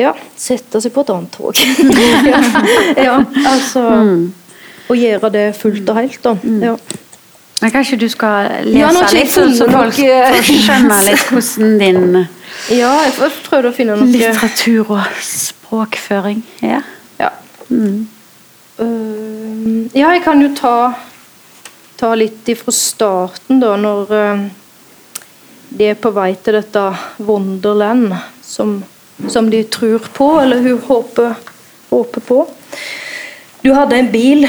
ja, 0.00 0.14
sette 0.38 0.80
seg 0.80 0.92
på 0.94 1.04
et 1.04 1.12
annet 1.14 1.34
tog. 1.34 1.58
ja, 2.30 2.40
ja, 3.08 3.16
altså 3.50 3.82
mm. 3.82 4.22
Å 4.90 4.96
gjøre 4.98 5.30
det 5.34 5.46
fullt 5.58 5.90
og 5.92 6.00
helt. 6.00 6.28
Mm. 6.42 6.62
Ja. 6.64 6.74
Men 7.60 7.72
kanskje 7.74 7.98
du 8.00 8.06
skal 8.08 8.48
lese 8.64 8.80
ja, 8.80 9.08
litt, 9.12 9.32
så, 9.32 9.44
så 9.52 9.66
folk 9.68 9.98
får 9.98 10.46
skjønne 10.48 11.00
litt 11.04 11.26
hvordan 11.28 11.74
din 11.82 12.06
Ja, 12.72 12.94
jeg 13.04 13.32
prøvde 13.44 13.68
å 13.68 13.76
finne 13.76 13.98
noe 14.00 14.08
Litteratur 14.08 14.94
og 14.96 15.20
språkføring 15.26 16.40
er. 16.64 16.88
Ja. 17.20 17.34
Mm. 17.68 18.06
Uh, 18.80 19.84
ja, 19.92 20.14
jeg 20.14 20.24
kan 20.24 20.40
jo 20.40 20.48
ta, 20.56 20.76
ta 22.00 22.14
litt 22.16 22.48
ifra 22.48 22.72
starten, 22.72 23.60
da, 23.60 23.74
når 23.76 24.14
uh, 24.16 24.46
de 25.68 25.92
er 25.92 26.00
på 26.00 26.14
vei 26.16 26.32
til 26.40 26.56
dette 26.56 26.86
Wonderland, 27.20 28.16
som 28.40 28.80
som 29.28 29.50
de 29.50 29.64
tror 29.64 29.98
på, 29.98 30.40
eller 30.40 30.60
hun 30.60 30.78
håper, 30.78 31.34
håper 31.90 32.20
på. 32.20 32.46
Du 33.62 33.72
hadde 33.72 33.96
en 33.96 34.12
bil, 34.12 34.46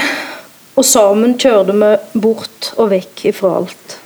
og 0.72 0.84
sammen 0.88 1.36
kjørte 1.40 1.74
vi 1.76 2.20
bort 2.24 2.72
og 2.78 2.90
vekk 2.94 3.26
ifra 3.32 3.56
alt. 3.60 3.96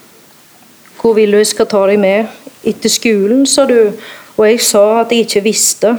Hvor 1.00 1.14
vil 1.14 1.34
du 1.34 1.38
jeg 1.38 1.52
skal 1.52 1.68
ta 1.70 1.84
deg 1.86 2.00
med? 2.02 2.30
Etter 2.66 2.90
skolen, 2.90 3.44
sa 3.46 3.66
du, 3.68 3.92
og 4.36 4.46
jeg 4.48 4.62
sa 4.66 4.84
at 5.02 5.12
jeg 5.14 5.26
ikke 5.26 5.44
visste, 5.44 5.92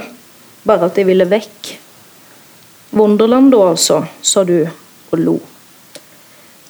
bare 0.68 0.90
at 0.90 0.98
jeg 1.00 1.08
ville 1.08 1.28
vekk. 1.28 1.70
Wonderland 2.98 3.52
da, 3.52 3.62
altså, 3.70 4.02
sa 4.20 4.44
du 4.44 4.58
og 4.64 5.22
lo. 5.22 5.38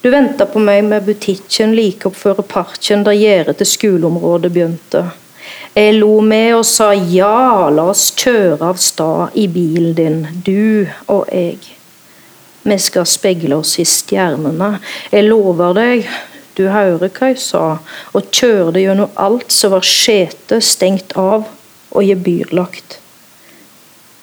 Du 0.02 0.10
venta 0.14 0.46
på 0.46 0.60
meg 0.62 0.84
med 0.86 1.06
butikken 1.08 1.74
like 1.74 2.06
oppføre 2.06 2.44
parken 2.46 3.02
der 3.06 3.18
gjerdet 3.18 3.58
til 3.58 3.66
skoleområdet 3.66 4.52
begynte. 4.54 5.08
Jeg 5.74 5.96
lo 5.98 6.20
med 6.22 6.52
og 6.60 6.64
sa 6.66 6.92
ja, 6.94 7.66
la 7.70 7.88
oss 7.90 8.12
kjøre 8.18 8.70
av 8.70 8.78
sted 8.82 9.34
i 9.38 9.48
bilen 9.50 9.96
din, 9.98 10.22
du 10.46 10.86
og 11.10 11.26
jeg. 11.34 11.77
Vi 12.68 12.78
skal 12.78 13.06
speile 13.08 13.56
oss 13.56 13.78
i 13.80 13.84
stjernene. 13.88 14.74
Jeg 15.08 15.24
lover 15.24 15.76
deg, 15.78 16.08
du 16.58 16.66
hører 16.68 17.08
hva 17.08 17.30
jeg 17.30 17.38
sa, 17.40 17.62
og 18.12 18.32
kjørte 18.34 18.82
gjennom 18.82 19.14
alt 19.16 19.54
som 19.54 19.72
var 19.72 19.86
skjete, 19.86 20.58
stengt 20.60 21.14
av 21.16 21.46
og 21.88 22.04
gebyrlagt. 22.04 22.98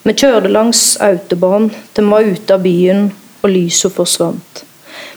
Vi 0.06 0.14
kjørte 0.14 0.52
langs 0.52 0.84
autobahn 1.02 1.72
til 1.96 2.06
vi 2.06 2.12
var 2.12 2.30
ute 2.30 2.54
av 2.54 2.62
byen 2.62 3.08
og 3.40 3.50
lyset 3.50 3.96
forsvant. 3.96 4.62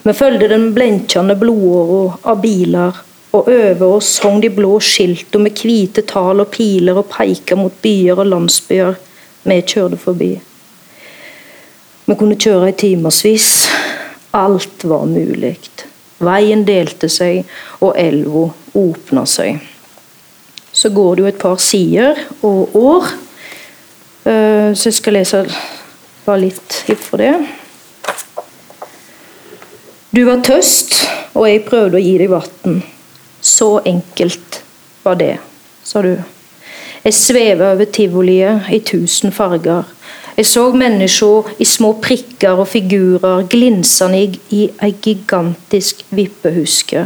Vi 0.02 0.16
fulgte 0.18 0.50
den 0.50 0.72
blenkende 0.74 1.38
blodåra 1.38 2.18
av 2.34 2.42
biler 2.42 3.06
og 3.30 3.46
over 3.46 3.86
oss 4.00 4.16
hang 4.24 4.42
de 4.42 4.50
blå 4.50 4.80
skiltene 4.82 5.46
med 5.46 5.62
hvite 5.62 6.02
tall 6.10 6.42
og 6.42 6.50
piler 6.56 6.98
og 6.98 7.12
peika 7.14 7.60
mot 7.60 7.76
byer 7.84 8.18
og 8.18 8.32
landsbyer 8.34 8.98
vi 9.44 9.62
kjørte 9.62 10.02
forbi. 10.02 10.34
Vi 12.10 12.16
kunne 12.18 12.40
kjøre 12.42 12.72
i 12.72 12.74
timevis. 12.74 13.68
Alt 14.34 14.82
var 14.90 15.04
mulig. 15.06 15.60
Veien 16.26 16.64
delte 16.66 17.06
seg, 17.10 17.44
og 17.86 17.94
elva 18.02 18.48
åpna 18.78 19.28
seg. 19.30 19.60
Så 20.74 20.90
går 20.90 21.16
det 21.16 21.22
jo 21.22 21.28
et 21.30 21.38
par 21.42 21.62
sider 21.62 22.18
og 22.46 22.74
år, 22.78 23.12
eh, 24.26 24.72
så 24.74 24.90
jeg 24.90 24.98
skal 24.98 25.18
lese 25.20 25.44
bare 26.26 26.42
litt 26.48 26.80
ifra 26.90 27.22
det. 27.22 27.34
Du 30.10 30.24
var 30.26 30.42
tøst, 30.42 30.98
og 31.38 31.46
jeg 31.46 31.66
prøvde 31.70 32.02
å 32.02 32.04
gi 32.04 32.18
deg 32.18 32.34
vann. 32.34 32.82
Så 33.42 33.84
enkelt 33.86 34.64
var 35.06 35.22
det, 35.22 35.36
sa 35.86 36.02
du. 36.02 36.16
Jeg 37.06 37.14
svever 37.14 37.76
over 37.76 37.86
tivoliet 37.86 38.74
i 38.74 38.82
tusen 38.82 39.32
farger. 39.32 39.86
Jeg 40.40 40.48
så 40.48 40.62
mennesker 40.72 41.50
i 41.60 41.66
små 41.68 41.90
prikker 42.00 42.62
og 42.62 42.70
figurer 42.72 43.42
glinsende 43.52 44.22
i 44.56 44.62
ei 44.72 44.94
gigantisk 45.04 46.06
vippehuske. 46.16 47.02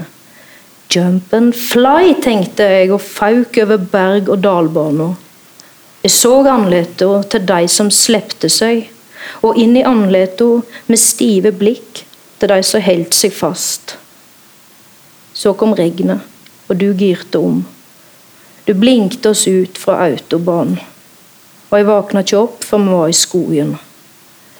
Jump 0.93 1.34
and 1.34 1.55
fly, 1.57 2.11
tenkte 2.21 2.67
jeg 2.69 2.91
og 2.93 3.01
fauk 3.01 3.57
over 3.63 3.81
berg- 3.95 4.29
og 4.29 4.43
dalbaner. 4.43 5.15
Jeg 6.03 6.11
så 6.13 6.36
andletene 6.45 7.23
til 7.23 7.49
de 7.49 7.67
som 7.67 7.89
slepte 7.89 8.53
seg, 8.53 8.86
og 9.41 9.57
inn 9.57 9.73
i 9.81 9.88
andletene 9.88 10.61
med 10.86 11.01
stive 11.01 11.55
blikk 11.57 12.05
til 12.38 12.53
de 12.53 12.61
som 12.61 12.86
holdt 12.86 13.17
seg 13.17 13.34
fast. 13.34 13.97
Så 15.34 15.57
kom 15.57 15.73
regnet, 15.73 16.21
og 16.69 16.77
du 16.77 16.91
girte 16.93 17.41
om. 17.41 17.63
Du 18.67 18.77
blinkte 18.77 19.34
oss 19.34 19.47
ut 19.47 19.81
fra 19.81 20.03
autobahn, 20.05 20.77
og 21.74 21.80
jeg 21.80 21.88
våkna 21.88 22.21
ikke 22.21 22.38
opp 22.38 22.65
før 22.69 22.82
vi 22.84 22.91
var 22.93 23.09
i 23.09 23.15
skogen. 23.17 23.69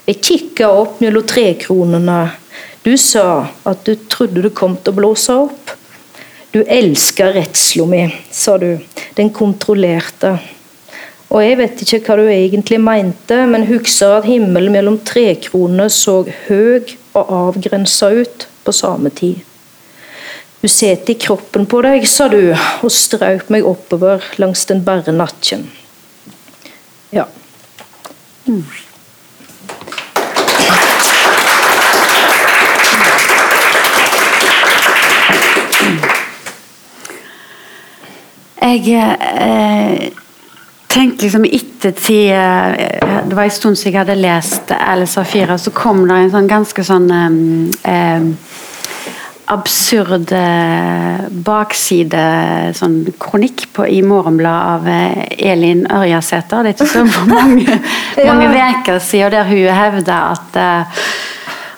Jeg 0.08 0.22
kikka 0.26 0.70
opp 0.74 0.96
mellom 1.04 1.28
trekronene. 1.30 2.22
Du 2.82 2.96
sa 2.98 3.46
at 3.70 3.84
du 3.86 3.94
trodde 4.10 4.42
det 4.42 4.56
kom 4.58 4.74
til 4.82 4.96
å 4.96 4.98
blåse 4.98 5.36
opp. 5.44 5.76
Du 6.50 6.64
elsker 6.66 7.36
redsla 7.38 7.86
mi, 7.86 8.02
sa 8.34 8.58
du. 8.58 8.82
Den 9.14 9.30
kontrollerte. 9.30 10.34
Og 11.30 11.46
jeg 11.46 11.60
vet 11.62 11.84
ikke 11.86 12.02
hva 12.08 12.18
du 12.18 12.32
egentlig 12.34 12.82
mente, 12.82 13.38
men 13.46 13.68
husker 13.70 14.18
at 14.18 14.26
himmelen 14.26 14.74
mellom 14.74 14.98
trekronene 15.06 15.86
så 15.94 16.24
høy 16.48 16.96
og 17.14 17.32
avgrensa 17.44 18.10
ut 18.10 18.48
på 18.66 18.74
samme 18.74 19.14
tid. 19.14 19.46
Du 20.66 20.70
setter 20.72 21.14
i 21.14 21.22
kroppen 21.22 21.70
på 21.70 21.86
deg, 21.86 22.10
sa 22.10 22.26
du, 22.32 22.56
og 22.58 22.98
strøk 22.98 23.54
meg 23.54 23.70
oppover 23.70 24.26
langs 24.42 24.66
den 24.66 24.82
bare 24.86 25.14
nakken. 25.14 25.70
Ja. 27.14 27.26
Mm. 28.46 28.64
Jeg 38.62 38.96
eh, 38.96 40.12
tenkte 40.90 41.22
liksom 41.22 41.46
ettertid 41.46 42.32
eh, 42.32 43.28
Det 43.30 43.36
var 43.36 43.44
en 43.44 43.50
stund 43.50 43.76
siden 43.76 43.94
jeg 43.94 44.00
hadde 44.00 44.16
lest 44.16 44.72
Alice 44.72 45.14
Safira, 45.14 45.58
så 45.58 45.72
kom 45.72 46.08
det 46.08 46.18
en 46.18 46.34
sånn 46.34 46.50
ganske 46.50 46.86
sånn 46.88 47.12
eh, 47.14 48.26
absurd 49.54 50.34
eh, 50.36 51.28
bakside 51.46 52.24
sånn 52.78 52.98
kronikk 53.22 53.68
på, 53.76 53.86
i 53.88 54.02
Morgenbladet 54.06 54.72
av 54.74 54.90
eh, 54.92 55.52
Elin 55.52 55.86
Ørjasæter. 55.88 56.64
Det 56.66 56.74
er 56.74 56.80
ikke 56.80 56.92
så 56.92 57.06
mange, 57.36 57.80
uker 58.18 58.98
ja. 58.98 59.04
siden 59.04 59.38
der 59.38 59.48
hun 59.50 59.70
hevder 59.84 60.34
at 60.34 60.60
eh, 60.60 61.06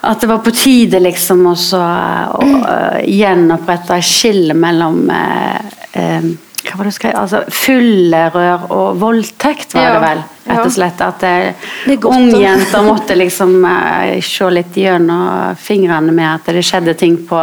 at 0.05 0.21
det 0.21 0.27
var 0.29 0.41
på 0.45 0.51
tide 0.53 0.99
liksom 1.01 1.45
å 1.49 1.55
uh, 1.55 2.99
gjenopprette 3.09 3.97
skillet 4.05 4.57
mellom 4.57 5.09
eh, 5.09 5.79
uh, 5.97 6.27
hva 6.65 6.79
var 6.79 6.89
det 6.89 6.93
skrevet? 6.95 7.17
Altså, 7.19 7.41
Fyllerør 7.53 8.67
og 8.73 8.99
voldtekt, 9.01 9.75
var 9.75 9.87
ja, 9.87 9.93
det 9.95 10.03
vel. 10.03 10.21
rett 10.49 10.61
og 10.65 10.73
slett. 10.75 11.03
At 11.05 11.25
uh, 11.25 12.05
ungjenter 12.09 12.85
måtte 12.85 13.17
liksom 13.17 13.57
uh, 13.63 14.15
se 14.25 14.51
litt 14.53 14.77
gjennom 14.79 15.57
fingrene 15.59 16.15
med 16.15 16.29
at 16.33 16.55
det 16.55 16.65
skjedde 16.65 16.97
ting 16.99 17.19
på 17.29 17.41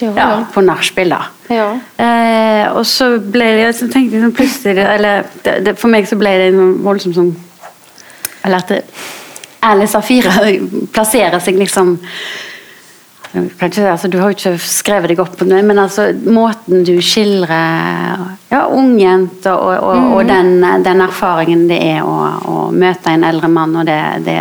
ja, 0.00 0.12
ja. 0.16 0.28
på 0.52 0.64
nachspiel. 0.64 1.14
Ja. 1.48 1.68
Eh, 2.00 2.66
og 2.72 2.86
så 2.88 3.14
ble 3.18 3.50
det 3.58 3.66
liksom, 3.68 3.90
tenkte 3.92 4.16
jeg 4.16 4.24
sånn 4.24 4.36
plutselig 4.36 4.80
eller 4.80 5.26
det, 5.44 5.58
det, 5.66 5.74
For 5.76 5.92
meg 5.92 6.08
så 6.08 6.16
ble 6.16 6.32
det 6.40 6.46
en 6.54 6.78
voldsom 6.80 7.12
sånn 7.12 7.34
Eller 8.48 8.62
at 8.62 8.72
Erle 9.68 9.84
Safira 9.88 10.32
plasserer 10.94 11.36
seg 11.44 11.60
liksom 11.60 11.98
Kanskje, 13.34 13.88
altså, 13.90 14.08
du 14.08 14.20
har 14.20 14.30
jo 14.30 14.36
ikke 14.36 14.58
skrevet 14.62 15.10
deg 15.10 15.18
opp 15.18 15.32
på 15.40 15.46
det, 15.48 15.58
men 15.66 15.80
altså, 15.82 16.06
måten 16.30 16.84
du 16.86 16.92
skildrer 17.02 18.20
ja, 18.52 18.60
ungjenter 18.70 19.56
og, 19.58 19.72
og, 19.74 19.96
mm. 19.98 20.12
og 20.14 20.28
den, 20.28 20.52
den, 20.86 21.02
erfaringen 21.02 21.64
det 21.66 21.80
er 21.82 22.06
å, 22.06 22.14
å, 22.46 22.54
møte 22.70 23.10
en 23.10 23.26
eldre 23.26 23.50
mann, 23.50 23.74
og 23.80 23.88
det, 23.88 23.98
det, 24.28 24.38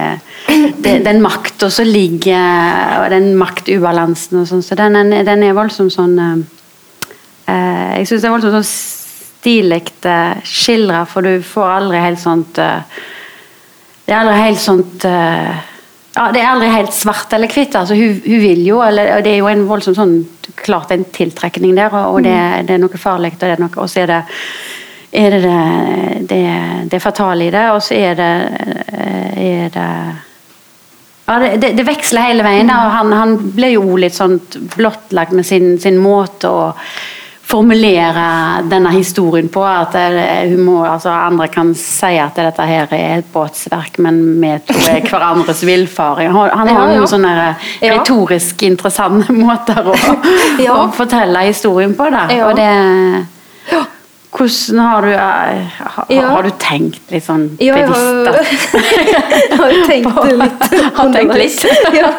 det 0.85 0.99
den 1.07 1.23
makta 1.25 1.71
som 1.73 1.89
ligger, 1.89 2.99
og 2.99 3.09
den 3.15 3.31
maktubalansen 3.39 4.43
og 4.43 4.47
sånn, 4.51 4.61
så 4.61 4.77
den, 4.77 4.99
den, 5.25 5.47
er 5.47 5.57
voldsomt 5.57 5.95
sånn 5.95 6.13
eh, 6.21 7.97
Jeg 7.97 8.11
syns 8.11 8.21
det 8.21 8.29
er 8.29 8.37
voldsomt 8.37 8.59
sånn 8.59 8.71
stilig 9.43 9.83
eh, 10.05 10.37
skildra, 10.45 11.07
for 11.09 11.25
du 11.25 11.41
får 11.41 11.77
aldri 11.81 12.05
helt 12.05 12.21
sånt 12.21 12.61
eh, 12.61 13.03
Det 14.05 14.13
er 14.13 14.21
aldri 14.21 14.41
helt 14.45 14.61
sånt 14.61 15.09
eh, 15.09 15.69
ja, 16.15 16.27
Det 16.31 16.41
er 16.41 16.51
aldri 16.51 16.69
helt 16.69 16.93
svart 16.93 17.33
eller 17.33 17.49
hvitt. 17.49 17.75
Altså, 17.75 17.97
hun, 17.97 18.19
hun, 18.25 18.41
vil 18.43 18.61
jo, 18.67 18.81
eller, 18.85 19.15
og 19.17 19.25
det 19.25 19.33
er 19.33 19.41
jo 19.41 19.49
en 19.49 19.65
voldsom 19.69 19.95
sånn, 19.97 20.17
klart 20.59 20.91
en 20.93 21.07
tiltrekning 21.15 21.73
der, 21.77 21.93
og, 21.93 22.17
og 22.17 22.27
det, 22.27 22.35
mm. 22.35 22.67
det, 22.67 22.75
er 22.75 22.83
noe 22.83 23.01
farlig. 23.01 23.33
Og, 23.73 23.87
så 23.89 24.03
er 24.03 24.11
det 24.11 24.21
er 25.13 25.37
det 25.37 25.57
det, 26.29 26.43
det, 26.89 26.99
fatale 27.01 27.47
i 27.47 27.53
det, 27.53 27.65
og 27.73 27.81
så 27.85 27.97
er 27.97 28.15
det, 28.17 28.33
er 29.37 29.73
det 29.73 29.89
ja, 31.23 31.35
det, 31.55 31.73
det, 31.77 31.85
veksler 31.87 32.29
hele 32.29 32.45
veien. 32.45 32.69
Da. 32.69 32.79
Mm. 32.83 32.93
Han, 32.97 33.13
han 33.17 33.35
ble 33.55 33.73
jo 33.75 33.97
litt 33.97 34.17
sånn 34.17 34.39
blottlagt 34.75 35.33
med 35.37 35.47
sin, 35.47 35.77
sin 35.81 35.97
måte 36.01 36.49
å 36.49 36.71
formulere 37.43 38.63
denne 38.69 38.91
historien 38.95 39.49
på. 39.51 39.63
At 39.65 39.95
må, 40.57 40.79
altså 40.87 41.11
andre 41.13 41.47
kan 41.53 41.73
si 41.77 42.15
at 42.21 42.39
dette 42.39 42.67
her 42.67 42.91
er 42.95 43.19
et 43.19 43.31
båtsverk, 43.33 43.99
men 44.03 44.21
vi 44.41 44.53
tror 44.67 44.87
er 44.89 45.07
hverandres 45.11 45.63
villfaring. 45.67 46.31
Han 46.33 46.53
har 46.53 46.71
ja, 46.71 46.85
ja. 46.93 46.99
noen 46.99 47.11
sånne 47.11 47.33
retorisk 47.83 48.65
interessante 48.67 49.35
måter 49.43 49.91
å, 49.91 49.97
ja. 50.61 50.77
å, 50.77 50.87
fortelle 50.95 51.47
historien 51.49 51.95
på. 51.97 52.09
Da. 52.13 52.27
Og 52.47 52.55
det 52.57 52.71
hvordan 54.33 54.79
har 54.79 55.01
du, 55.05 55.11
eh, 55.13 55.73
har, 55.79 56.05
ja. 56.09 56.27
har 56.33 56.43
du 56.43 56.49
tenkt 56.57 57.11
litt 57.13 57.25
sånn 57.25 57.43
bevisst? 57.59 57.61
Jeg 57.61 57.85
har, 59.59 59.73
tenkt 59.91 60.17
litt. 60.41 60.63
har 60.97 61.11
tenkt 61.13 61.35
litt? 61.37 61.65
ja. 61.99 62.09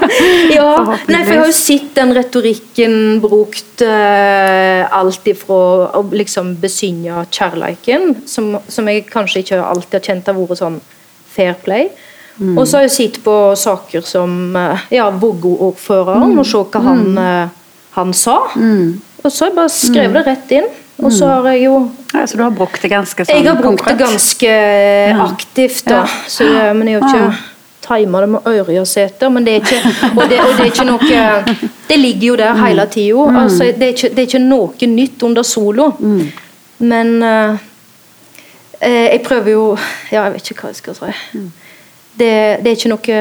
ja. 0.55 0.69
Nei, 1.11 1.21
for 1.25 1.33
jeg 1.33 1.41
har 1.41 1.51
jo 1.51 1.57
sett 1.59 1.91
den 1.99 2.15
retorikken 2.15 2.97
brukt 3.25 3.83
uh, 3.83 4.87
alt 4.95 5.27
ifra 5.31 5.61
å 5.99 6.05
liksom 6.15 6.55
besynge 6.63 7.27
kjærleiken, 7.35 8.21
som, 8.31 8.55
som, 8.69 8.91
jeg 8.91 9.09
kanskje 9.11 9.43
ikke 9.43 9.63
alltid 9.65 9.99
har 9.99 10.07
kjent 10.13 10.31
har 10.31 10.39
vært 10.39 10.63
sånn 10.63 10.79
fair 11.35 11.59
play. 11.67 11.91
Mm. 12.39 12.55
Og 12.59 12.67
så 12.67 12.79
har 12.79 12.87
jeg 12.87 12.95
sett 12.95 13.21
på 13.27 13.37
saker 13.59 14.07
som 14.07 14.55
uh, 14.55 14.87
ja, 14.95 15.11
Vågå-ordføreren, 15.11 16.31
mm. 16.31 16.39
og 16.39 16.49
se 16.51 16.63
hva 16.63 16.87
han, 16.87 17.05
uh, 17.19 17.85
han 17.99 18.15
sa. 18.15 18.39
Mm. 18.55 19.03
Og 19.25 19.31
så 19.33 19.47
har 19.47 19.53
jeg 19.53 19.59
bare 19.59 19.77
skrevet 19.81 20.19
det 20.21 20.27
rett 20.31 20.59
inn. 20.61 20.73
Og 21.03 21.13
så 21.13 21.27
har 21.27 21.49
jeg 21.51 21.65
jo 21.65 21.91
ja, 22.13 22.27
Så 22.27 22.37
du 22.37 22.43
har 22.43 22.53
brukt 22.55 22.83
det 22.83 22.91
ganske 22.93 23.25
sånn 23.27 23.35
Jeg 23.35 23.49
har 23.49 23.59
brukt 23.59 23.89
det 23.89 23.97
ganske 23.99 24.53
aktivt, 25.25 25.83
da. 25.89 26.05
Ja. 26.05 26.23
Så, 26.31 26.47
men 26.79 26.91
jeg 26.91 27.03
har 27.03 27.09
ikke 27.09 27.25
ja. 27.25 27.33
tima 27.89 28.23
det 28.23 28.31
med 28.37 28.49
øreseter, 28.53 29.35
Men 29.35 29.47
det 29.47 29.57
er 29.57 29.65
ikke 29.65 29.83
og 30.13 30.23
det, 30.31 30.41
og 30.41 30.55
det 30.55 30.61
er 30.61 30.71
ikke 30.71 30.87
noe 30.89 31.19
Det 31.91 31.99
ligger 32.01 32.29
jo 32.29 32.39
der 32.41 32.63
hele 32.63 32.87
tida. 32.91 33.27
Mm. 33.29 33.37
Altså, 33.43 33.65
det, 33.65 33.91
det 34.03 34.23
er 34.23 34.29
ikke 34.29 34.41
noe 34.41 34.89
nytt 34.95 35.23
under 35.27 35.45
solo. 35.45 35.91
Mm. 35.99 36.25
Men 36.79 37.13
uh, 37.23 37.59
jeg 38.81 39.21
prøver 39.27 39.51
jo 39.53 39.67
Ja, 40.13 40.25
jeg 40.25 40.33
vet 40.39 40.51
ikke 40.51 40.67
hva 40.67 40.73
jeg 40.73 40.81
skal 40.81 40.99
si. 40.99 41.13
Mm. 41.35 41.53
Det, 42.15 42.35
det 42.63 42.71
er 42.71 42.77
ikke 42.79 42.95
noe 42.95 43.21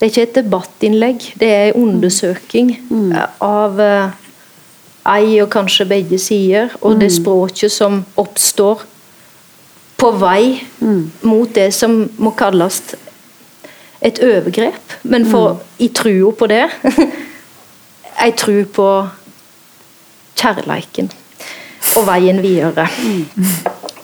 det 0.00 0.06
er 0.06 0.10
ikke 0.14 0.22
et 0.24 0.36
debattinnlegg, 0.38 1.24
det 1.36 1.48
er 1.52 1.66
en 1.68 1.82
undersøking 1.82 2.70
mm. 2.88 3.10
av 3.44 3.74
uh, 3.76 4.29
ei 5.08 5.40
og 5.40 5.50
kanskje 5.52 5.88
begge 5.88 6.18
sider, 6.18 6.68
og 6.80 7.00
det 7.00 7.10
mm. 7.10 7.16
språket 7.16 7.72
som 7.72 8.02
oppstår 8.20 8.82
på 10.00 10.10
vei 10.20 10.60
mm. 10.80 11.00
mot 11.28 11.54
det 11.54 11.70
som 11.76 12.02
må 12.18 12.32
kalles 12.36 12.82
et 14.00 14.20
overgrep. 14.24 14.96
Men 15.02 15.26
for 15.28 15.56
mm. 15.56 15.64
i 15.78 15.88
trua 15.88 16.32
på 16.32 16.50
det 16.50 16.66
Ei 18.20 18.34
tru 18.36 18.66
på 18.68 18.86
kjærleiken 20.36 21.06
og 21.96 22.02
veien 22.04 22.42
videre. 22.44 22.84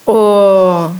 Og 0.09 0.95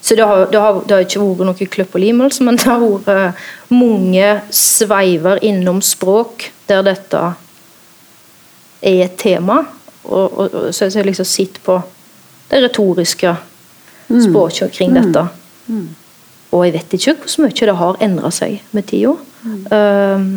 så 0.00 0.16
det 0.16 0.24
har, 0.24 0.46
det, 0.48 0.60
har, 0.62 0.78
det 0.86 0.94
har, 0.94 1.04
ikke 1.04 1.20
vært 1.20 1.44
noe 1.44 1.68
kløpp 1.74 1.98
og 1.98 2.00
lim, 2.00 2.22
men 2.46 2.56
det 2.56 2.64
har 2.64 2.80
vært 2.80 3.42
mange 3.74 4.30
sveiver 4.54 5.42
innom 5.44 5.82
språk 5.84 6.48
der 6.70 6.86
dette 6.86 7.20
er 8.82 9.04
et 9.04 9.16
tema. 9.20 9.62
Og, 10.04 10.38
og, 10.38 10.54
og 10.54 10.74
så 10.74 10.88
jeg 10.88 11.06
liksom 11.06 11.28
sitter 11.28 11.60
på 11.64 11.80
det 12.48 12.62
retoriske 12.64 13.34
mm. 14.08 14.20
språket 14.30 14.62
omkring 14.62 14.94
mm. 14.94 15.00
dette. 15.02 15.26
Mm. 15.66 15.88
Og 16.50 16.64
jeg 16.64 16.74
vet 16.78 16.96
ikke 16.96 17.16
hvor 17.20 17.44
mye 17.44 17.68
det 17.68 17.76
har 17.82 18.02
endra 18.04 18.30
seg 18.32 18.62
med 18.72 18.88
tida. 18.88 19.14
Mm. 19.42 19.58
Um, 19.72 20.28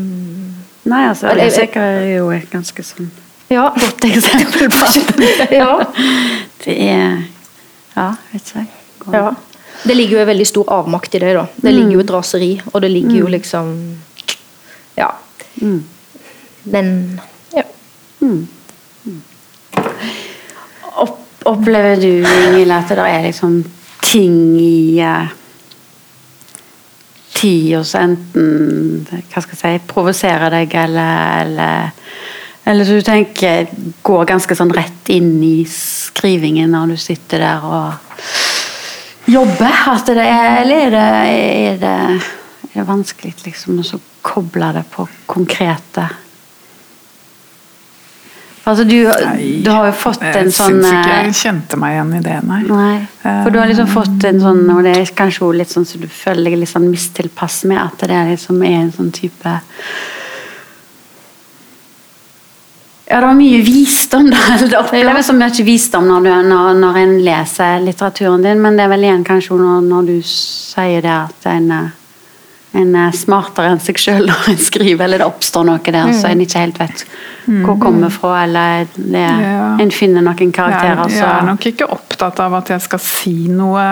Nei, 0.92 1.06
altså, 1.08 1.30
Alesek 1.32 1.78
er 1.78 2.18
jo 2.18 2.32
et 2.34 2.50
ganske 2.52 2.84
sånn 2.86 3.10
ja. 3.52 3.68
godt 3.76 4.06
eksempel 4.08 4.70
på 4.72 4.90
det. 5.22 5.48
ja. 5.56 5.78
Det 6.64 6.76
er 6.90 7.24
Ja, 7.96 8.12
vet 8.32 8.46
ikke 8.48 8.62
jeg. 8.64 8.70
Ja. 9.14 9.32
Det 9.82 9.96
ligger 9.98 10.18
jo 10.18 10.22
en 10.22 10.30
veldig 10.30 10.46
stor 10.48 10.70
avmakt 10.72 11.16
i 11.16 11.20
det. 11.20 11.34
da. 11.36 11.46
Det 11.56 11.74
ligger 11.74 11.96
jo 11.98 12.04
et 12.04 12.14
raseri, 12.14 12.52
og 12.74 12.82
det 12.82 12.92
ligger 12.92 13.18
jo 13.24 13.28
liksom 13.28 13.74
Ja. 14.98 15.10
Mm. 18.22 18.48
Opplever 21.44 21.98
du 21.98 22.10
Ingvild, 22.22 22.72
at 22.72 22.92
det 22.94 23.06
er 23.10 23.24
liksom 23.26 23.62
ting 24.06 24.36
i 24.62 25.02
uh, 25.02 25.30
tida 27.42 27.82
som 27.88 28.12
enten 28.12 29.08
hva 29.10 29.42
skal 29.42 29.56
jeg 29.56 29.62
si, 29.62 29.88
provoserer 29.90 30.54
deg, 30.54 30.76
eller, 30.84 31.42
eller, 31.42 31.92
eller 32.70 32.92
du 32.92 33.02
tenker 33.06 33.72
går 34.06 34.28
ganske 34.30 34.58
sånn 34.58 34.74
rett 34.76 35.10
inn 35.14 35.34
i 35.44 35.64
skrivingen 35.70 36.76
når 36.76 36.94
du 36.94 37.02
sitter 37.02 37.42
der 37.42 37.66
og 37.66 39.32
jobber? 39.32 39.82
At 39.96 40.14
det 40.14 40.28
er, 40.28 40.62
eller 40.62 40.86
er 40.86 40.94
det, 40.94 41.08
er 41.42 41.82
det, 41.82 41.96
er 42.70 42.76
det 42.76 42.90
vanskelig 42.90 43.34
liksom 43.48 43.82
å 43.82 44.02
koble 44.22 44.74
det 44.78 44.86
på 44.94 45.08
konkrete 45.32 46.06
Altså, 48.62 48.84
du, 48.86 48.96
Nei, 49.10 49.62
du 49.66 49.70
har 49.74 49.88
jo 49.90 49.94
fått 49.98 50.22
en 50.22 50.46
Jeg 50.46 50.54
sånn 50.54 50.76
syns 50.78 50.86
ikke 50.92 51.14
eh, 51.16 51.24
jeg 51.32 51.38
kjente 51.40 51.78
meg 51.82 51.96
igjen 51.96 52.12
i 52.14 52.20
det, 52.28 52.36
nei. 52.46 52.60
Nei, 52.70 52.98
for 53.24 53.50
du 53.50 53.58
har 53.58 53.72
liksom 53.72 53.88
fått 53.90 54.26
en 54.30 54.42
sånn, 54.44 54.60
og 54.70 54.84
det 54.86 54.92
er 55.00 55.14
kanskje 55.18 55.48
også 55.48 55.58
litt 55.58 55.74
sånn 55.74 55.88
så 55.90 56.02
du 56.04 56.06
føler 56.14 56.46
deg 56.52 56.60
litt 56.62 56.70
sånn 56.70 56.86
mistilpass 56.92 57.64
med 57.72 57.82
at 57.82 58.06
det 58.06 58.20
liksom 58.30 58.62
er 58.62 58.76
en 58.84 58.92
sånn 58.94 59.10
type 59.18 59.56
Ja, 63.12 63.18
det 63.20 63.26
var 63.28 63.34
mye 63.36 63.58
visdom, 63.66 64.30
da. 64.32 64.38
Det 64.62 64.78
oppleves 64.80 65.26
som 65.28 65.40
mye 65.42 65.66
visdom 65.68 66.06
når, 66.08 66.22
du, 66.30 66.30
når, 66.48 66.70
når 66.80 67.00
en 67.02 67.16
leser 67.26 67.82
litteraturen 67.84 68.46
din, 68.46 68.62
men 68.64 68.78
det 68.78 68.86
er 68.86 68.94
vel 68.94 69.04
igjen 69.10 69.26
kanskje 69.28 69.58
når, 69.60 69.82
når 69.90 70.06
du 70.14 70.14
sier 70.28 71.02
det 71.04 71.12
at 71.12 71.50
en, 71.52 71.68
er- 71.76 71.90
en 72.74 72.96
er 72.96 73.12
smartere 73.12 73.72
enn 73.74 73.80
seg 73.84 73.98
sjøl 74.00 74.26
når 74.30 74.46
en 74.54 74.58
skriver, 74.70 75.04
eller 75.04 75.18
det 75.20 75.28
oppstår 75.28 75.66
noe 75.68 75.80
der 75.92 76.14
så 76.16 76.30
en 76.32 76.42
ikke 76.46 76.60
helt 76.64 76.80
vet 76.80 77.06
hvor 77.46 77.74
det 77.76 77.82
kommer 77.84 78.10
fra, 78.14 78.44
eller 78.46 78.86
det, 78.96 79.26
Ja. 79.42 79.76
en 79.82 79.92
finner 79.92 80.22
noen 80.22 80.52
karakterer. 80.56 81.02
er- 81.04 81.10
jeg 81.18 81.26
er 81.42 81.46
nok 81.50 81.66
ikke 81.66 81.90
opptatt 81.92 82.40
av 82.40 82.54
at 82.62 82.70
jeg 82.70 82.82
skal 82.82 83.00
si 83.00 83.34
noe 83.50 83.84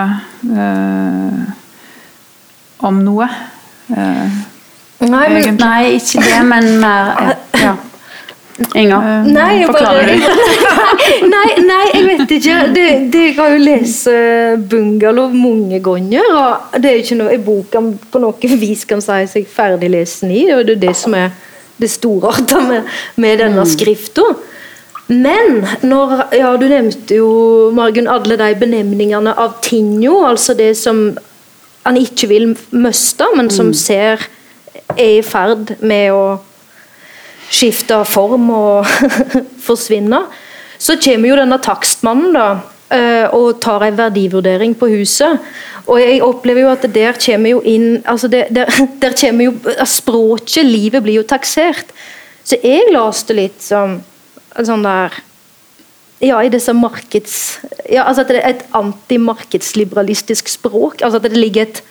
øh, 0.48 1.40
om 2.88 3.02
noe. 3.04 3.28
Øh, 3.90 4.40
Nei, 5.00 5.28
men, 5.32 5.54
Nei, 5.56 5.84
ikke 5.96 6.20
det, 6.24 6.40
men 6.46 6.66
mer 6.80 7.34
ja. 7.60 7.74
Inger, 8.76 9.24
Nei, 9.24 9.62
forklarer 9.64 10.06
bare, 10.06 10.16
du? 10.20 11.28
nei, 11.34 11.52
nei, 11.64 11.84
jeg 11.94 12.02
vet 12.06 12.34
ikke. 12.36 12.56
Det, 12.74 12.86
det, 13.12 13.22
jeg 13.30 13.36
har 13.38 13.54
jo 13.54 13.60
lest 13.62 14.10
eh, 14.10 14.58
'Bungalow' 14.60 15.32
mange 15.32 15.80
ganger. 15.80 16.26
og 16.36 16.76
Det 16.82 16.90
er 16.90 16.98
jo 16.98 17.04
ikke 17.06 17.20
noe 17.22 17.36
en 17.36 17.46
bok 17.46 17.70
kan 17.72 17.88
på 18.12 18.20
noe 18.20 18.58
vis 18.60 18.84
kan 18.84 19.00
si 19.00 19.22
seg 19.32 19.48
ferdiglesen 19.48 20.34
i. 20.34 20.44
og 20.52 20.66
Det 20.68 20.76
er 20.76 20.84
det 20.88 20.96
som 20.96 21.16
er 21.16 21.30
det 21.80 21.88
storarta 21.90 22.60
med, 22.60 22.90
med 23.16 23.40
denne 23.40 23.64
skrifta. 23.66 24.26
Men 25.10 25.64
når, 25.82 26.12
ja, 26.36 26.52
du 26.60 26.68
nevnte 26.70 27.16
jo 27.16 27.30
Margunn, 27.74 28.10
alle 28.10 28.36
de 28.38 28.52
benemningene 28.60 29.32
av 29.34 29.56
Tinjo, 29.64 30.20
altså 30.26 30.54
det 30.54 30.76
som 30.78 31.08
han 31.82 31.96
ikke 31.96 32.28
vil 32.30 32.52
miste, 32.70 33.26
men 33.34 33.50
som 33.50 33.72
ser 33.74 34.28
er 34.94 35.16
i 35.18 35.24
ferd 35.24 35.74
med 35.80 36.12
å 36.12 36.22
skifte 37.50 37.98
form 38.06 38.50
og 38.54 38.86
forsvinne. 39.66 40.22
Så 40.80 40.96
kommer 41.02 41.32
jo 41.32 41.40
denne 41.40 41.58
takstmannen 41.60 42.36
da, 42.36 42.46
eh, 42.94 43.26
og 43.36 43.58
tar 43.62 43.84
en 43.88 43.98
verdivurdering 43.98 44.76
på 44.78 44.88
huset. 44.94 45.42
Og 45.90 45.98
jeg 46.00 46.22
opplever 46.24 46.64
jo 46.64 46.70
at 46.72 46.86
der 46.94 47.18
kommer 47.18 47.56
jo 47.56 47.62
inn 47.66 47.98
altså 48.08 48.30
der, 48.32 48.48
der, 48.54 48.70
der 49.02 49.16
kommer 49.18 49.50
jo 49.50 49.84
Språket, 49.88 50.64
livet, 50.66 51.02
blir 51.04 51.20
jo 51.20 51.26
taksert. 51.26 51.90
Så 52.44 52.56
jeg 52.62 52.88
leste 52.94 53.36
litt 53.36 53.60
som 53.62 53.98
sånn 54.56 54.86
der 54.86 55.14
ja, 56.20 56.36
i 56.44 56.50
disse 56.52 56.72
markeds... 56.76 57.34
Ja, 57.88 58.04
altså 58.04 58.26
at 58.26 58.32
det 58.32 58.40
er 58.42 58.54
et 58.54 58.64
antimarkedsliberalistisk 58.76 60.50
språk. 60.52 61.00
altså 61.00 61.16
at 61.16 61.28
det 61.28 61.38
ligger 61.38 61.68
et 61.68 61.82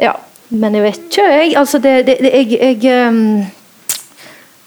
Ja, 0.00 0.14
men 0.48 0.74
jeg 0.74 0.82
vet 0.82 1.02
ikke, 1.10 1.26
jeg. 1.28 1.56
Altså 1.60 1.78
det, 1.78 2.06
det, 2.06 2.16
jeg, 2.24 2.56
jeg 2.56 2.84
ehm, 2.88 3.50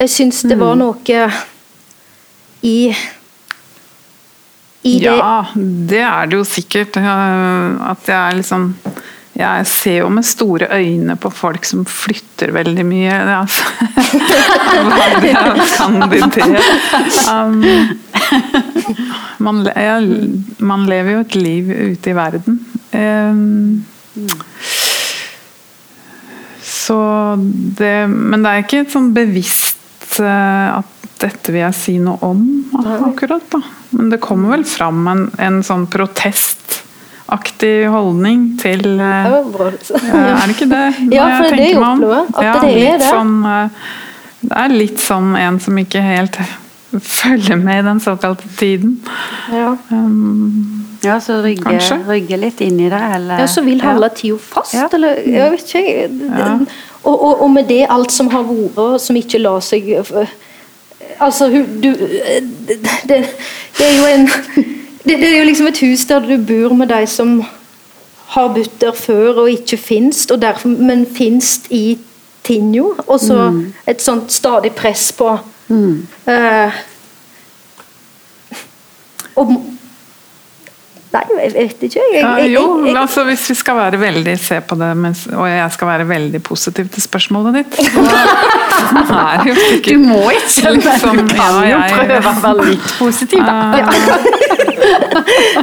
jeg 0.04 0.12
syns 0.12 0.44
det 0.50 0.58
var 0.60 0.76
noe 0.80 1.26
i 2.64 2.78
i 4.84 4.98
det 5.00 5.06
Ja, 5.16 5.46
det 5.56 6.02
er 6.04 6.28
det 6.28 6.40
jo 6.42 6.44
sikkert. 6.48 6.98
eh, 7.00 7.92
At 7.92 8.08
jeg 8.08 8.18
er 8.20 8.36
liksom 8.36 8.74
Jeg 9.36 9.68
ser 9.68 9.98
jo 10.02 10.10
med 10.14 10.26
store 10.28 10.68
øyne 10.76 11.16
på 11.16 11.32
folk 11.34 11.66
som 11.66 11.86
flytter 11.90 12.52
veldig 12.54 12.84
mye. 12.86 13.16
Altså. 13.34 13.64
Hva 14.92 15.08
det 15.24 15.32
kan 15.74 15.96
de 16.12 16.20
det? 16.36 16.62
Um, 17.32 17.64
man, 19.48 19.64
jeg, 19.74 20.30
man 20.60 20.86
lever 20.86 21.16
jo 21.16 21.24
et 21.24 21.36
liv 21.36 21.72
ute 21.96 22.12
i 22.12 22.14
verden. 22.14 22.60
Um, 22.94 23.86
så 26.62 27.36
det 27.80 28.10
Men 28.10 28.44
det 28.44 28.52
er 28.52 28.62
ikke 28.68 28.84
et 28.84 28.94
sånn 28.94 29.14
bevisst 29.16 29.73
at 30.22 30.86
dette 31.24 31.54
vil 31.54 31.62
jeg 31.64 31.78
si 31.78 31.94
noe 32.04 32.18
om 32.26 32.42
akkurat, 33.08 33.46
da. 33.54 33.62
Men 33.96 34.10
det 34.12 34.20
kommer 34.24 34.56
vel 34.58 34.66
fram 34.68 35.06
en, 35.08 35.28
en 35.40 35.62
sånn 35.66 35.86
protestaktig 35.92 37.76
holdning 37.94 38.58
til 38.62 38.84
eh, 38.98 39.30
Det 39.30 39.44
var 39.54 39.78
eh, 39.78 40.18
Er 40.18 40.44
det 40.44 40.56
ikke 40.58 40.72
det? 40.74 40.84
Ja, 41.16 41.28
for 41.38 41.56
det 41.56 41.70
er 41.70 41.80
om? 41.80 42.02
opplever, 42.02 42.26
at 42.34 42.44
Ja, 42.44 42.56
det 42.64 42.74
er 42.74 43.00
det. 43.04 43.12
Sånn, 43.14 43.38
eh, 43.48 43.88
det 44.44 44.60
er 44.66 44.76
litt 44.76 45.00
sånn 45.00 45.32
en 45.40 45.62
som 45.64 45.80
ikke 45.80 46.04
helt 46.04 46.40
følger 47.00 47.56
med 47.56 47.84
i 47.84 47.88
den 47.88 48.00
såkalte 48.00 48.44
tiden. 48.58 49.02
Ja. 49.52 49.76
Um, 49.92 50.84
Ja, 51.04 51.20
så 51.20 51.42
rygge, 51.44 51.80
rygge 52.08 52.38
litt 52.40 52.62
inn 52.64 52.78
i 52.80 52.88
det, 52.88 53.00
eller 53.16 53.42
ja, 53.44 53.48
så 53.52 53.62
vil 53.66 53.82
holde 53.84 54.08
tida 54.16 54.38
fast, 54.40 54.74
Ja. 54.74 54.88
eller 54.94 55.20
Jeg 55.28 55.52
vet 55.52 55.74
ikke. 55.76 56.10
Ja. 56.38 56.54
Og, 57.04 57.24
og, 57.26 57.42
og 57.42 57.52
med 57.52 57.68
det 57.68 57.82
alt 57.90 58.12
som 58.12 58.30
har 58.32 58.46
vært, 58.48 59.02
som 59.02 59.16
ikke 59.16 59.42
lar 59.44 59.60
seg 59.60 59.90
Altså, 61.20 61.50
du 61.84 61.90
det, 61.92 63.20
det, 63.78 63.86
er 63.86 63.98
jo 63.98 64.06
en 64.08 64.28
det, 65.04 65.18
det 65.20 65.28
er 65.28 65.38
jo 65.40 65.46
liksom 65.46 65.68
et 65.68 65.80
hus 65.84 66.06
der 66.06 66.24
du 66.24 66.38
bor 66.38 66.74
med 66.74 66.88
de 66.88 67.06
som 67.08 67.44
har 68.34 68.48
bodd 68.56 68.72
der 68.82 68.96
før 68.96 69.44
og 69.44 69.52
ikke 69.52 69.78
finst, 69.78 70.32
og 70.32 70.42
derfor, 70.42 70.70
men 70.70 71.06
finst 71.06 71.68
i 71.70 71.98
Tinjo. 72.44 72.96
Og 73.08 73.20
så 73.20 73.52
et 73.88 74.02
sånt 74.02 74.32
stadig 74.32 74.72
press 74.72 75.12
på 75.12 75.38
eh, 75.72 76.82
og, 79.40 79.54
Nei, 81.14 81.22
jeg 81.44 81.52
vet 81.54 81.84
ikke. 81.86 82.02
Jeg, 82.10 82.22
Ja, 82.24 82.30
jeg, 82.42 82.48
jeg, 82.48 82.54
jo, 82.56 82.96
altså 82.98 83.22
hvis 83.28 83.44
vi 83.52 83.56
skal 83.60 83.76
være 83.78 84.00
veldig 84.02 84.34
se 84.42 84.58
på 84.66 84.78
det, 84.80 84.88
og 85.36 85.46
jeg 85.46 85.68
skal 85.76 85.90
være 85.92 86.08
veldig 86.10 86.42
positiv 86.46 86.88
til 86.94 87.04
spørsmålet 87.06 87.60
ditt 87.60 87.78
er 89.14 89.44
jo 89.46 89.54
Du 89.86 89.92
må 90.02 90.24
ikke, 90.34 90.74
Liksom, 90.80 91.22
du 91.22 91.36
kan 91.36 91.60
ja, 91.68 91.76
jo 91.76 91.78
prøve 91.94 92.18
å 92.18 92.34
være 92.48 92.66
litt 92.72 92.90
positiv, 92.98 93.46
da. 93.46 93.86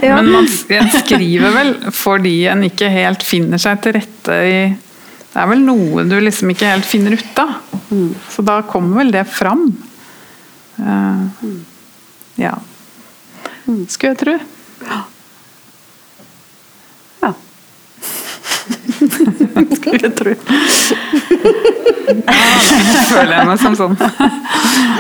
Men 0.21 0.31
man 0.31 0.47
skriver 0.95 1.51
vel 1.57 1.75
fordi 1.99 2.37
en 2.53 2.63
ikke 2.71 2.93
helt 2.95 3.27
finner 3.27 3.59
seg 3.61 3.83
til 3.83 3.99
rette 3.99 4.39
i 4.47 4.57
Det 4.71 5.43
er 5.43 5.51
vel 5.51 5.67
noe 5.67 6.07
du 6.07 6.15
liksom 6.23 6.55
ikke 6.55 6.71
helt 6.77 6.87
finner 6.87 7.19
ut 7.19 7.43
av. 7.43 7.59
Så 8.31 8.47
da 8.47 8.61
kommer 8.71 9.03
vel 9.03 9.11
det 9.15 9.27
fram. 9.27 9.67
Eh, 10.81 11.21
ja. 12.41 12.55
Skulle 13.89 14.13
jeg 14.13 14.19
tro. 14.19 14.39
Ja. 17.21 17.33
Skulle 19.77 20.01
jeg 20.03 20.15
tro. 20.17 20.35
føler 23.11 23.35
jeg 23.35 23.47
meg 23.49 23.61
som 23.61 23.77
sånn 23.79 23.95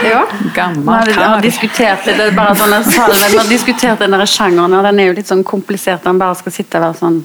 ja. 0.04 0.22
Vi 0.30 0.50
gammel 0.54 0.88
har, 0.88 1.10
har 1.10 1.34
kar. 1.36 1.42
diskutert 1.44 2.06
det 2.06 2.14
er 2.28 2.32
bare 2.36 2.54
sånn 2.58 2.72
vi 2.86 3.36
har 3.36 3.50
diskutert 3.50 4.00
den 4.02 4.16
der 4.16 4.24
sjangeren, 4.28 4.76
og 4.78 4.86
den 4.86 5.00
er 5.02 5.10
jo 5.10 5.16
litt 5.18 5.28
sånn 5.30 5.44
komplisert. 5.46 6.04
Den 6.06 6.20
bare 6.20 6.38
skal 6.38 6.54
sitte 6.54 6.80
og 6.80 6.86
være 6.88 6.98
sånn 7.00 7.20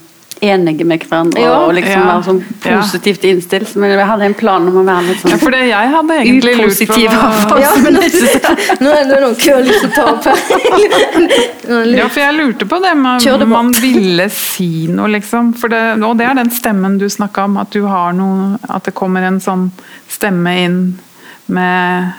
enige 0.51 0.85
med 0.85 1.03
hverandre 1.05 1.41
Ja. 1.41 1.53
og 1.65 1.73
liksom 1.75 2.01
Ja. 2.01 2.05
være 2.11 2.23
sånn 2.27 2.43
Ja. 2.65 2.79
positivt 2.81 3.23
innstilt. 3.23 3.75
Men 3.75 3.91
jeg 3.91 4.07
hadde 4.07 4.25
en 4.25 4.33
plan 4.33 4.67
om 4.67 4.75
å 4.81 4.83
være 4.85 5.07
litt 5.07 5.23
Ja, 5.23 5.29
sånn 5.31 5.39
for 5.39 5.51
det 5.51 5.61
jeg 5.69 5.91
hadde 5.95 6.13
egentlig 6.21 6.55
på 6.55 6.65
upositiv. 6.65 7.09
var- 7.11 7.59
Ja, 7.59 7.75
men 7.83 7.93
nå 7.93 8.89
er 8.91 9.03
det 9.09 9.21
noen 9.21 9.35
køer 9.35 9.55
har 9.55 9.63
lyst 9.63 9.81
til 9.81 9.89
å 9.89 9.95
ta 9.95 10.03
opp 10.11 10.23
her. 10.25 11.95
Ja, 11.97 12.07
for 12.07 12.19
jeg 12.19 12.35
lurte 12.35 12.65
på 12.69 12.81
det 12.81 12.95
med 12.97 13.27
om 13.41 13.49
man 13.49 13.71
ville 13.71 14.29
si 14.29 14.87
noe, 14.87 15.07
liksom. 15.07 15.53
For 15.57 15.67
det, 15.69 16.01
og 16.03 16.17
det 16.17 16.27
er 16.29 16.35
den 16.35 16.49
stemmen 16.51 16.97
du 16.99 17.05
snakka 17.09 17.43
om, 17.45 17.57
at 17.57 17.69
du 17.71 17.85
har 17.85 18.13
noe 18.13 18.59
At 18.69 18.83
det 18.83 18.93
kommer 18.95 19.21
en 19.23 19.39
sånn 19.39 19.71
stemme 20.09 20.51
inn 20.65 20.99
med 21.47 22.13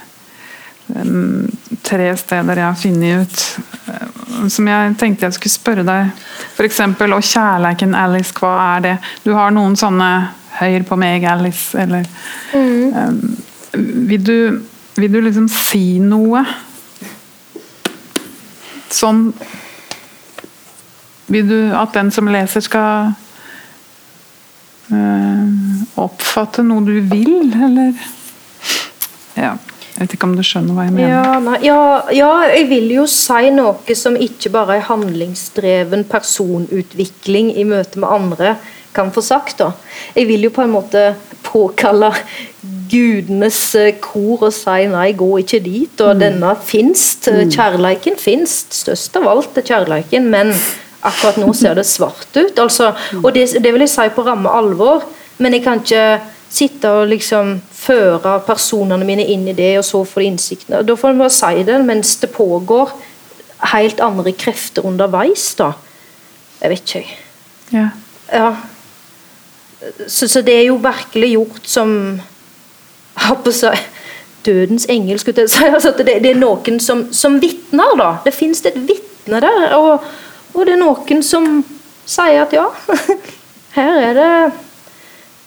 um, 0.95 1.49
tre 1.83 2.15
steder 2.17 2.55
jeg 2.55 2.65
har 2.65 2.75
funnet 2.75 3.23
ut. 3.23 4.16
Som 4.53 4.69
jeg 4.69 4.97
tenkte 5.01 5.27
jeg 5.27 5.37
skulle 5.37 5.55
spørre 5.55 5.85
deg. 5.87 6.25
F.eks. 6.57 6.81
Og 6.81 7.23
kjærleiken, 7.25 7.95
Alice, 7.97 8.35
hva 8.37 8.55
er 8.77 8.85
det? 8.85 8.97
Du 9.25 9.33
har 9.37 9.55
noen 9.55 9.77
sånne 9.79 10.11
Høyr 10.57 10.87
på 10.89 10.97
meg, 10.97 11.25
Alice, 11.29 11.77
eller 11.77 12.07
um, 12.57 13.19
vil, 14.09 14.23
du, 14.25 14.63
vil 14.97 15.13
du 15.13 15.19
liksom 15.21 15.51
si 15.53 15.99
noe? 16.01 16.41
Sånn 18.89 19.27
Vil 21.29 21.49
du 21.51 21.59
at 21.77 21.93
den 21.97 22.09
som 22.15 22.31
leser 22.33 22.65
skal 22.65 23.13
uh, 24.95 25.45
oppfatte 26.01 26.65
noe 26.65 26.87
du 26.87 26.95
vil, 27.11 27.51
eller? 27.53 27.93
Ja. 29.37 29.57
Jeg 29.97 30.05
vet 30.05 30.15
ikke 30.19 30.29
om 30.29 30.35
du 30.37 30.43
skjønner 30.45 30.77
hva 30.77 30.85
jeg 30.85 30.93
mener. 30.93 31.13
Ja, 31.15 31.37
nei, 31.41 31.59
ja, 31.65 31.83
ja, 32.13 32.33
jeg 32.53 32.67
vil 32.69 32.91
jo 32.93 33.07
si 33.09 33.49
noe 33.55 33.97
som 33.97 34.19
ikke 34.21 34.53
bare 34.53 34.77
er 34.77 34.89
handlingsdreven 34.91 36.05
personutvikling 36.11 37.55
i 37.57 37.65
møte 37.65 38.03
med 38.03 38.13
andre 38.13 38.57
kan 38.97 39.09
få 39.13 39.25
sagt. 39.25 39.59
da. 39.59 39.71
Jeg 40.17 40.29
vil 40.29 40.45
jo 40.47 40.53
på 40.53 40.65
en 40.65 40.75
måte 40.75 41.07
påkalle 41.47 42.13
gudenes 42.91 43.61
eh, 43.79 43.95
kor 44.03 44.47
og 44.47 44.55
si 44.55 44.87
nei, 44.93 45.11
gå 45.17 45.31
ikke 45.43 45.63
dit. 45.65 46.05
Og 46.05 46.21
denne 46.21 46.53
finst. 46.65 47.31
Kjærleiken 47.57 48.21
finst. 48.21 48.77
Størst 48.85 49.17
av 49.17 49.29
alt 49.33 49.57
er 49.57 49.67
kjærleiken, 49.67 50.29
men 50.33 50.53
akkurat 51.07 51.41
nå 51.41 51.53
ser 51.57 51.77
det 51.79 51.87
svart 51.89 52.29
ut. 52.37 52.57
Altså, 52.59 52.93
og 53.23 53.33
det, 53.37 53.49
det 53.63 53.73
vil 53.73 53.87
jeg 53.87 53.95
si 53.97 54.09
på 54.13 54.25
ramme 54.27 54.53
alvor, 54.53 55.09
men 55.41 55.57
jeg 55.57 55.65
kan 55.67 55.81
ikke 55.81 56.07
sitte 56.51 56.91
og 56.91 57.09
liksom 57.11 57.57
føre 57.75 58.39
personene 58.47 59.07
mine 59.07 59.27
inn 59.27 59.47
i 59.51 59.57
det, 59.57 59.73
og 59.81 59.85
så 59.87 60.05
få 60.07 60.23
innsiktene. 60.27 60.85
Da 60.87 60.97
får 60.97 61.13
en 61.13 61.23
bare 61.25 61.35
si 61.35 61.67
det 61.67 61.81
mens 61.85 62.17
det 62.23 62.31
pågår 62.35 62.95
helt 63.73 64.01
andre 64.05 64.33
krefter 64.37 64.87
underveis, 64.87 65.55
da. 65.59 65.73
Jeg 66.61 66.73
vet 66.73 66.83
ikke, 66.83 66.99
jeg. 66.99 67.19
Ja. 67.73 67.89
Ja. 68.33 68.55
Så, 70.09 70.29
så 70.29 70.41
det 70.43 70.55
er 70.57 70.67
jo 70.71 70.81
virkelig 70.83 71.33
gjort 71.37 71.69
som 71.69 71.93
å 73.17 73.37
Dødens 74.47 74.87
engel, 74.89 75.19
skulle 75.19 75.43
jeg 75.43 75.51
si. 75.51 75.65
Altså 75.67 75.91
det, 75.99 76.21
det 76.23 76.31
er 76.31 76.39
noen 76.39 76.79
som, 76.81 77.09
som 77.11 77.41
vitner, 77.43 77.97
da. 77.99 78.11
Det 78.25 78.35
fins 78.35 78.63
et 78.63 78.77
vitne 78.79 79.41
der. 79.43 79.75
Og, 79.75 80.05
og 80.55 80.67
det 80.67 80.77
er 80.77 80.79
noen 80.79 81.23
som 81.27 81.65
sier 82.07 82.45
at 82.45 82.55
ja, 82.55 82.69
her 83.77 83.99
er 84.05 84.15
det 84.15 84.31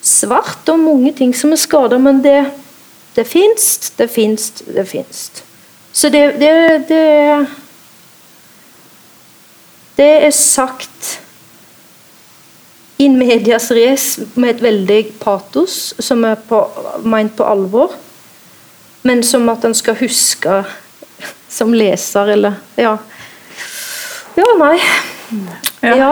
svart 0.09 0.69
og 0.71 0.81
mange 0.81 1.13
ting 1.17 1.33
som 1.35 1.53
er 1.53 1.61
skada, 1.61 1.99
men 2.01 2.23
det, 2.23 2.41
det 3.15 3.25
fins, 3.27 3.91
det 3.97 4.09
fins, 4.11 4.51
det 4.65 4.85
fins. 4.89 5.29
Så 5.93 6.09
det, 6.13 6.27
det, 6.41 6.53
det 6.89 7.47
Det 9.99 10.11
er 10.23 10.31
sagt 10.31 11.19
in 12.99 13.17
medias 13.19 13.65
res 13.75 14.05
med 14.39 14.53
et 14.53 14.61
veldig 14.63 14.99
patos 15.19 15.73
som 15.99 16.23
er 16.27 16.37
på, 16.47 16.61
ment 17.03 17.35
på 17.35 17.43
alvor, 17.43 17.97
men 19.03 19.23
som 19.23 19.47
at 19.51 19.67
en 19.67 19.75
skal 19.75 19.97
huske 19.99 20.61
som 21.49 21.73
leser, 21.75 22.31
eller 22.35 22.59
Ja. 22.77 22.97
Ja, 24.37 24.49
nei. 24.59 24.77
Ja. 25.83 25.95
Ja. 25.97 26.11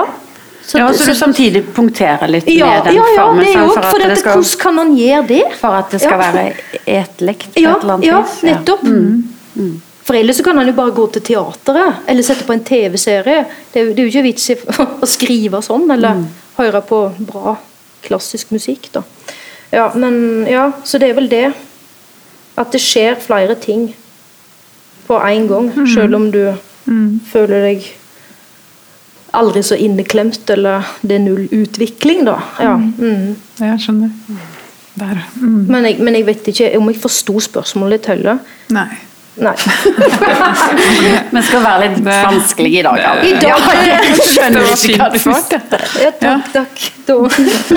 Så, 0.67 0.77
Ja, 0.81 0.87
så 0.93 1.05
du 1.07 1.15
samtidig 1.15 1.61
punkterer 1.73 2.27
litt 2.27 2.47
ja, 2.51 2.65
med 2.67 2.83
den 2.89 2.95
ja, 2.97 3.03
ja, 3.15 3.23
formen, 3.23 3.45
jo 3.47 3.67
for, 3.71 3.85
for 3.87 3.99
det 4.03 4.07
dette, 4.09 4.19
skal, 4.19 4.33
hvordan 4.41 4.59
kan 4.59 4.77
han 4.81 4.89
gjøre 4.97 5.27
det? 5.29 5.43
for 5.61 5.75
at 5.77 5.93
det 5.93 5.99
skal 6.01 6.19
Ja. 6.19 6.31
være 6.31 6.55
etelig 6.85 7.35
på 7.53 7.61
Ja, 7.61 7.71
et 7.77 7.83
eller 7.85 7.93
annet 7.93 8.05
ja 8.09 8.21
vis. 8.21 8.41
nettopp. 8.43 8.83
Mm. 8.83 9.81
For 10.03 10.15
ellers 10.15 10.37
så 10.37 10.43
kan 10.43 10.57
han 10.57 10.67
jo 10.67 10.73
bare 10.73 10.91
gå 10.95 11.05
til 11.13 11.21
teateret, 11.21 11.95
eller 12.07 12.23
sette 12.23 12.43
på 12.47 12.53
en 12.53 12.63
TV-serie. 12.63 13.45
Det, 13.73 13.95
det 13.95 13.99
er 13.99 14.03
jo 14.03 14.11
ikke 14.11 14.23
vits 14.27 14.49
i 14.49 14.55
å 15.03 15.07
skrive 15.07 15.61
sånn, 15.63 15.87
eller 15.91 16.15
Mm. 16.15 16.27
høre 16.57 16.81
på 16.81 16.99
bra 17.31 17.55
klassisk 18.03 18.51
musikk, 18.51 18.91
da. 18.91 19.03
Ja, 19.71 19.91
men 19.95 20.45
ja, 20.47 20.71
så 20.83 20.99
det 20.99 21.09
er 21.09 21.13
vel 21.13 21.27
det. 21.29 21.53
At 22.57 22.71
det 22.71 22.81
skjer 22.81 23.15
flere 23.19 23.55
ting 23.55 23.93
på 25.07 25.19
én 25.23 25.47
gang, 25.47 25.71
Mm. 25.71 25.87
selv 25.93 26.15
om 26.15 26.29
du 26.31 26.53
føler 27.31 27.61
deg 27.71 27.83
aldri 29.31 29.63
så 29.63 29.75
inneklemt, 29.75 30.49
eller 30.49 30.85
det 31.01 31.17
er 31.17 31.25
null 31.25 31.47
utvikling, 31.51 32.23
da. 32.27 32.37
Ja. 32.63 32.75
Mm. 32.77 33.35
Jeg 33.59 33.81
skjønner. 33.83 34.13
Der. 34.97 35.19
Mm. 35.37 35.65
Men, 35.69 35.85
jeg, 35.85 35.99
men 36.01 36.15
jeg 36.17 36.25
vet 36.25 36.47
ikke 36.53 36.71
om 36.79 36.87
jeg 36.89 37.01
forsto 37.01 37.37
spørsmålet 37.47 37.99
ditt 37.99 38.09
heller. 38.15 38.39
Nei. 38.73 38.87
Nei. 39.37 39.53
Vi 41.35 41.41
skal 41.45 41.61
være 41.61 41.83
litt 41.83 41.99
vanskelige 42.05 42.79
i 42.79 42.85
dag. 42.87 43.01
Alva. 43.11 43.25
I 43.27 43.33
dag 43.37 43.51
Ja, 43.51 43.57
jeg 43.85 44.15
skjønner 44.25 44.65
Det 44.65 44.77
ikke 44.87 44.97
hva 45.03 45.09
du 45.13 45.19
svarte. 45.21 45.81
Ja, 46.01 46.13
takk, 46.23 46.47
takk. 46.55 46.87
Da. 47.05 47.17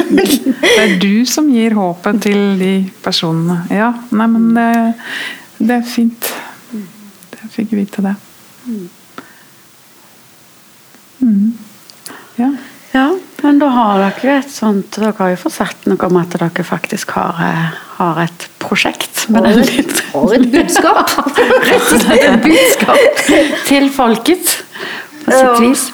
Det 0.63 0.71
er 0.87 0.95
du 1.03 1.27
som 1.29 1.51
gir 1.53 1.77
håpet 1.77 2.23
til 2.25 2.41
de 2.61 2.73
personene. 3.05 3.59
Ja, 3.75 3.93
nei, 4.17 4.31
men 4.33 4.49
det, 4.57 4.71
det 5.61 5.77
er 5.83 5.85
fint. 5.85 6.33
Jeg 6.73 7.53
fikk 7.59 7.77
vite 7.77 8.09
det. 8.09 8.17
Mm. 11.21 11.59
Ja. 12.37 12.53
Ja, 12.93 13.05
men 13.43 13.59
da 13.61 13.69
har 13.71 14.01
dere 14.01 14.41
et 14.41 14.51
sånt 14.51 14.97
Dere 14.99 15.13
har 15.19 15.29
jo 15.31 15.37
fått 15.45 15.55
sagt 15.55 15.85
noe 15.87 16.09
om 16.09 16.17
at 16.19 16.33
dere 16.35 16.65
faktisk 16.67 17.13
har, 17.15 17.37
eh, 17.45 17.77
har 18.01 18.19
et 18.25 18.47
prosjekt 18.59 19.29
med 19.31 19.45
den 19.47 19.61
litt 19.63 20.01
Har 20.11 20.35
et 20.35 20.49
budskap. 20.51 21.13
rett 21.69 21.93
og 21.93 22.01
slett 22.03 22.25
et 22.33 22.43
budskap 22.43 23.23
til 23.69 23.87
folket, 23.95 24.57
på 25.23 25.31
sitt 25.31 25.45
Ja. 25.45 25.55
vis. 25.61 25.85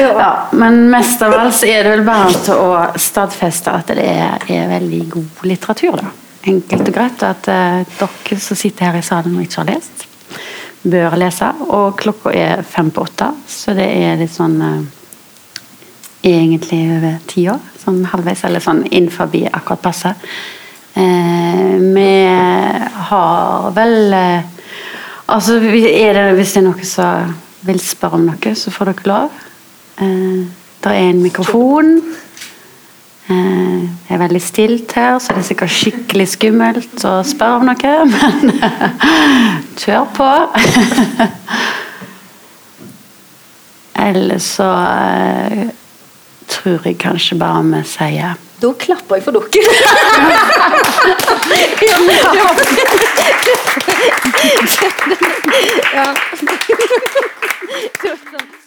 Ja, 0.00 0.30
men 0.58 0.88
mest 0.90 1.22
av 1.22 1.34
alt 1.38 1.54
så 1.54 1.68
er 1.70 1.84
det 1.86 1.92
vel 1.92 2.04
bare 2.08 2.32
til 2.42 2.58
å 2.58 2.98
stadfeste 2.98 3.70
at 3.78 3.92
det 3.94 4.02
er, 4.08 4.42
er 4.50 4.66
veldig 4.72 5.02
god 5.12 5.44
litteratur, 5.46 6.00
da. 6.02 6.10
Enkelt 6.50 6.88
og 6.88 6.94
greit. 6.96 7.22
At 7.22 7.46
uh, 7.52 7.84
dere 8.00 8.40
som 8.42 8.58
sitter 8.58 8.88
her 8.90 8.98
i 8.98 9.04
salen 9.06 9.36
og 9.36 9.44
ikke 9.44 9.60
har 9.62 9.68
lest, 9.76 10.08
bør 10.82 11.16
lese. 11.20 11.48
Og 11.68 11.96
klokka 11.98 12.32
er 12.34 12.64
fem 12.66 12.90
på 12.90 13.04
åtte, 13.06 13.30
så 13.48 13.74
det 13.76 13.86
er 13.86 14.18
litt 14.20 14.34
sånn 14.34 14.58
eh, 14.62 14.82
Egentlig 16.22 16.84
over 16.94 17.16
tida, 17.26 17.56
sånn 17.82 18.04
halvveis, 18.06 18.44
eller 18.46 18.62
sånn 18.62 18.84
innenfor 18.84 19.32
akkurat 19.50 19.80
passe. 19.82 20.12
Eh, 20.94 21.72
vi 21.82 22.10
har 23.08 23.70
vel 23.74 24.14
eh, 24.14 24.44
Altså, 25.32 25.56
er 25.56 26.12
det, 26.14 26.22
hvis 26.36 26.52
det 26.52 26.60
er 26.60 26.64
noen 26.66 26.86
som 26.86 27.34
vil 27.64 27.78
spørre 27.80 28.18
om 28.18 28.26
noe, 28.26 28.54
så 28.58 28.72
får 28.74 28.90
dere 28.90 29.08
lov. 29.08 29.36
Eh, 30.02 30.42
det 30.82 30.92
er 30.92 31.08
en 31.08 31.22
mikrofon. 31.22 31.94
Eh, 33.32 33.88
det 34.08 34.14
er 34.16 34.20
veldig 34.20 34.42
stilt 34.42 34.92
her, 34.98 35.18
så 35.18 35.32
det 35.32 35.40
er 35.42 35.46
sikkert 35.46 35.72
skikkelig 35.72 36.28
skummelt 36.34 37.04
å 37.08 37.12
spørre 37.26 37.56
om 37.60 37.64
noe, 37.68 37.92
men 38.12 38.52
kjør 39.80 40.06
på. 40.16 40.30
Eller 44.02 44.38
så 44.42 44.68
eh, 44.72 45.68
tror 46.50 46.80
jeg 46.88 46.98
kanskje 47.00 47.38
bare 47.40 47.62
vi 47.68 47.82
sier 47.86 48.32
Da 48.62 48.68
klapper 48.78 49.14
jeg 49.16 49.24
for 49.26 49.32
dere. 49.36 49.46
ja. 55.96 56.06
ja. 58.04 58.61